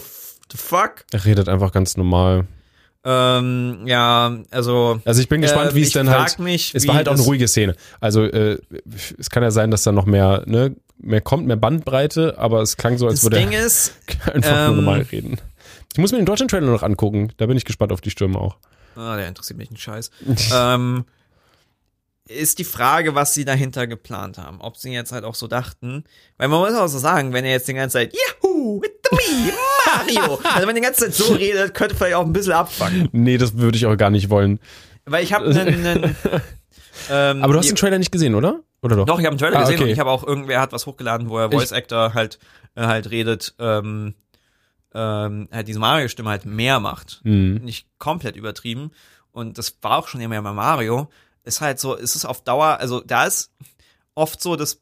the 0.52 0.58
fuck? 0.58 1.06
Er 1.12 1.26
redet 1.26 1.50
einfach 1.50 1.72
ganz 1.72 1.98
normal. 1.98 2.46
Ähm, 3.08 3.82
ja, 3.86 4.36
also 4.50 5.00
Also 5.06 5.22
ich 5.22 5.30
bin 5.30 5.42
gespannt, 5.42 5.72
Äh, 5.72 5.76
wie 5.76 5.82
es 5.82 5.90
ich 5.90 5.94
dann 5.94 6.08
frag 6.08 6.30
halt. 6.30 6.40
mich, 6.40 6.74
es 6.74 6.88
war 6.88 6.96
halt 6.96 7.08
auch 7.08 7.14
eine 7.14 7.22
ruhige 7.22 7.48
Szene. 7.48 7.76
Also 8.00 8.24
äh, 8.24 8.58
es 9.20 9.30
kann 9.30 9.44
ja 9.44 9.52
sein, 9.52 9.70
dass 9.70 9.84
da 9.84 9.92
noch 9.92 10.06
mehr, 10.08 10.42
ne, 10.48 10.76
mehr 10.98 11.22
kommt, 11.22 11.46
mehr 11.46 11.56
Bandbreite, 11.56 12.36
aber 12.40 12.62
es 12.64 12.78
klang 12.78 12.98
so, 12.98 13.06
als 13.06 13.16
das 13.22 13.24
würde 13.26 13.38
Ding 13.38 13.52
er 13.52 13.64
ist, 13.64 13.94
einfach 14.34 14.50
nur 14.50 14.70
ähm, 14.70 14.76
normal 14.78 15.02
reden. 15.12 15.38
Ich 15.96 16.00
muss 16.00 16.12
mir 16.12 16.18
den 16.18 16.26
deutschen 16.26 16.50
Trailer 16.50 16.68
noch 16.68 16.84
angucken. 16.84 17.32
Da 17.38 17.46
bin 17.46 17.56
ich 17.56 17.64
gespannt 17.64 17.94
auf 17.94 18.02
die 18.02 18.10
Stimme 18.10 18.38
auch. 18.38 18.58
ah, 18.98 19.16
der 19.16 19.30
interessiert 19.30 19.58
mich 19.58 19.72
ein 19.72 19.78
Scheiß. 19.78 20.12
ähm, 20.54 21.06
ist 22.28 22.60
die 22.60 22.66
Frage, 22.66 23.16
was 23.16 23.34
sie 23.34 23.46
dahinter 23.46 23.88
geplant 23.88 24.38
haben. 24.38 24.60
Ob 24.60 24.76
sie 24.76 24.92
jetzt 24.92 25.14
halt 25.14 25.24
auch 25.24 25.36
so 25.36 25.48
dachten, 25.48 26.04
weil 26.38 26.50
man 26.50 26.60
muss 26.60 26.74
auch 26.74 26.88
so 26.88 26.98
sagen, 27.00 27.32
wenn 27.32 27.46
er 27.46 27.52
jetzt 27.52 27.70
die 27.70 27.74
ganze 27.76 27.94
Zeit, 28.00 28.14
Yahoo, 28.14 28.82
the 28.84 29.16
me, 29.16 29.54
Mario, 29.86 30.40
also 30.54 30.68
wenn 30.68 30.76
er 30.76 30.82
die 30.82 30.82
ganze 30.82 31.06
Zeit 31.06 31.14
so 31.14 31.34
redet, 31.34 31.74
könnte 31.74 31.96
vielleicht 31.96 32.16
auch 32.16 32.26
ein 32.26 32.34
bisschen 32.34 32.52
abfangen. 32.54 33.08
Nee, 33.14 33.38
das 33.38 33.56
würde 33.58 33.78
ich 33.78 33.86
auch 33.86 33.96
gar 33.96 34.10
nicht 34.10 34.30
wollen. 34.30 34.60
Weil 35.06 35.24
ich 35.24 35.32
habe 35.32 35.46
einen, 35.46 35.86
einen 35.88 36.16
ähm, 37.10 37.42
Aber 37.42 37.54
du 37.54 37.60
hast 37.60 37.66
die- 37.68 37.72
den 37.74 37.78
Trailer 37.78 38.00
nicht 38.00 38.12
gesehen, 38.12 38.36
oder? 38.36 38.60
Oder 38.82 38.98
doch? 38.98 39.06
Doch, 39.06 39.20
ich 39.20 39.26
habe 39.26 39.32
einen 39.34 39.40
Trailer 39.40 39.58
Ah, 39.60 39.62
gesehen 39.62 39.76
okay. 39.76 39.84
und 39.86 39.90
ich 39.92 40.00
habe 40.00 40.10
auch 40.10 40.28
irgendwer 40.28 40.60
hat 40.60 40.74
was 40.74 40.86
hochgeladen, 40.88 41.30
wo 41.30 41.38
er 41.40 41.50
Voice 41.50 41.72
Actor 41.72 42.14
halt 42.14 42.38
äh, 42.76 42.82
halt 42.86 43.10
redet, 43.10 43.56
ähm, 43.60 44.16
ähm, 44.96 45.48
halt 45.52 45.68
diese 45.68 45.80
Mario-Stimme 45.80 46.30
halt 46.30 46.46
mehr 46.46 46.80
macht. 46.80 47.20
Mhm. 47.24 47.56
Nicht 47.64 47.88
komplett 48.00 48.36
übertrieben. 48.36 48.92
Und 49.32 49.58
das 49.58 49.78
war 49.82 49.98
auch 50.00 50.08
schon 50.08 50.22
immer 50.22 50.42
bei 50.42 50.54
Mario. 50.54 51.10
Ist 51.44 51.62
halt 51.62 51.80
so, 51.80 51.94
ist 51.96 52.16
es 52.16 52.26
auf 52.26 52.44
Dauer, 52.44 52.78
also 52.80 53.02
da 53.02 53.26
ist 53.26 53.52
oft 54.16 54.42
so 54.42 54.56
das 54.56 54.82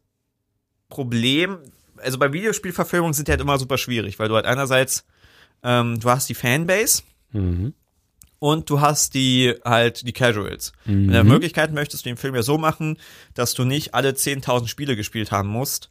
Problem, 0.90 1.58
also 1.98 2.18
bei 2.20 2.32
Videospielverfilmungen 2.32 3.14
sind 3.14 3.28
die 3.28 3.32
halt 3.32 3.42
immer 3.42 3.58
super 3.58 3.78
schwierig, 3.78 4.20
weil 4.20 4.30
du 4.30 4.36
halt 4.36 4.46
einerseits, 4.46 5.06
ähm, 5.64 6.00
du 6.00 6.10
hast 6.10 6.30
die 6.30 6.36
Fanbase, 6.36 7.04
Mhm. 7.32 7.74
und 8.38 8.70
du 8.70 8.80
hast 8.80 9.16
die 9.16 9.56
halt 9.66 10.06
die 10.08 10.14
Casuals. 10.14 10.72
Mhm. 10.86 11.06
In 11.06 11.12
der 11.14 11.24
Möglichkeit 11.24 11.74
möchtest 11.74 12.06
du 12.06 12.10
den 12.10 12.18
Film 12.18 12.36
ja 12.36 12.44
so 12.44 12.60
machen, 12.60 12.98
dass 13.34 13.56
du 13.56 13.64
nicht 13.64 13.96
alle 13.96 14.14
10.000 14.14 14.68
Spiele 14.68 14.96
gespielt 14.96 15.32
haben 15.32 15.50
musst, 15.50 15.90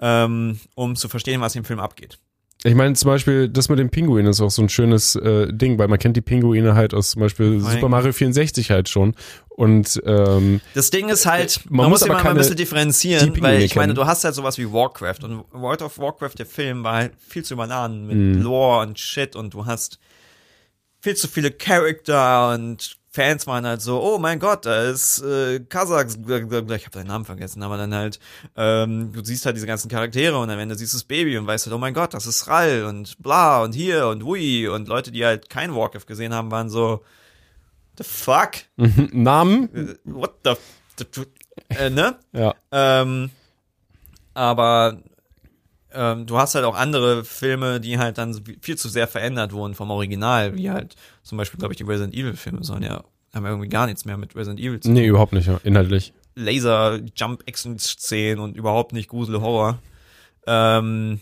ähm, 0.00 0.60
um 0.74 0.94
zu 0.96 1.08
verstehen, 1.08 1.40
was 1.40 1.56
im 1.56 1.64
Film 1.64 1.80
abgeht. 1.80 2.18
Ich 2.66 2.74
meine 2.74 2.94
zum 2.94 3.08
Beispiel, 3.10 3.50
das 3.50 3.68
mit 3.68 3.78
dem 3.78 3.90
Pinguin 3.90 4.24
ist 4.26 4.40
auch 4.40 4.50
so 4.50 4.62
ein 4.62 4.70
schönes 4.70 5.16
äh, 5.16 5.52
Ding, 5.52 5.78
weil 5.78 5.86
man 5.88 5.98
kennt 5.98 6.16
die 6.16 6.22
Pinguine 6.22 6.74
halt 6.74 6.94
aus 6.94 7.10
zum 7.10 7.20
Beispiel 7.20 7.58
Nein. 7.58 7.72
Super 7.74 7.90
Mario 7.90 8.12
64 8.12 8.70
halt 8.70 8.88
schon. 8.88 9.14
Und 9.50 10.02
ähm, 10.06 10.62
Das 10.72 10.88
Ding 10.90 11.10
ist 11.10 11.26
halt, 11.26 11.60
Man 11.68 11.76
man, 11.84 11.90
muss 11.90 12.02
immer 12.02 12.14
mal 12.14 12.30
ein 12.30 12.36
bisschen 12.36 12.56
differenzieren, 12.56 13.40
weil 13.42 13.60
ich 13.62 13.76
meine, 13.76 13.92
du 13.92 14.06
hast 14.06 14.24
halt 14.24 14.34
sowas 14.34 14.56
wie 14.56 14.72
Warcraft 14.72 15.24
und 15.24 15.44
World 15.52 15.82
of 15.82 15.98
Warcraft, 15.98 16.32
der 16.38 16.46
Film, 16.46 16.82
war 16.84 16.94
halt 16.94 17.12
viel 17.28 17.44
zu 17.44 17.52
überladen 17.52 18.06
mit 18.06 18.16
Mhm. 18.16 18.42
Lore 18.42 18.80
und 18.86 18.98
Shit 18.98 19.36
und 19.36 19.52
du 19.52 19.66
hast 19.66 19.98
viel 21.02 21.14
zu 21.16 21.28
viele 21.28 21.50
Charakter 21.50 22.54
und 22.54 22.96
Fans 23.14 23.46
waren 23.46 23.64
halt 23.64 23.80
so, 23.80 24.02
oh 24.02 24.18
mein 24.18 24.40
Gott, 24.40 24.66
da 24.66 24.82
ist 24.82 25.22
äh, 25.22 25.60
Kasachs, 25.60 26.16
ich 26.16 26.32
habe 26.32 26.90
seinen 26.92 27.06
Namen 27.06 27.24
vergessen, 27.24 27.62
aber 27.62 27.76
dann 27.76 27.94
halt, 27.94 28.18
ähm, 28.56 29.12
du 29.12 29.22
siehst 29.22 29.46
halt 29.46 29.54
diese 29.54 29.68
ganzen 29.68 29.88
Charaktere 29.88 30.36
und 30.36 30.50
am 30.50 30.58
Ende 30.58 30.74
siehst 30.74 30.94
du 30.94 30.96
das 30.96 31.04
Baby 31.04 31.38
und 31.38 31.46
weißt 31.46 31.66
halt, 31.66 31.74
oh 31.76 31.78
mein 31.78 31.94
Gott, 31.94 32.12
das 32.12 32.26
ist 32.26 32.48
Rall 32.48 32.82
und 32.82 33.22
bla 33.22 33.62
und 33.62 33.72
hier 33.72 34.08
und 34.08 34.24
ui 34.24 34.66
und 34.66 34.88
Leute, 34.88 35.12
die 35.12 35.24
halt 35.24 35.48
kein 35.48 35.76
Warcraft 35.76 36.08
gesehen 36.08 36.34
haben, 36.34 36.50
waren 36.50 36.68
so, 36.68 37.04
the 37.98 38.02
fuck? 38.02 38.50
Namen? 39.12 39.72
Äh, 39.72 39.94
What 40.02 40.40
the, 40.42 40.54
the, 40.98 41.04
the 41.14 41.76
äh, 41.76 41.90
ne? 41.90 42.18
Ja. 42.32 42.56
Ähm, 42.72 43.30
aber 44.34 44.98
ähm, 45.94 46.26
du 46.26 46.38
hast 46.38 46.54
halt 46.54 46.64
auch 46.64 46.76
andere 46.76 47.24
Filme, 47.24 47.80
die 47.80 47.98
halt 47.98 48.18
dann 48.18 48.40
viel 48.60 48.76
zu 48.76 48.88
sehr 48.88 49.08
verändert 49.08 49.52
wurden 49.52 49.74
vom 49.74 49.90
Original, 49.90 50.56
wie 50.56 50.70
halt 50.70 50.96
zum 51.22 51.38
Beispiel, 51.38 51.58
glaube 51.58 51.72
ich, 51.72 51.78
die 51.78 51.84
Resident 51.84 52.14
Evil 52.14 52.34
Filme 52.34 52.64
sollen 52.64 52.82
ja 52.82 53.04
haben 53.34 53.44
ja 53.44 53.50
irgendwie 53.50 53.68
gar 53.68 53.86
nichts 53.86 54.04
mehr 54.04 54.16
mit 54.16 54.34
Resident 54.36 54.60
Evil 54.60 54.80
zu 54.80 54.88
tun. 54.88 54.94
Nee, 54.94 55.06
überhaupt 55.06 55.32
nicht, 55.32 55.46
ja, 55.46 55.60
inhaltlich. 55.64 56.12
Laser, 56.36 57.00
Jump 57.16 57.42
Action 57.46 57.78
Szenen 57.78 58.40
und 58.40 58.56
überhaupt 58.56 58.92
nicht 58.92 59.08
Grusel 59.08 59.40
Horror. 59.40 59.78
Ähm, 60.46 61.20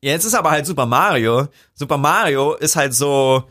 jetzt 0.00 0.24
ist 0.24 0.34
aber 0.34 0.50
halt 0.50 0.66
Super 0.66 0.86
Mario. 0.86 1.48
Super 1.74 1.98
Mario 1.98 2.54
ist 2.54 2.76
halt 2.76 2.94
so, 2.94 3.44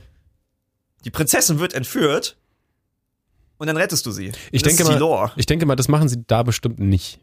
die 1.05 1.11
Prinzessin 1.11 1.59
wird 1.59 1.73
entführt 1.73 2.37
und 3.57 3.67
dann 3.67 3.77
rettest 3.77 4.05
du 4.05 4.11
sie. 4.11 4.31
Ich 4.51 4.61
das 4.61 4.75
denke 4.75 4.91
mal-. 4.99 5.31
Ich 5.35 5.45
denke 5.45 5.65
mal, 5.65 5.75
das 5.75 5.87
machen 5.87 6.09
sie 6.09 6.23
da 6.25 6.43
bestimmt 6.43 6.79
nicht. 6.79 7.19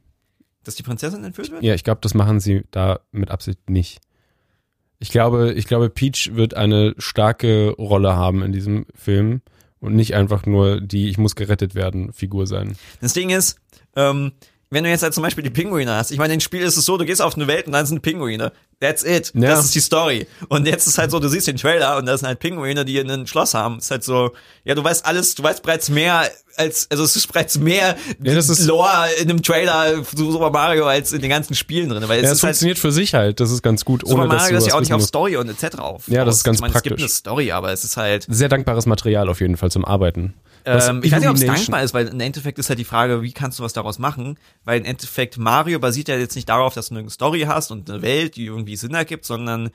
Dass 0.65 0.75
die 0.75 0.83
Prinzessin 0.83 1.25
entführt 1.25 1.51
wird? 1.51 1.63
Ja, 1.63 1.75
ich 1.75 1.85
glaube, 1.85 2.01
das 2.01 2.15
machen 2.15 2.41
sie 2.41 2.65
da 2.71 3.01
mit 3.13 3.31
Absicht 3.31 3.71
nicht. 3.71 4.01
Ich 4.99 5.11
glaube, 5.11 5.53
ich 5.53 5.67
glaube, 5.67 5.91
Peach 5.91 6.31
wird 6.35 6.55
eine 6.55 6.95
starke 6.99 7.71
Rolle 7.71 8.17
haben 8.17 8.43
in 8.43 8.53
diesem 8.53 8.87
Film 8.95 9.43
und 9.81 9.95
nicht 9.95 10.15
einfach 10.15 10.47
nur 10.47 10.81
die 10.81 11.11
Ich 11.11 11.19
muss 11.19 11.37
gerettet 11.37 11.75
werden 11.75 12.13
Figur 12.13 12.47
sein. 12.47 12.77
Das 13.01 13.13
Ding 13.13 13.31
ist, 13.31 13.61
ähm, 13.97 14.33
wenn 14.75 14.85
du 14.85 14.91
jetzt 14.91 15.03
halt 15.03 15.15
zum 15.15 15.23
Beispiel 15.23 15.43
die 15.45 15.51
Pinguine 15.51 15.93
hast, 15.95 16.11
ich 16.11 16.19
meine, 16.19 16.35
in 16.35 16.39
dem 16.39 16.43
Spiel 16.45 16.61
ist 16.63 16.77
es 16.77 16.85
so, 16.85 16.99
du 16.99 17.05
gehst 17.07 17.23
auf 17.23 17.35
eine 17.37 17.47
Welt 17.47 17.67
und 17.67 17.73
dann 17.73 17.87
sind 17.87 18.03
Pinguine. 18.03 18.53
That's 18.81 19.03
it. 19.05 19.33
Ja. 19.35 19.51
Das 19.51 19.65
ist 19.65 19.75
die 19.75 19.81
Story. 19.81 20.27
Und 20.49 20.67
jetzt 20.67 20.87
ist 20.87 20.99
halt 20.99 21.11
so, 21.11 21.19
du 21.21 21.29
siehst 21.29 21.47
den 21.47 21.57
Trailer 21.57 21.97
und 21.97 22.07
da 22.07 22.19
sind 22.19 22.27
halt 22.29 22.41
Pinguine, 22.41 22.85
die 22.85 22.99
ein 22.99 23.27
Schloss 23.27 23.55
haben. 23.55 23.79
ist 23.79 23.91
halt 23.91 24.05
so, 24.05 24.33
ja, 24.65 24.75
du 24.75 24.85
weißt 24.85 25.07
alles, 25.07 25.35
du 25.37 25.43
weißt 25.43 25.63
bereits 25.63 25.89
mehr 25.89 26.29
als, 26.57 26.89
also 26.91 27.03
es 27.05 27.17
ist 27.17 27.27
bereits 27.33 27.59
mehr 27.59 27.97
Ja, 28.23 28.35
das 28.35 28.49
ist- 28.49 28.67
Lore 28.67 29.07
in 29.21 29.31
einem 29.31 29.43
Trailer 29.43 30.03
zu 30.05 30.31
Super 30.31 30.51
Mario 30.51 30.87
als 30.87 31.13
in 31.13 31.21
den 31.21 31.31
ganzen 31.31 31.55
Spielen 31.55 31.89
drin. 31.89 32.03
Weil 32.09 32.19
es 32.19 32.25
Ja, 32.25 32.33
es 32.33 32.43
halt, 32.43 32.51
funktioniert 32.51 32.79
für 32.79 32.93
sich 32.93 33.15
halt. 33.15 33.41
Das 33.41 33.51
ist 33.51 33.63
ganz 33.63 33.85
gut, 33.85 34.03
Super 34.07 34.23
ohne 34.23 34.29
dass 34.29 34.37
du 34.39 34.43
Mario 34.53 34.59
ist 34.59 34.67
ja 34.67 34.75
auch 34.75 34.81
nicht 34.81 34.93
auf. 34.93 35.03
Story 35.03 35.37
und 35.37 35.49
etc. 35.49 35.79
auf. 35.79 36.09
Ja, 36.09 36.25
das 36.25 36.37
ist 36.39 36.45
ganz 36.45 36.59
ich 36.59 36.61
meine, 36.63 36.75
Es 36.75 36.83
gibt 36.83 36.97
praktisch. 36.97 37.05
eine 37.05 37.09
Story, 37.17 37.53
aber 37.53 37.73
es 37.73 37.85
ist 37.85 37.97
halt, 37.97 38.27
Sehr 38.29 38.49
dankbares 38.49 38.87
Material 38.87 39.29
auf 39.29 39.41
jeden 39.41 39.57
Fall 39.57 39.71
zum 39.71 39.85
Arbeiten. 39.85 40.35
Was 40.65 40.89
Ähm, 40.89 41.01
ich 41.03 41.13
weiß 41.13 41.21
nicht, 41.21 41.29
ob 41.29 41.37
es 41.37 41.45
dankbar 41.45 41.83
ist, 41.83 41.95
weil 41.95 42.09
im 42.09 42.21
Endeffekt 42.21 42.59
ist 42.59 42.69
halt 42.69 42.79
die 42.79 42.85
Frage, 42.85 43.23
wie 43.23 43.33
kannst 43.33 43.59
du 43.59 43.63
was 43.63 43.73
daraus 43.73 43.99
machen? 43.99 44.39
Weil 44.65 44.81
im 44.81 44.87
Endeffekt 44.87 45.39
Mario 45.39 45.79
basiert 45.79 46.09
ja 46.09 46.17
jetzt 46.17 46.35
nicht 46.35 46.49
darauf, 46.49 46.75
dass 46.75 46.89
du 46.89 46.97
eine 46.97 47.11
Story 47.11 47.43
hast 47.43 47.71
und 47.71 47.91
eine 47.91 48.03
Welt, 48.03 48.37
die 48.37 48.47
irgendwie 48.47 48.77
Sinn 48.77 48.95
ergibt, 48.95 49.25
sondern 49.25 49.71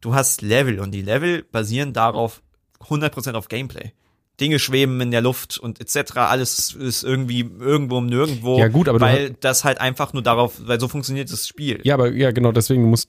du 0.00 0.14
hast 0.14 0.42
Level 0.42 0.80
und 0.80 0.92
die 0.92 1.02
Level 1.02 1.42
basieren 1.42 1.92
darauf 1.92 2.42
100% 2.88 3.34
auf 3.34 3.48
Gameplay. 3.48 3.92
Dinge 4.40 4.58
schweben 4.58 5.00
in 5.02 5.10
der 5.10 5.20
Luft 5.20 5.58
und 5.58 5.80
etc. 5.80 6.16
Alles 6.16 6.74
ist 6.74 7.02
irgendwie 7.02 7.40
irgendwo 7.40 7.98
um 7.98 8.06
nirgendwo. 8.06 8.58
Ja, 8.58 8.68
gut, 8.68 8.88
aber 8.88 8.98
du 8.98 9.04
weil 9.04 9.36
das 9.40 9.64
halt 9.64 9.80
einfach 9.80 10.14
nur 10.14 10.22
darauf, 10.22 10.54
weil 10.64 10.80
so 10.80 10.88
funktioniert 10.88 11.30
das 11.30 11.46
Spiel. 11.46 11.80
Ja, 11.84 11.94
aber 11.94 12.10
ja, 12.12 12.30
genau, 12.30 12.50
deswegen 12.50 12.84
muss 12.84 13.08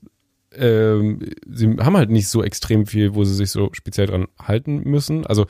ähm, 0.53 1.19
sie 1.49 1.77
haben 1.79 1.95
halt 1.95 2.09
nicht 2.09 2.27
so 2.27 2.43
extrem 2.43 2.85
viel, 2.85 3.15
wo 3.15 3.23
sie 3.23 3.35
sich 3.35 3.51
so 3.51 3.69
speziell 3.71 4.07
dran 4.07 4.27
halten 4.41 4.81
müssen. 4.83 5.25
Also 5.25 5.45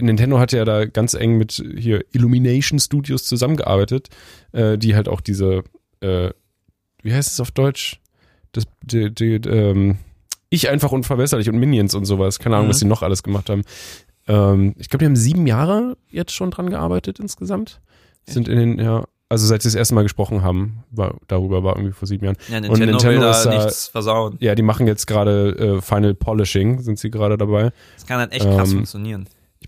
Nintendo 0.00 0.38
hat 0.38 0.52
ja 0.52 0.64
da 0.64 0.84
ganz 0.86 1.14
eng 1.14 1.36
mit 1.38 1.52
hier 1.76 2.04
Illumination 2.12 2.78
Studios 2.78 3.24
zusammengearbeitet, 3.24 4.08
äh, 4.52 4.76
die 4.78 4.94
halt 4.94 5.08
auch 5.08 5.20
diese, 5.20 5.62
äh, 6.00 6.30
wie 7.02 7.12
heißt 7.12 7.32
es 7.32 7.40
auf 7.40 7.50
Deutsch? 7.50 8.00
Das, 8.52 8.64
die, 8.82 9.12
die, 9.14 9.34
ähm, 9.48 9.98
ich 10.50 10.68
einfach 10.68 10.92
unverbesserlich 10.92 11.48
und 11.48 11.58
Minions 11.58 11.94
und 11.94 12.04
sowas. 12.04 12.38
Keine 12.38 12.56
Ahnung, 12.56 12.66
Mhm. 12.68 12.70
was 12.70 12.78
sie 12.78 12.86
noch 12.86 13.02
alles 13.02 13.22
gemacht 13.22 13.50
haben. 13.50 13.62
Ähm, 14.28 14.74
ich 14.78 14.88
glaube, 14.88 15.00
die 15.00 15.06
haben 15.06 15.16
sieben 15.16 15.46
Jahre 15.46 15.96
jetzt 16.10 16.32
schon 16.32 16.50
dran 16.50 16.70
gearbeitet 16.70 17.18
insgesamt. 17.18 17.80
Sind 18.26 18.48
in 18.48 18.56
den, 18.58 18.78
ja, 18.78 19.04
also 19.28 19.46
seit 19.46 19.62
sie 19.62 19.68
das 19.68 19.74
erste 19.74 19.94
Mal 19.94 20.02
gesprochen 20.02 20.42
haben, 20.42 20.84
war, 20.90 21.16
darüber 21.26 21.64
war 21.64 21.76
irgendwie 21.76 21.92
vor 21.92 22.06
sieben 22.08 22.24
Jahren. 22.24 22.36
Ja, 22.48 22.56
Und 22.58 22.62
Nintendo, 22.62 22.92
Nintendo 22.92 23.20
will 23.22 23.30
ist 23.30 23.42
da- 23.44 23.54
nichts 23.64 23.88
versauen. 23.88 24.36
Ja, 24.40 24.54
die 24.54 24.62
machen 24.62 24.86
jetzt 24.86 25.06
gerade 25.06 25.76
äh, 25.78 25.80
Final 25.82 26.14
Polishing, 26.14 26.80
sind 26.80 26.98
sie 26.98 27.10
gerade 27.10 27.36
dabei. 27.36 27.72
Das 27.96 28.06
kann 28.06 28.18
halt 28.20 28.32
echt 28.32 28.44
krass 28.44 28.70
Ähm, 28.70 28.76
funktionieren. 28.76 29.26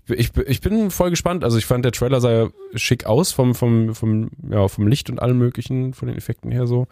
Ich, 0.09 0.31
bin- 0.31 0.45
ich, 0.47 0.61
bin- 0.61 0.91
voll 0.91 1.09
gespannt. 1.09 1.43
Also 1.43 1.57
ich 1.57 1.65
fand, 1.65 1.83
der 1.85 1.91
Trailer 1.91 2.21
sah 2.21 2.31
ja 2.31 2.47
schick 2.75 3.05
aus 3.05 3.31
vom, 3.31 3.55
vom, 3.55 3.93
vom, 3.95 4.29
ja, 4.49 4.67
vom 4.67 4.87
Licht 4.87 5.09
und 5.09 5.19
allem 5.21 5.37
möglichen, 5.37 5.93
von 5.93 6.07
den 6.07 6.17
Effekten 6.17 6.51
her 6.51 6.67
so. 6.67 6.87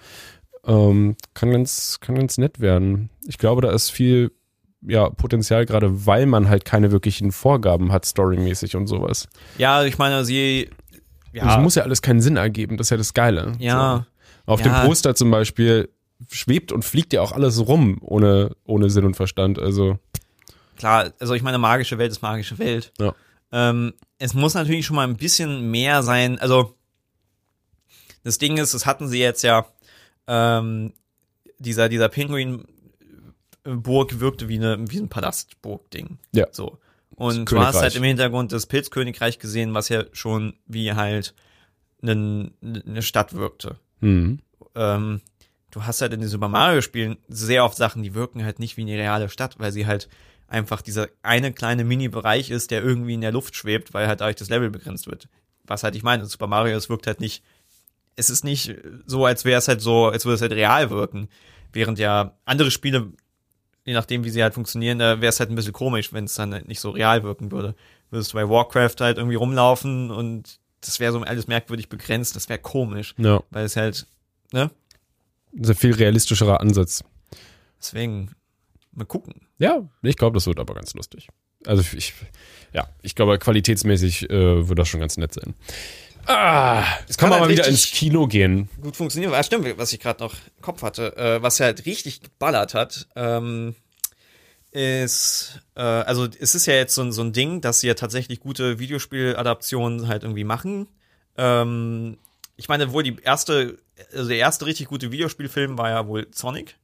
Ähm, 0.66 1.16
kann 1.34 1.52
ganz, 1.52 2.00
kann 2.02 2.16
ganz 2.16 2.38
nett 2.38 2.60
werden. 2.60 3.10
Ich 3.28 3.38
glaube, 3.38 3.62
da 3.62 3.72
ist 3.72 3.90
viel 3.92 4.32
ja, 4.88 5.10
Potenzial, 5.10 5.66
gerade 5.66 6.06
weil 6.06 6.26
man 6.26 6.48
halt 6.50 6.66
keine 6.66 6.92
wirklichen 6.92 7.32
Vorgaben 7.32 7.92
hat, 7.92 8.06
storymäßig 8.06 8.76
und 8.76 8.88
sowas. 8.88 9.28
Ja, 9.58 9.84
ich 9.84 9.98
meine, 9.98 10.26
sie. 10.26 10.70
Und 11.34 11.48
Es 11.50 11.58
muss 11.58 11.76
ja 11.76 11.84
alles 11.84 12.02
keinen 12.02 12.22
Sinn 12.22 12.38
ergeben, 12.38 12.78
das 12.78 12.88
ist 12.88 12.92
ja 12.92 12.98
das 12.98 13.14
Geile. 13.14 13.54
Ja. 13.60 14.06
So. 14.46 14.54
Auf 14.54 14.60
Ja. 14.64 14.82
dem 14.82 14.88
Poster 14.88 15.16
zum 15.16 15.32
Beispiel 15.32 15.90
schwebt 16.32 16.72
und 16.72 16.86
fliegt 16.86 17.14
ja 17.14 17.22
auch 17.22 17.32
alles 17.34 17.68
rum, 17.68 17.98
ohne, 18.02 18.56
ohne 18.66 18.90
Sinn 18.90 19.06
und 19.06 19.16
Verstand. 19.16 19.60
Also, 19.60 19.98
klar, 20.76 21.14
also 21.20 21.34
ich 21.34 21.42
meine, 21.42 21.58
magische 21.58 21.98
Welt 21.98 22.12
ist 22.12 22.22
magische 22.22 22.60
Welt. 22.60 22.94
Ja. 23.00 23.16
Ähm, 23.52 23.94
es 24.18 24.34
muss 24.34 24.54
natürlich 24.54 24.86
schon 24.86 24.96
mal 24.96 25.08
ein 25.08 25.18
bisschen 25.18 25.72
mehr 25.72 26.04
sein. 26.04 26.40
Also 26.40 26.76
das 28.24 28.38
Ding 28.38 28.58
ist, 28.58 28.74
das 28.74 28.86
hatten 28.86 29.08
sie 29.08 29.20
jetzt 29.20 29.44
ja. 29.44 29.66
Ähm, 30.28 30.94
dieser 31.60 31.88
dieser 31.88 32.10
Pinguin-Burg 32.10 34.20
wirkte 34.20 34.50
wie 34.50 34.58
eine 34.58 34.90
wie 34.90 34.98
ein 34.98 35.10
Palastburg-Ding. 35.10 36.18
Ja. 36.34 36.48
So. 36.52 36.80
Und 37.16 37.50
du 37.50 37.60
hast 37.60 37.82
halt 37.82 37.96
im 37.96 38.04
Hintergrund 38.04 38.52
das 38.52 38.66
Pilzkönigreich 38.66 39.40
gesehen, 39.40 39.74
was 39.74 39.90
ja 39.90 40.04
schon 40.12 40.56
wie 40.66 40.94
halt 40.94 41.34
eine 42.02 43.02
Stadt 43.02 43.34
wirkte. 43.34 43.78
hm. 44.02 44.40
ähm, 44.76 45.22
du 45.72 45.84
hast 45.84 46.02
halt 46.02 46.14
in 46.14 46.22
den 46.22 46.30
Super 46.30 46.50
Mario 46.50 46.82
Spielen 46.82 47.18
sehr 47.28 47.66
oft 47.66 47.78
Sachen, 47.78 48.04
die 48.04 48.14
wirken 48.14 48.44
halt 48.44 48.60
nicht 48.60 48.78
wie 48.78 48.82
eine 48.82 48.94
reale 48.94 49.30
Stadt, 49.30 49.60
weil 49.60 49.72
sie 49.72 49.86
halt 49.86 50.10
einfach 50.48 50.82
dieser 50.82 51.08
eine 51.24 51.52
kleine 51.54 51.84
Mini-Bereich 51.84 52.50
ist, 52.50 52.72
der 52.72 52.84
irgendwie 52.84 53.14
in 53.14 53.22
der 53.22 53.32
Luft 53.32 53.56
schwebt, 53.56 53.94
weil 53.94 54.08
halt 54.08 54.22
dadurch 54.22 54.36
das 54.36 54.50
Level 54.50 54.70
begrenzt 54.70 55.08
wird. 55.08 55.28
Was 55.64 55.84
halt 55.84 55.96
ich 55.96 56.04
meine, 56.04 56.26
Super 56.26 56.48
Mario, 56.48 56.78
es 56.78 56.90
wirkt 56.90 57.08
halt 57.08 57.20
nicht, 57.20 57.44
es 58.16 58.30
ist 58.30 58.44
nicht 58.44 58.76
so, 59.06 59.26
als 59.26 59.46
wäre 59.46 59.58
es 59.58 59.68
halt 59.68 59.82
so, 59.82 60.08
als 60.08 60.26
würde 60.26 60.36
es 60.36 60.42
halt 60.42 60.54
real 60.54 60.90
wirken. 60.90 61.28
Während 61.74 62.00
ja 62.00 62.38
andere 62.46 62.72
Spiele, 62.72 63.12
je 63.86 63.94
nachdem 63.94 64.24
wie 64.24 64.30
sie 64.30 64.44
halt 64.44 64.54
funktionieren, 64.54 65.00
da 65.00 65.22
wäre 65.22 65.30
es 65.30 65.40
halt 65.40 65.50
ein 65.50 65.56
bisschen 65.56 65.74
komisch, 65.74 66.14
wenn 66.14 66.26
es 66.26 66.36
dann 66.36 66.54
halt 66.54 66.68
nicht 66.68 66.80
so 66.80 66.92
real 66.92 67.24
wirken 67.24 67.52
würde. 67.52 67.76
Würdest 68.12 68.34
du 68.34 68.36
bei 68.36 68.48
Warcraft 68.48 68.96
halt 69.00 69.18
irgendwie 69.18 69.36
rumlaufen 69.36 70.12
und 70.12 70.60
das 70.82 71.00
wäre 71.00 71.12
so 71.12 71.20
alles 71.22 71.48
merkwürdig 71.48 71.90
begrenzt, 71.90 72.36
das 72.36 72.48
wäre 72.48 72.60
komisch, 72.60 73.16
ja, 73.18 73.42
weil 73.50 73.66
es 73.66 73.76
halt, 73.76 74.06
ne? 74.52 74.70
sehr 75.60 75.76
viel 75.76 75.94
realistischerer 75.94 76.60
Ansatz. 76.60 77.04
Deswegen, 77.80 78.32
mal 78.92 79.06
gucken. 79.06 79.45
Ja, 79.58 79.88
ich 80.02 80.18
glaube, 80.18 80.34
das 80.36 80.48
wird 80.48 80.60
aber 80.60 80.74
ganz 80.74 80.94
lustig. 80.94 81.28
Also 81.66 81.84
ich, 81.96 82.14
ja, 82.74 82.88
ich 83.02 83.16
glaube, 83.16 83.40
qualitätsmäßig 83.40 84.30
äh, 84.30 84.68
wird 84.68 84.78
das 84.78 84.88
schon 84.90 85.00
ganz 85.00 85.18
nett 85.18 85.34
sein. 85.34 85.54
Ah, 86.28 86.84
jetzt 87.08 87.18
kann 87.18 87.30
kann 87.30 87.30
man 87.30 87.40
mal 87.40 87.48
halt 87.48 87.52
wieder 87.58 87.68
ins 87.68 87.86
Kino 87.92 88.28
gehen. 88.28 88.68
Gut 88.82 88.96
funktioniert. 88.96 89.32
Ah, 89.34 89.44
stimmt, 89.44 89.78
was 89.78 89.94
ich 89.94 90.00
gerade 90.00 90.22
noch 90.24 90.34
im 90.34 90.62
Kopf 90.62 90.82
hatte, 90.82 91.16
äh, 91.18 91.42
was 91.42 91.60
ja 91.60 91.68
halt 91.68 91.86
richtig 91.86 92.22
geballert 92.22 92.74
hat, 92.74 93.08
ähm, 93.16 93.76
ist, 94.72 95.62
äh, 95.76 95.82
also 95.82 96.28
es 96.40 96.56
ist 96.56 96.66
ja 96.66 96.74
jetzt 96.74 96.96
so, 96.96 97.02
ein- 97.04 97.12
so 97.12 97.22
ein 97.22 97.32
Ding, 97.32 97.62
dass 97.62 97.80
sie 97.80 97.88
ja 97.88 97.94
tatsächlich 97.94 98.40
gute 98.42 98.80
Videospieladaptionen 98.80 100.08
halt 100.08 100.24
irgendwie 100.24 100.44
machen. 100.44 100.88
Ähm, 101.38 102.18
ich 102.58 102.68
meine, 102.68 102.92
wohl 102.92 103.04
die 103.04 103.16
erste, 103.24 103.78
also 104.14 104.28
der 104.28 104.38
erste 104.38 104.66
richtig 104.66 104.88
gute 104.88 105.12
Videospielfilm 105.12 105.78
war 105.78 105.90
ja 105.90 106.08
wohl 106.08 106.28
Sonic, 106.34 106.76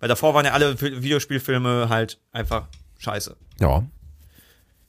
weil 0.00 0.08
davor 0.08 0.34
waren 0.34 0.44
ja 0.44 0.52
alle 0.52 0.72
Vi- 0.74 1.02
Videospielfilme 1.02 1.88
halt 1.88 2.18
einfach 2.32 2.66
scheiße. 2.98 3.36
Ja. 3.60 3.84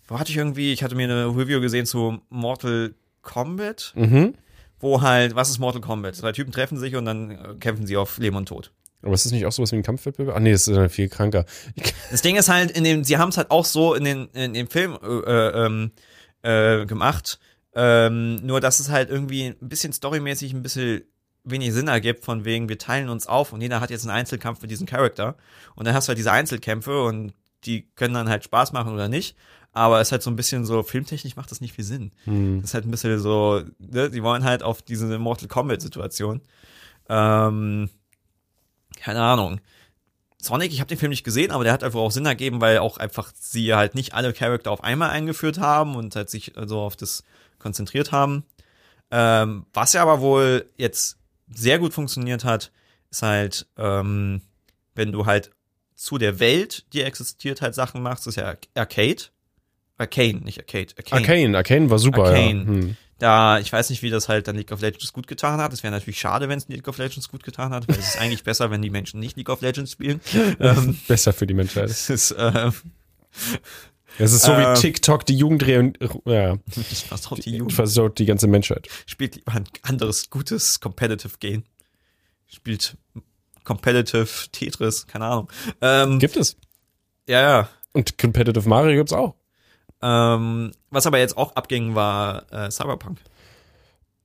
Wo 0.07 0.19
hatte 0.19 0.31
ich 0.31 0.37
irgendwie, 0.37 0.73
ich 0.73 0.83
hatte 0.83 0.95
mir 0.95 1.03
eine 1.03 1.27
Review 1.27 1.61
gesehen 1.61 1.85
zu 1.85 2.19
Mortal 2.29 2.95
Kombat. 3.21 3.93
Mhm. 3.95 4.33
wo 4.79 5.01
halt, 5.01 5.35
was 5.35 5.49
ist 5.51 5.59
Mortal 5.59 5.79
Kombat? 5.81 6.15
Zwei 6.15 6.31
Typen 6.31 6.51
treffen 6.51 6.77
sich 6.79 6.95
und 6.95 7.05
dann 7.05 7.31
äh, 7.31 7.53
kämpfen 7.59 7.85
sie 7.85 7.97
auf 7.97 8.17
Leben 8.17 8.35
und 8.35 8.47
Tod. 8.47 8.71
Aber 9.03 9.13
ist 9.13 9.25
das 9.25 9.31
nicht 9.31 9.45
auch 9.45 9.51
sowas 9.51 9.71
wie 9.71 9.75
ein 9.77 9.83
Kampfwettbewerb? 9.83 10.35
Ah, 10.35 10.39
nee, 10.39 10.51
das 10.51 10.67
ist 10.67 10.75
ja 10.75 10.89
viel 10.89 11.07
kranker. 11.09 11.45
Das 12.11 12.21
Ding 12.23 12.35
ist 12.35 12.49
halt, 12.49 12.71
in 12.71 12.83
dem, 12.83 13.03
sie 13.03 13.17
haben 13.17 13.29
es 13.29 13.37
halt 13.37 13.51
auch 13.51 13.63
so 13.65 13.93
in 13.93 14.03
den, 14.03 14.27
in 14.33 14.53
dem 14.53 14.67
Film 14.67 14.97
äh, 15.03 15.65
ähm, 15.65 15.91
äh, 16.41 16.85
gemacht, 16.85 17.39
ähm, 17.75 18.35
nur 18.45 18.59
dass 18.59 18.79
es 18.79 18.89
halt 18.89 19.09
irgendwie 19.09 19.45
ein 19.61 19.69
bisschen 19.69 19.93
storymäßig 19.93 20.53
ein 20.53 20.61
bisschen 20.63 21.03
wenig 21.43 21.73
Sinn 21.73 21.87
ergibt, 21.87 22.23
von 22.23 22.45
wegen, 22.45 22.69
wir 22.69 22.77
teilen 22.77 23.09
uns 23.09 23.27
auf 23.27 23.53
und 23.53 23.61
jeder 23.61 23.81
hat 23.81 23.89
jetzt 23.89 24.03
einen 24.03 24.15
Einzelkampf 24.15 24.61
mit 24.61 24.71
diesem 24.71 24.87
Charakter. 24.87 25.35
Und 25.75 25.85
dann 25.85 25.93
hast 25.93 26.07
du 26.07 26.09
halt 26.09 26.17
diese 26.17 26.31
Einzelkämpfe 26.31 27.03
und 27.03 27.33
die 27.65 27.87
können 27.95 28.13
dann 28.13 28.29
halt 28.29 28.43
Spaß 28.43 28.73
machen 28.73 28.93
oder 28.93 29.07
nicht. 29.07 29.35
Aber 29.73 30.01
es 30.01 30.09
ist 30.09 30.11
halt 30.11 30.23
so 30.23 30.29
ein 30.29 30.35
bisschen 30.35 30.65
so, 30.65 30.83
filmtechnisch 30.83 31.35
macht 31.35 31.49
das 31.49 31.61
nicht 31.61 31.73
viel 31.73 31.85
Sinn. 31.85 32.11
hm. 32.25 32.61
Das 32.61 32.71
ist 32.71 32.73
halt 32.73 32.85
ein 32.85 32.91
bisschen 32.91 33.19
so, 33.19 33.61
ne, 33.79 34.09
die 34.09 34.23
wollen 34.23 34.43
halt 34.43 34.63
auf 34.63 34.81
diese 34.81 35.17
Mortal 35.17 35.47
Kombat-Situation. 35.47 36.41
Ähm, 37.07 37.89
keine 38.97 39.21
Ahnung. 39.21 39.61
Sonic, 40.41 40.73
ich 40.73 40.79
habe 40.79 40.89
den 40.89 40.97
Film 40.97 41.11
nicht 41.11 41.23
gesehen, 41.23 41.51
aber 41.51 41.63
der 41.63 41.71
hat 41.71 41.83
einfach 41.83 41.99
auch 41.99 42.11
Sinn 42.11 42.25
ergeben, 42.25 42.61
weil 42.61 42.79
auch 42.79 42.97
einfach 42.97 43.31
sie 43.39 43.73
halt 43.73 43.95
nicht 43.95 44.13
alle 44.13 44.33
Charakter 44.33 44.71
auf 44.71 44.83
einmal 44.83 45.11
eingeführt 45.11 45.59
haben 45.59 45.95
und 45.95 46.15
halt 46.15 46.29
sich 46.29 46.53
so 46.65 46.79
auf 46.79 46.95
das 46.95 47.23
konzentriert 47.59 48.11
haben. 48.11 48.43
Ähm, 49.11 49.65
was 49.73 49.93
ja 49.93 50.01
aber 50.01 50.19
wohl 50.19 50.69
jetzt 50.77 51.20
sehr 51.53 51.79
gut 51.79 51.93
funktioniert 51.93 52.43
hat, 52.43 52.71
ist 53.09 53.21
halt, 53.21 53.67
ähm, 53.77 54.41
wenn 54.95 55.11
du 55.11 55.25
halt 55.25 55.51
zu 55.95 56.17
der 56.17 56.39
Welt, 56.39 56.85
die 56.93 57.01
existiert, 57.01 57.61
halt 57.61 57.75
Sachen 57.75 58.01
machst, 58.01 58.27
ist 58.27 58.35
ja 58.35 58.55
Arcade. 58.73 59.23
Arcane, 59.97 60.39
nicht 60.39 60.57
Arcade. 60.59 60.93
Arcane. 60.97 61.21
Arcane, 61.21 61.57
Arcane 61.57 61.89
war 61.89 61.99
super, 61.99 62.25
Arcane. 62.25 62.59
ja. 62.59 62.65
Hm. 62.65 62.97
Da, 63.19 63.59
ich 63.59 63.71
weiß 63.71 63.91
nicht, 63.91 64.01
wie 64.01 64.09
das 64.09 64.29
halt 64.29 64.47
dann 64.47 64.55
League 64.55 64.71
of 64.71 64.81
Legends 64.81 65.13
gut 65.13 65.27
getan 65.27 65.61
hat. 65.61 65.71
Es 65.73 65.83
wäre 65.83 65.93
natürlich 65.93 66.19
schade, 66.19 66.49
wenn 66.49 66.57
es 66.57 66.67
League 66.69 66.87
of 66.87 66.97
Legends 66.97 67.29
gut 67.29 67.43
getan 67.43 67.71
hat, 67.71 67.87
weil 67.87 67.99
es 67.99 68.15
ist 68.15 68.19
eigentlich 68.19 68.43
besser, 68.43 68.71
wenn 68.71 68.81
die 68.81 68.89
Menschen 68.89 69.19
nicht 69.19 69.37
League 69.37 69.49
of 69.49 69.61
Legends 69.61 69.91
spielen. 69.91 70.21
ähm, 70.59 70.97
Besser 71.07 71.31
für 71.31 71.45
die 71.45 71.53
Menschheit. 71.53 71.87
es 71.91 72.09
ist, 72.09 72.31
äh, 72.31 72.71
Es 74.17 74.33
ist 74.33 74.43
so 74.43 74.51
Äh, 74.51 74.75
wie 74.75 74.79
TikTok, 74.79 75.25
die 75.25 75.35
Jugend 75.35 75.63
ja, 76.25 76.57
das 76.89 77.01
versaut 77.01 77.45
die 77.45 77.51
Jugend. 77.57 77.73
versaut 77.73 78.19
die 78.19 78.25
ganze 78.25 78.47
Menschheit. 78.47 78.87
Spielt 79.05 79.35
lieber 79.35 79.53
ein 79.53 79.63
anderes, 79.83 80.29
gutes 80.29 80.79
Competitive 80.79 81.37
Game. 81.39 81.63
Spielt 82.47 82.97
Competitive 83.63 84.27
Tetris, 84.51 85.07
keine 85.07 85.25
Ahnung. 85.25 85.51
Ähm, 85.81 86.19
Gibt 86.19 86.35
es. 86.37 86.57
ja, 87.27 87.41
ja. 87.41 87.69
Und 87.93 88.17
Competitive 88.17 88.67
Mario 88.67 88.95
gibt's 88.97 89.13
auch. 89.13 89.35
Ähm, 90.01 90.71
was 90.89 91.05
aber 91.05 91.19
jetzt 91.19 91.37
auch 91.37 91.55
abging, 91.55 91.93
war 91.95 92.51
äh, 92.51 92.71
Cyberpunk. 92.71 93.19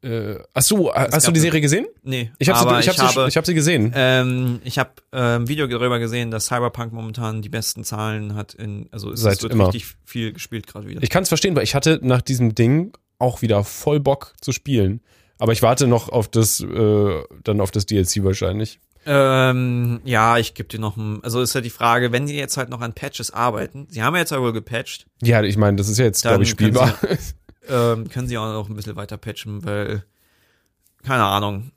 Äh, 0.06 0.38
ach 0.54 0.62
so, 0.62 0.94
hast 0.94 1.10
gab 1.10 1.22
du 1.24 1.32
die 1.32 1.40
Serie 1.40 1.60
gesehen? 1.60 1.86
Nee, 2.04 2.30
Ich 2.38 2.48
habe 2.48 2.60
aber 2.60 2.74
sie, 2.82 2.88
ich 2.88 2.88
hab 2.88 2.94
sie, 3.10 3.18
habe, 3.18 3.28
ich 3.28 3.36
hab 3.36 3.44
sie 3.46 3.54
gesehen. 3.54 3.92
Ähm, 3.96 4.60
ich 4.62 4.78
habe 4.78 4.90
äh, 5.12 5.36
ein 5.36 5.48
Video 5.48 5.66
darüber 5.66 5.98
gesehen, 5.98 6.30
dass 6.30 6.46
Cyberpunk 6.46 6.92
momentan 6.92 7.42
die 7.42 7.48
besten 7.48 7.82
Zahlen 7.82 8.34
hat 8.36 8.54
in, 8.54 8.88
also 8.92 9.10
es 9.10 9.20
Seit 9.20 9.42
wird 9.42 9.52
immer. 9.52 9.66
richtig 9.68 9.96
viel 10.04 10.32
gespielt 10.32 10.66
gerade 10.68 10.86
wieder. 10.86 11.02
Ich 11.02 11.10
kann 11.10 11.24
es 11.24 11.28
verstehen, 11.28 11.56
weil 11.56 11.64
ich 11.64 11.74
hatte 11.74 11.98
nach 12.02 12.22
diesem 12.22 12.54
Ding 12.54 12.92
auch 13.18 13.42
wieder 13.42 13.64
voll 13.64 13.98
Bock 13.98 14.34
zu 14.40 14.52
spielen. 14.52 15.00
Aber 15.38 15.52
ich 15.52 15.62
warte 15.62 15.86
noch 15.86 16.08
auf 16.08 16.28
das, 16.28 16.60
äh, 16.60 17.22
dann 17.44 17.60
auf 17.60 17.70
das 17.70 17.84
DLC 17.86 18.22
wahrscheinlich. 18.24 18.78
ähm, 19.06 20.00
ja, 20.04 20.38
ich 20.38 20.54
gebe 20.54 20.68
dir 20.68 20.80
noch 20.80 20.96
ein, 20.96 21.20
also 21.22 21.40
ist 21.42 21.54
ja 21.54 21.60
die 21.60 21.70
Frage, 21.70 22.12
wenn 22.12 22.26
die 22.26 22.34
jetzt 22.36 22.56
halt 22.56 22.70
noch 22.70 22.80
an 22.80 22.92
Patches 22.92 23.30
arbeiten, 23.32 23.86
sie 23.90 24.02
haben 24.02 24.14
ja 24.14 24.20
jetzt 24.20 24.32
aber 24.32 24.42
wohl 24.46 24.52
gepatcht, 24.52 25.06
Ja, 25.22 25.42
ich 25.42 25.56
meine, 25.56 25.76
das 25.76 25.88
ist 25.88 25.98
ja 25.98 26.04
jetzt, 26.06 26.22
glaube 26.22 26.42
ich, 26.44 26.48
spielbar. 26.50 26.94
ähm, 27.68 28.08
können 28.08 28.28
sie 28.28 28.38
auch 28.38 28.52
noch 28.52 28.68
ein 28.68 28.76
bisschen 28.76 28.96
weiter 28.96 29.16
patchen, 29.16 29.64
weil, 29.64 30.04
keine 31.02 31.24
Ahnung. 31.24 31.72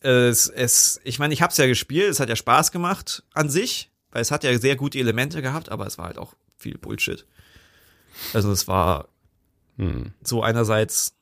Es, 0.00 0.48
es, 0.48 1.00
ich 1.04 1.18
meine, 1.18 1.34
ich 1.34 1.42
habe 1.42 1.50
es 1.50 1.56
ja 1.56 1.66
gespielt, 1.66 2.10
es 2.10 2.20
hat 2.20 2.28
ja 2.28 2.36
Spaß 2.36 2.70
gemacht 2.70 3.24
an 3.34 3.50
sich, 3.50 3.90
weil 4.12 4.22
es 4.22 4.30
hat 4.30 4.44
ja 4.44 4.56
sehr 4.58 4.76
gute 4.76 4.98
Elemente 4.98 5.42
gehabt, 5.42 5.70
aber 5.70 5.86
es 5.86 5.98
war 5.98 6.06
halt 6.06 6.18
auch 6.18 6.34
viel 6.56 6.78
Bullshit. 6.78 7.26
Also 8.32 8.52
es 8.52 8.68
war 8.68 9.08
Hm. 9.78 10.12
So 10.22 10.42
einerseits 10.42 11.14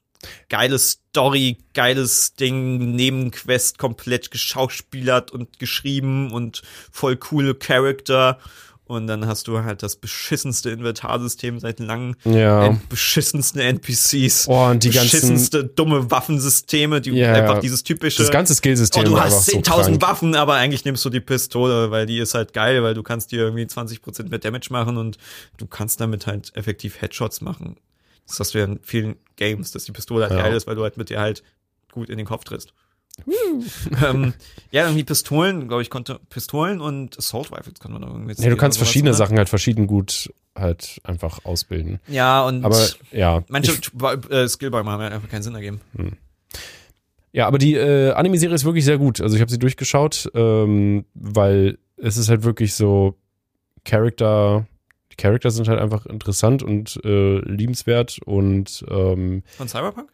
geile 0.49 0.79
Story, 0.79 1.59
geiles 1.75 2.35
Ding, 2.35 2.97
Nebenquest 2.97 3.79
komplett 3.79 4.31
geschauspielert 4.31 5.31
und 5.31 5.59
geschrieben 5.59 6.33
und 6.33 6.63
voll 6.91 7.17
coole 7.17 7.55
Charakter. 7.55 8.41
Und 8.89 9.09
dann 9.09 9.27
hast 9.27 9.49
du 9.49 9.65
halt 9.65 9.83
das 9.83 9.97
beschissenste 9.97 10.71
Inventarsystem 10.71 11.59
seit 11.59 11.81
langem, 11.81 12.15
Ja. 12.25 12.67
N- 12.67 12.81
beschissenste 12.89 13.61
NPCs, 13.65 14.47
Oh, 14.47 14.67
und 14.67 14.85
die 14.85 14.91
ganzen, 14.91 15.11
beschissenste 15.11 15.65
dumme 15.65 16.09
Waffensysteme, 16.13 17.01
die 17.01 17.11
Ja, 17.11 17.33
einfach 17.33 17.59
dieses 17.59 17.83
typische 17.83 18.23
das 18.23 18.31
ganze 18.31 18.55
Skillsystem 18.55 19.03
Oh, 19.03 19.07
du 19.09 19.21
hast 19.21 19.53
einfach 19.53 19.67
so 19.67 19.73
10.000 19.81 19.83
krank. 19.99 20.03
Waffen, 20.03 20.35
aber 20.37 20.55
eigentlich 20.55 20.85
nimmst 20.85 21.05
du 21.05 21.11
die 21.11 21.19
Pistole, 21.21 21.91
weil 21.91 22.07
die 22.07 22.19
ist 22.19 22.35
halt 22.35 22.53
geil, 22.53 22.83
weil 22.85 22.95
du 22.95 23.03
kannst 23.03 23.33
dir 23.33 23.41
irgendwie 23.41 23.65
20% 23.65 24.29
mehr 24.31 24.39
Damage 24.39 24.69
machen 24.71 24.99
und 24.99 25.19
du 25.57 25.67
kannst 25.67 26.01
damit 26.01 26.29
halt 26.29 26.53
effektiv 26.55 27.01
Headshots 27.03 27.41
machen. 27.41 27.77
Das 28.29 28.39
hast 28.39 28.55
du 28.55 28.59
ja 28.59 28.65
in 28.67 28.79
vielen 28.85 29.17
Games, 29.35 29.73
dass 29.73 29.83
die 29.85 29.93
Pistole 29.93 30.25
halt 30.29 30.33
Ja. 30.37 30.43
geil 30.43 30.55
ist, 30.55 30.69
weil 30.69 30.77
du 30.77 30.83
halt 30.85 30.97
mit 30.97 31.11
dir 31.11 31.19
halt 31.19 31.43
gut 31.91 32.09
in 32.09 32.19
den 32.19 32.27
Kopf 32.27 32.45
trittst. 32.45 32.73
Ähm, 34.05 34.35
ja, 34.71 34.85
irgendwie 34.85 35.05
Pistolen, 35.05 35.69
glaube 35.69 35.83
ich, 35.83 35.91
konnte 35.91 36.21
Pistolen 36.29 36.81
und 36.81 37.19
Assault 37.19 37.51
Rifles 37.53 37.81
kann 37.81 37.93
man 37.93 38.03
irgendwie 38.03 38.41
Ja, 38.43 38.51
du 38.51 38.57
kannst 38.57 38.79
verschiedene 38.79 39.11
oder? 39.11 39.17
Sachen 39.19 39.39
halt 39.39 39.49
verschieden 39.49 39.87
gut 39.87 40.33
halt 40.55 41.01
einfach 41.05 41.45
ausbilden. 41.45 42.01
Ja, 42.09 42.45
und 42.45 42.65
Aber 42.65 42.81
ja. 43.13 43.43
manche 43.49 43.73
Ich, 43.73 44.31
äh, 44.31 44.49
Skillbäume 44.49 44.91
haben 44.91 45.03
halt 45.03 45.13
einfach 45.13 45.29
keinen 45.29 45.43
Sinn 45.43 45.55
ergeben. 45.55 45.81
ja, 47.33 47.47
aber 47.47 47.59
die 47.59 47.75
äh, 47.75 48.13
Anime-Serie 48.13 48.55
ist 48.55 48.65
wirklich 48.65 48.85
sehr 48.85 48.99
gut. 48.99 49.21
Also 49.21 49.35
ich 49.37 49.41
habe 49.43 49.51
sie 49.51 49.59
durchgeschaut, 49.59 50.31
ähm, 50.35 51.05
weil 51.15 51.79
es 51.97 52.17
ist 52.17 52.29
halt 52.29 52.43
wirklich 52.45 52.75
so 52.75 53.17
Charakter, 53.85 54.67
die 55.13 55.17
Charakter 55.17 55.51
sind 55.51 55.69
halt 55.69 55.81
einfach 55.81 56.07
interessant 56.07 56.63
und 56.63 56.99
äh, 57.05 57.39
liebenswert 57.41 58.19
und 58.25 58.85
ähm, 58.91 59.43
Von 59.57 59.69
Cyberpunk? 59.69 60.11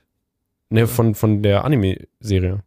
ne, 0.70 0.86
von, 0.86 1.14
von 1.14 1.42
der 1.42 1.64
Anime-Serie. 1.64 2.62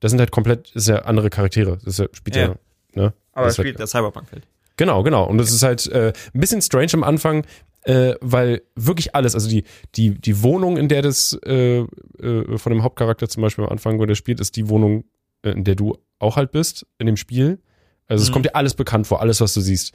Das 0.00 0.10
sind 0.10 0.20
halt 0.20 0.30
komplett, 0.30 0.68
das 0.74 0.82
ist 0.84 0.88
ja 0.88 0.96
andere 1.02 1.30
Charaktere. 1.30 1.76
Das 1.84 1.94
ist 1.94 1.98
ja, 1.98 2.06
spielt 2.12 2.36
ja, 2.36 2.42
Ja. 2.42 2.54
ne? 2.94 3.12
Aber 3.32 3.46
Das 3.46 3.56
spielt 3.56 3.78
der 3.78 3.86
Cyberpunk-Welt. 3.86 4.46
Genau, 4.76 5.02
genau. 5.02 5.24
Und 5.26 5.40
es 5.40 5.52
ist 5.52 5.62
halt 5.62 5.86
äh, 5.88 6.12
ein 6.34 6.40
bisschen 6.40 6.62
strange 6.62 6.90
am 6.94 7.02
Anfang, 7.04 7.44
äh, 7.82 8.14
weil 8.20 8.62
wirklich 8.76 9.14
alles, 9.14 9.34
also 9.34 9.48
die, 9.48 9.64
die, 9.96 10.10
die 10.20 10.42
Wohnung, 10.42 10.76
in 10.76 10.88
der 10.88 11.02
das 11.02 11.36
äh, 11.44 11.78
äh, 11.80 12.58
von 12.58 12.72
dem 12.72 12.82
Hauptcharakter 12.82 13.28
zum 13.28 13.42
Beispiel 13.42 13.64
am 13.64 13.70
Anfang, 13.70 13.98
wo 13.98 14.06
der 14.06 14.14
spielt, 14.14 14.40
ist 14.40 14.56
die 14.56 14.68
Wohnung, 14.68 15.04
äh, 15.42 15.50
in 15.50 15.64
der 15.64 15.74
du 15.74 15.96
auch 16.20 16.36
halt 16.36 16.52
bist, 16.52 16.86
in 16.98 17.06
dem 17.06 17.16
Spiel. 17.16 17.58
Also 18.06 18.22
es 18.22 18.28
Mhm. 18.28 18.32
kommt 18.34 18.46
dir 18.46 18.54
alles 18.56 18.74
bekannt 18.74 19.06
vor, 19.06 19.20
alles, 19.20 19.40
was 19.40 19.54
du 19.54 19.60
siehst. 19.60 19.92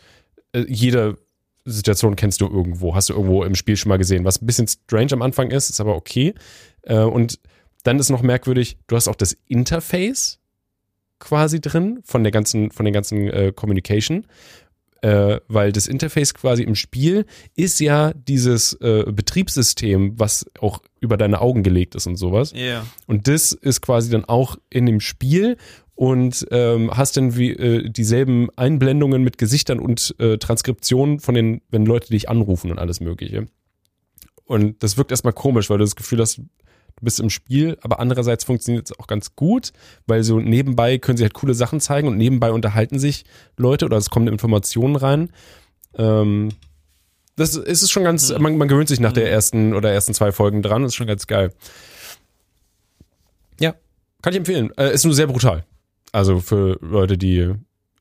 Äh, 0.54 0.66
jede 0.68 1.18
Situation 1.66 2.16
kennst 2.18 2.42
du 2.42 2.48
irgendwo, 2.48 2.94
hast 2.94 3.08
du 3.10 3.14
irgendwo 3.14 3.44
im 3.46 3.56
Spiel 3.56 3.78
schon 3.78 3.90
mal 3.90 3.98
gesehen. 3.98 4.26
Was 4.26 4.42
ein 4.42 4.46
bisschen 4.46 4.68
strange 4.68 5.14
am 5.14 5.22
Anfang 5.22 5.50
ist, 5.52 5.70
ist 5.70 5.80
aber 5.80 5.96
okay. 5.96 6.34
Äh, 6.82 7.00
und 7.00 7.40
dann 7.84 8.00
ist 8.00 8.10
noch 8.10 8.22
merkwürdig, 8.22 8.78
du 8.88 8.96
hast 8.96 9.08
auch 9.08 9.16
das 9.16 9.38
Interface 9.48 10.40
quasi 11.20 11.62
drin 11.62 12.00
von 12.04 12.24
der 12.24 12.32
ganzen, 12.32 12.72
von 12.72 12.86
der 12.86 12.94
ganzen 12.94 13.30
äh, 13.30 13.52
Communication. 13.56 14.26
Äh, 15.02 15.42
weil 15.50 15.74
das 15.74 15.88
Interface 15.88 16.34
quasi 16.34 16.64
im 16.64 16.76
Spiel 16.76 17.26
ist 17.58 17.82
ja 17.82 18.14
dieses 18.14 18.72
äh, 18.80 19.04
Betriebssystem, 19.12 20.18
was 20.18 20.46
auch 20.62 20.80
über 21.02 21.18
deine 21.18 21.42
Augen 21.42 21.62
gelegt 21.62 21.96
ist 21.96 22.08
und 22.08 22.16
sowas. 22.16 22.54
Ja. 22.56 22.86
Und 23.06 23.28
das 23.28 23.52
ist 23.52 23.82
quasi 23.82 24.10
dann 24.10 24.24
auch 24.24 24.56
in 24.70 24.86
dem 24.86 25.02
Spiel 25.02 25.58
und 25.96 26.48
ähm, 26.52 26.90
hast 26.96 27.18
dann 27.18 27.36
wie 27.36 27.52
äh, 27.52 27.90
dieselben 27.90 28.48
Einblendungen 28.56 29.24
mit 29.24 29.38
Gesichtern 29.38 29.80
und 29.80 30.16
äh, 30.20 30.38
Transkriptionen 30.38 31.20
von 31.20 31.36
den, 31.36 31.62
wenn 31.70 31.86
Leute 31.86 32.08
dich 32.08 32.30
anrufen 32.30 32.72
und 32.72 32.80
alles 32.80 33.02
Mögliche. 33.02 33.48
Und 34.46 34.84
das 34.84 34.98
wirkt 34.98 35.12
erstmal 35.12 35.34
komisch, 35.34 35.70
weil 35.70 35.80
du 35.80 35.84
das 35.84 35.98
Gefühl 35.98 36.22
hast, 36.22 36.40
du 36.96 37.06
bist 37.06 37.20
im 37.20 37.30
Spiel, 37.30 37.78
aber 37.82 38.00
andererseits 38.00 38.44
funktioniert 38.44 38.90
es 38.90 39.00
auch 39.00 39.08
ganz 39.08 39.36
gut, 39.36 39.72
weil 40.08 40.24
so 40.24 40.40
nebenbei 40.40 40.98
können 40.98 41.18
sie 41.18 41.24
halt 41.24 41.34
coole 41.34 41.54
Sachen 41.54 41.80
zeigen 41.80 42.08
und 42.08 42.18
nebenbei 42.18 42.52
unterhalten 42.52 43.00
sich 43.00 43.26
Leute 43.58 43.86
oder 43.86 43.98
es 43.98 44.10
kommen 44.10 44.28
Informationen 44.28 44.96
rein. 44.96 45.30
Ähm, 45.96 46.50
das 47.36 47.56
ist 47.56 47.82
es 47.82 47.90
schon 47.90 48.04
ganz, 48.04 48.30
Hm. 48.30 48.42
man, 48.42 48.58
man 48.58 48.68
gewöhnt 48.68 48.90
sich 48.90 49.00
nach 49.00 49.12
der 49.14 49.32
ersten 49.32 49.74
oder 49.74 49.92
ersten 49.92 50.14
zwei 50.14 50.32
Folgen 50.32 50.62
dran, 50.62 50.84
das 50.84 50.92
ist 50.92 50.96
schon 50.96 51.08
ganz 51.08 51.26
geil. 51.28 51.52
Ja, 53.60 53.76
kann 54.22 54.34
ich 54.34 54.38
empfehlen. 54.40 54.72
Äh, 54.78 54.94
ist 54.94 55.06
nur 55.06 55.14
sehr 55.14 55.28
brutal. 55.28 55.66
Also 56.12 56.40
für 56.40 56.78
Leute, 56.82 57.18
die 57.18 57.54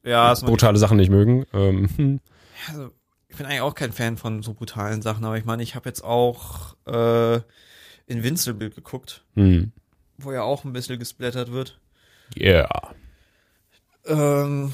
Ja, 0.05 0.33
ist 0.33 0.45
brutale 0.45 0.79
Sachen 0.79 0.97
nicht 0.99 1.11
mögen. 1.11 1.47
Ähm, 1.53 2.21
also, 2.69 2.91
ich 3.29 3.37
bin 3.37 3.47
eigentlich 3.47 3.63
auch 3.63 3.75
kein 3.75 3.93
Fan 3.93 4.19
von 4.19 4.43
so 4.43 4.53
brutalen 4.53 5.01
Sachen, 5.01 5.25
aber 5.25 5.39
ich 5.39 5.45
meine, 5.47 5.63
ich 5.63 5.75
habe 5.75 5.89
jetzt 5.89 6.05
auch 6.05 6.77
äh, 6.87 7.41
Invincible 8.07 8.71
geguckt, 8.71 9.25
hm. 9.35 9.73
wo 10.19 10.33
ja 10.33 10.43
auch 10.43 10.65
ein 10.65 10.73
bisschen 10.73 10.99
gesplattert 10.99 11.51
wird. 11.53 11.79
Yeah. 12.37 12.95
Ähm, 14.07 14.73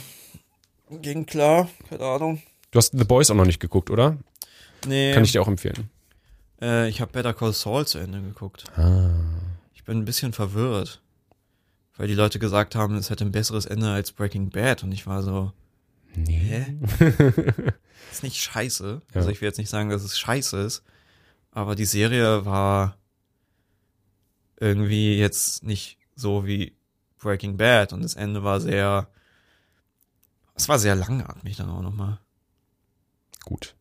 ging 0.90 1.26
klar, 1.26 1.68
keine 1.88 2.04
Ahnung. 2.04 2.42
Du 2.70 2.78
hast 2.78 2.96
The 2.96 3.04
Boys 3.04 3.30
auch 3.30 3.34
noch 3.34 3.44
nicht 3.46 3.60
geguckt, 3.60 3.90
oder? 3.90 4.16
Nee, 4.86 5.12
Kann 5.12 5.24
ich 5.24 5.32
dir 5.32 5.42
auch 5.42 5.48
empfehlen. 5.48 5.90
äh, 6.60 6.88
ich 6.88 7.00
habe 7.00 7.12
Better 7.12 7.34
Call 7.34 7.52
Saul 7.52 7.86
zu 7.86 7.98
Ende 7.98 8.20
geguckt. 8.20 8.64
Ah. 8.76 9.10
Ich 9.74 9.84
bin 9.84 9.98
ein 9.98 10.04
bisschen 10.04 10.32
verwirrt, 10.32 11.00
weil 11.96 12.08
die 12.08 12.14
Leute 12.14 12.38
gesagt 12.38 12.74
haben, 12.74 12.94
es 12.96 13.10
hätte 13.10 13.24
ein 13.24 13.32
besseres 13.32 13.66
Ende 13.66 13.90
als 13.90 14.12
Breaking 14.12 14.50
Bad 14.50 14.82
und 14.84 14.92
ich 14.92 15.06
war 15.06 15.22
so, 15.22 15.52
Nee. 16.14 16.38
hä? 16.38 16.76
ist 18.12 18.22
nicht 18.22 18.36
scheiße. 18.36 19.00
Ja. 19.12 19.16
Also 19.16 19.30
ich 19.30 19.40
will 19.40 19.48
jetzt 19.48 19.58
nicht 19.58 19.70
sagen, 19.70 19.90
dass 19.90 20.02
es 20.02 20.18
scheiße 20.18 20.58
ist, 20.60 20.82
aber 21.52 21.74
die 21.74 21.84
Serie 21.86 22.44
war 22.44 22.97
irgendwie 24.60 25.18
jetzt 25.18 25.62
nicht 25.62 25.98
so 26.14 26.46
wie 26.46 26.76
Breaking 27.18 27.56
Bad 27.56 27.92
und 27.92 28.02
das 28.02 28.14
Ende 28.14 28.42
war 28.44 28.60
sehr, 28.60 29.08
es 30.54 30.68
war 30.68 30.78
sehr 30.78 30.94
langatmig 30.94 31.56
dann 31.56 31.70
auch 31.70 31.82
nochmal. 31.82 32.18
Gut. 33.44 33.74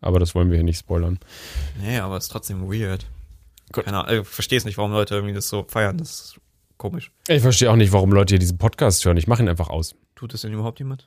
Aber 0.00 0.20
das 0.20 0.34
wollen 0.34 0.50
wir 0.50 0.56
hier 0.56 0.64
nicht 0.64 0.78
spoilern. 0.78 1.18
Nee, 1.80 1.98
aber 1.98 2.16
es 2.16 2.24
ist 2.24 2.30
trotzdem 2.30 2.70
weird. 2.70 3.06
Gut. 3.72 3.84
Keine 3.84 4.04
Ahnung, 4.04 4.22
ich 4.22 4.28
verstehe 4.28 4.58
es 4.58 4.64
nicht, 4.64 4.76
warum 4.76 4.92
Leute 4.92 5.14
irgendwie 5.14 5.34
das 5.34 5.48
so 5.48 5.64
feiern, 5.66 5.98
das 5.98 6.10
ist 6.10 6.40
komisch. 6.76 7.10
Ich 7.26 7.42
verstehe 7.42 7.70
auch 7.70 7.76
nicht, 7.76 7.92
warum 7.92 8.12
Leute 8.12 8.34
hier 8.34 8.38
diesen 8.38 8.58
Podcast 8.58 9.04
hören. 9.04 9.16
Ich 9.16 9.26
mache 9.26 9.42
ihn 9.42 9.48
einfach 9.48 9.70
aus. 9.70 9.94
Tut 10.14 10.34
es 10.34 10.42
denn 10.42 10.52
überhaupt 10.52 10.78
jemand? 10.78 11.02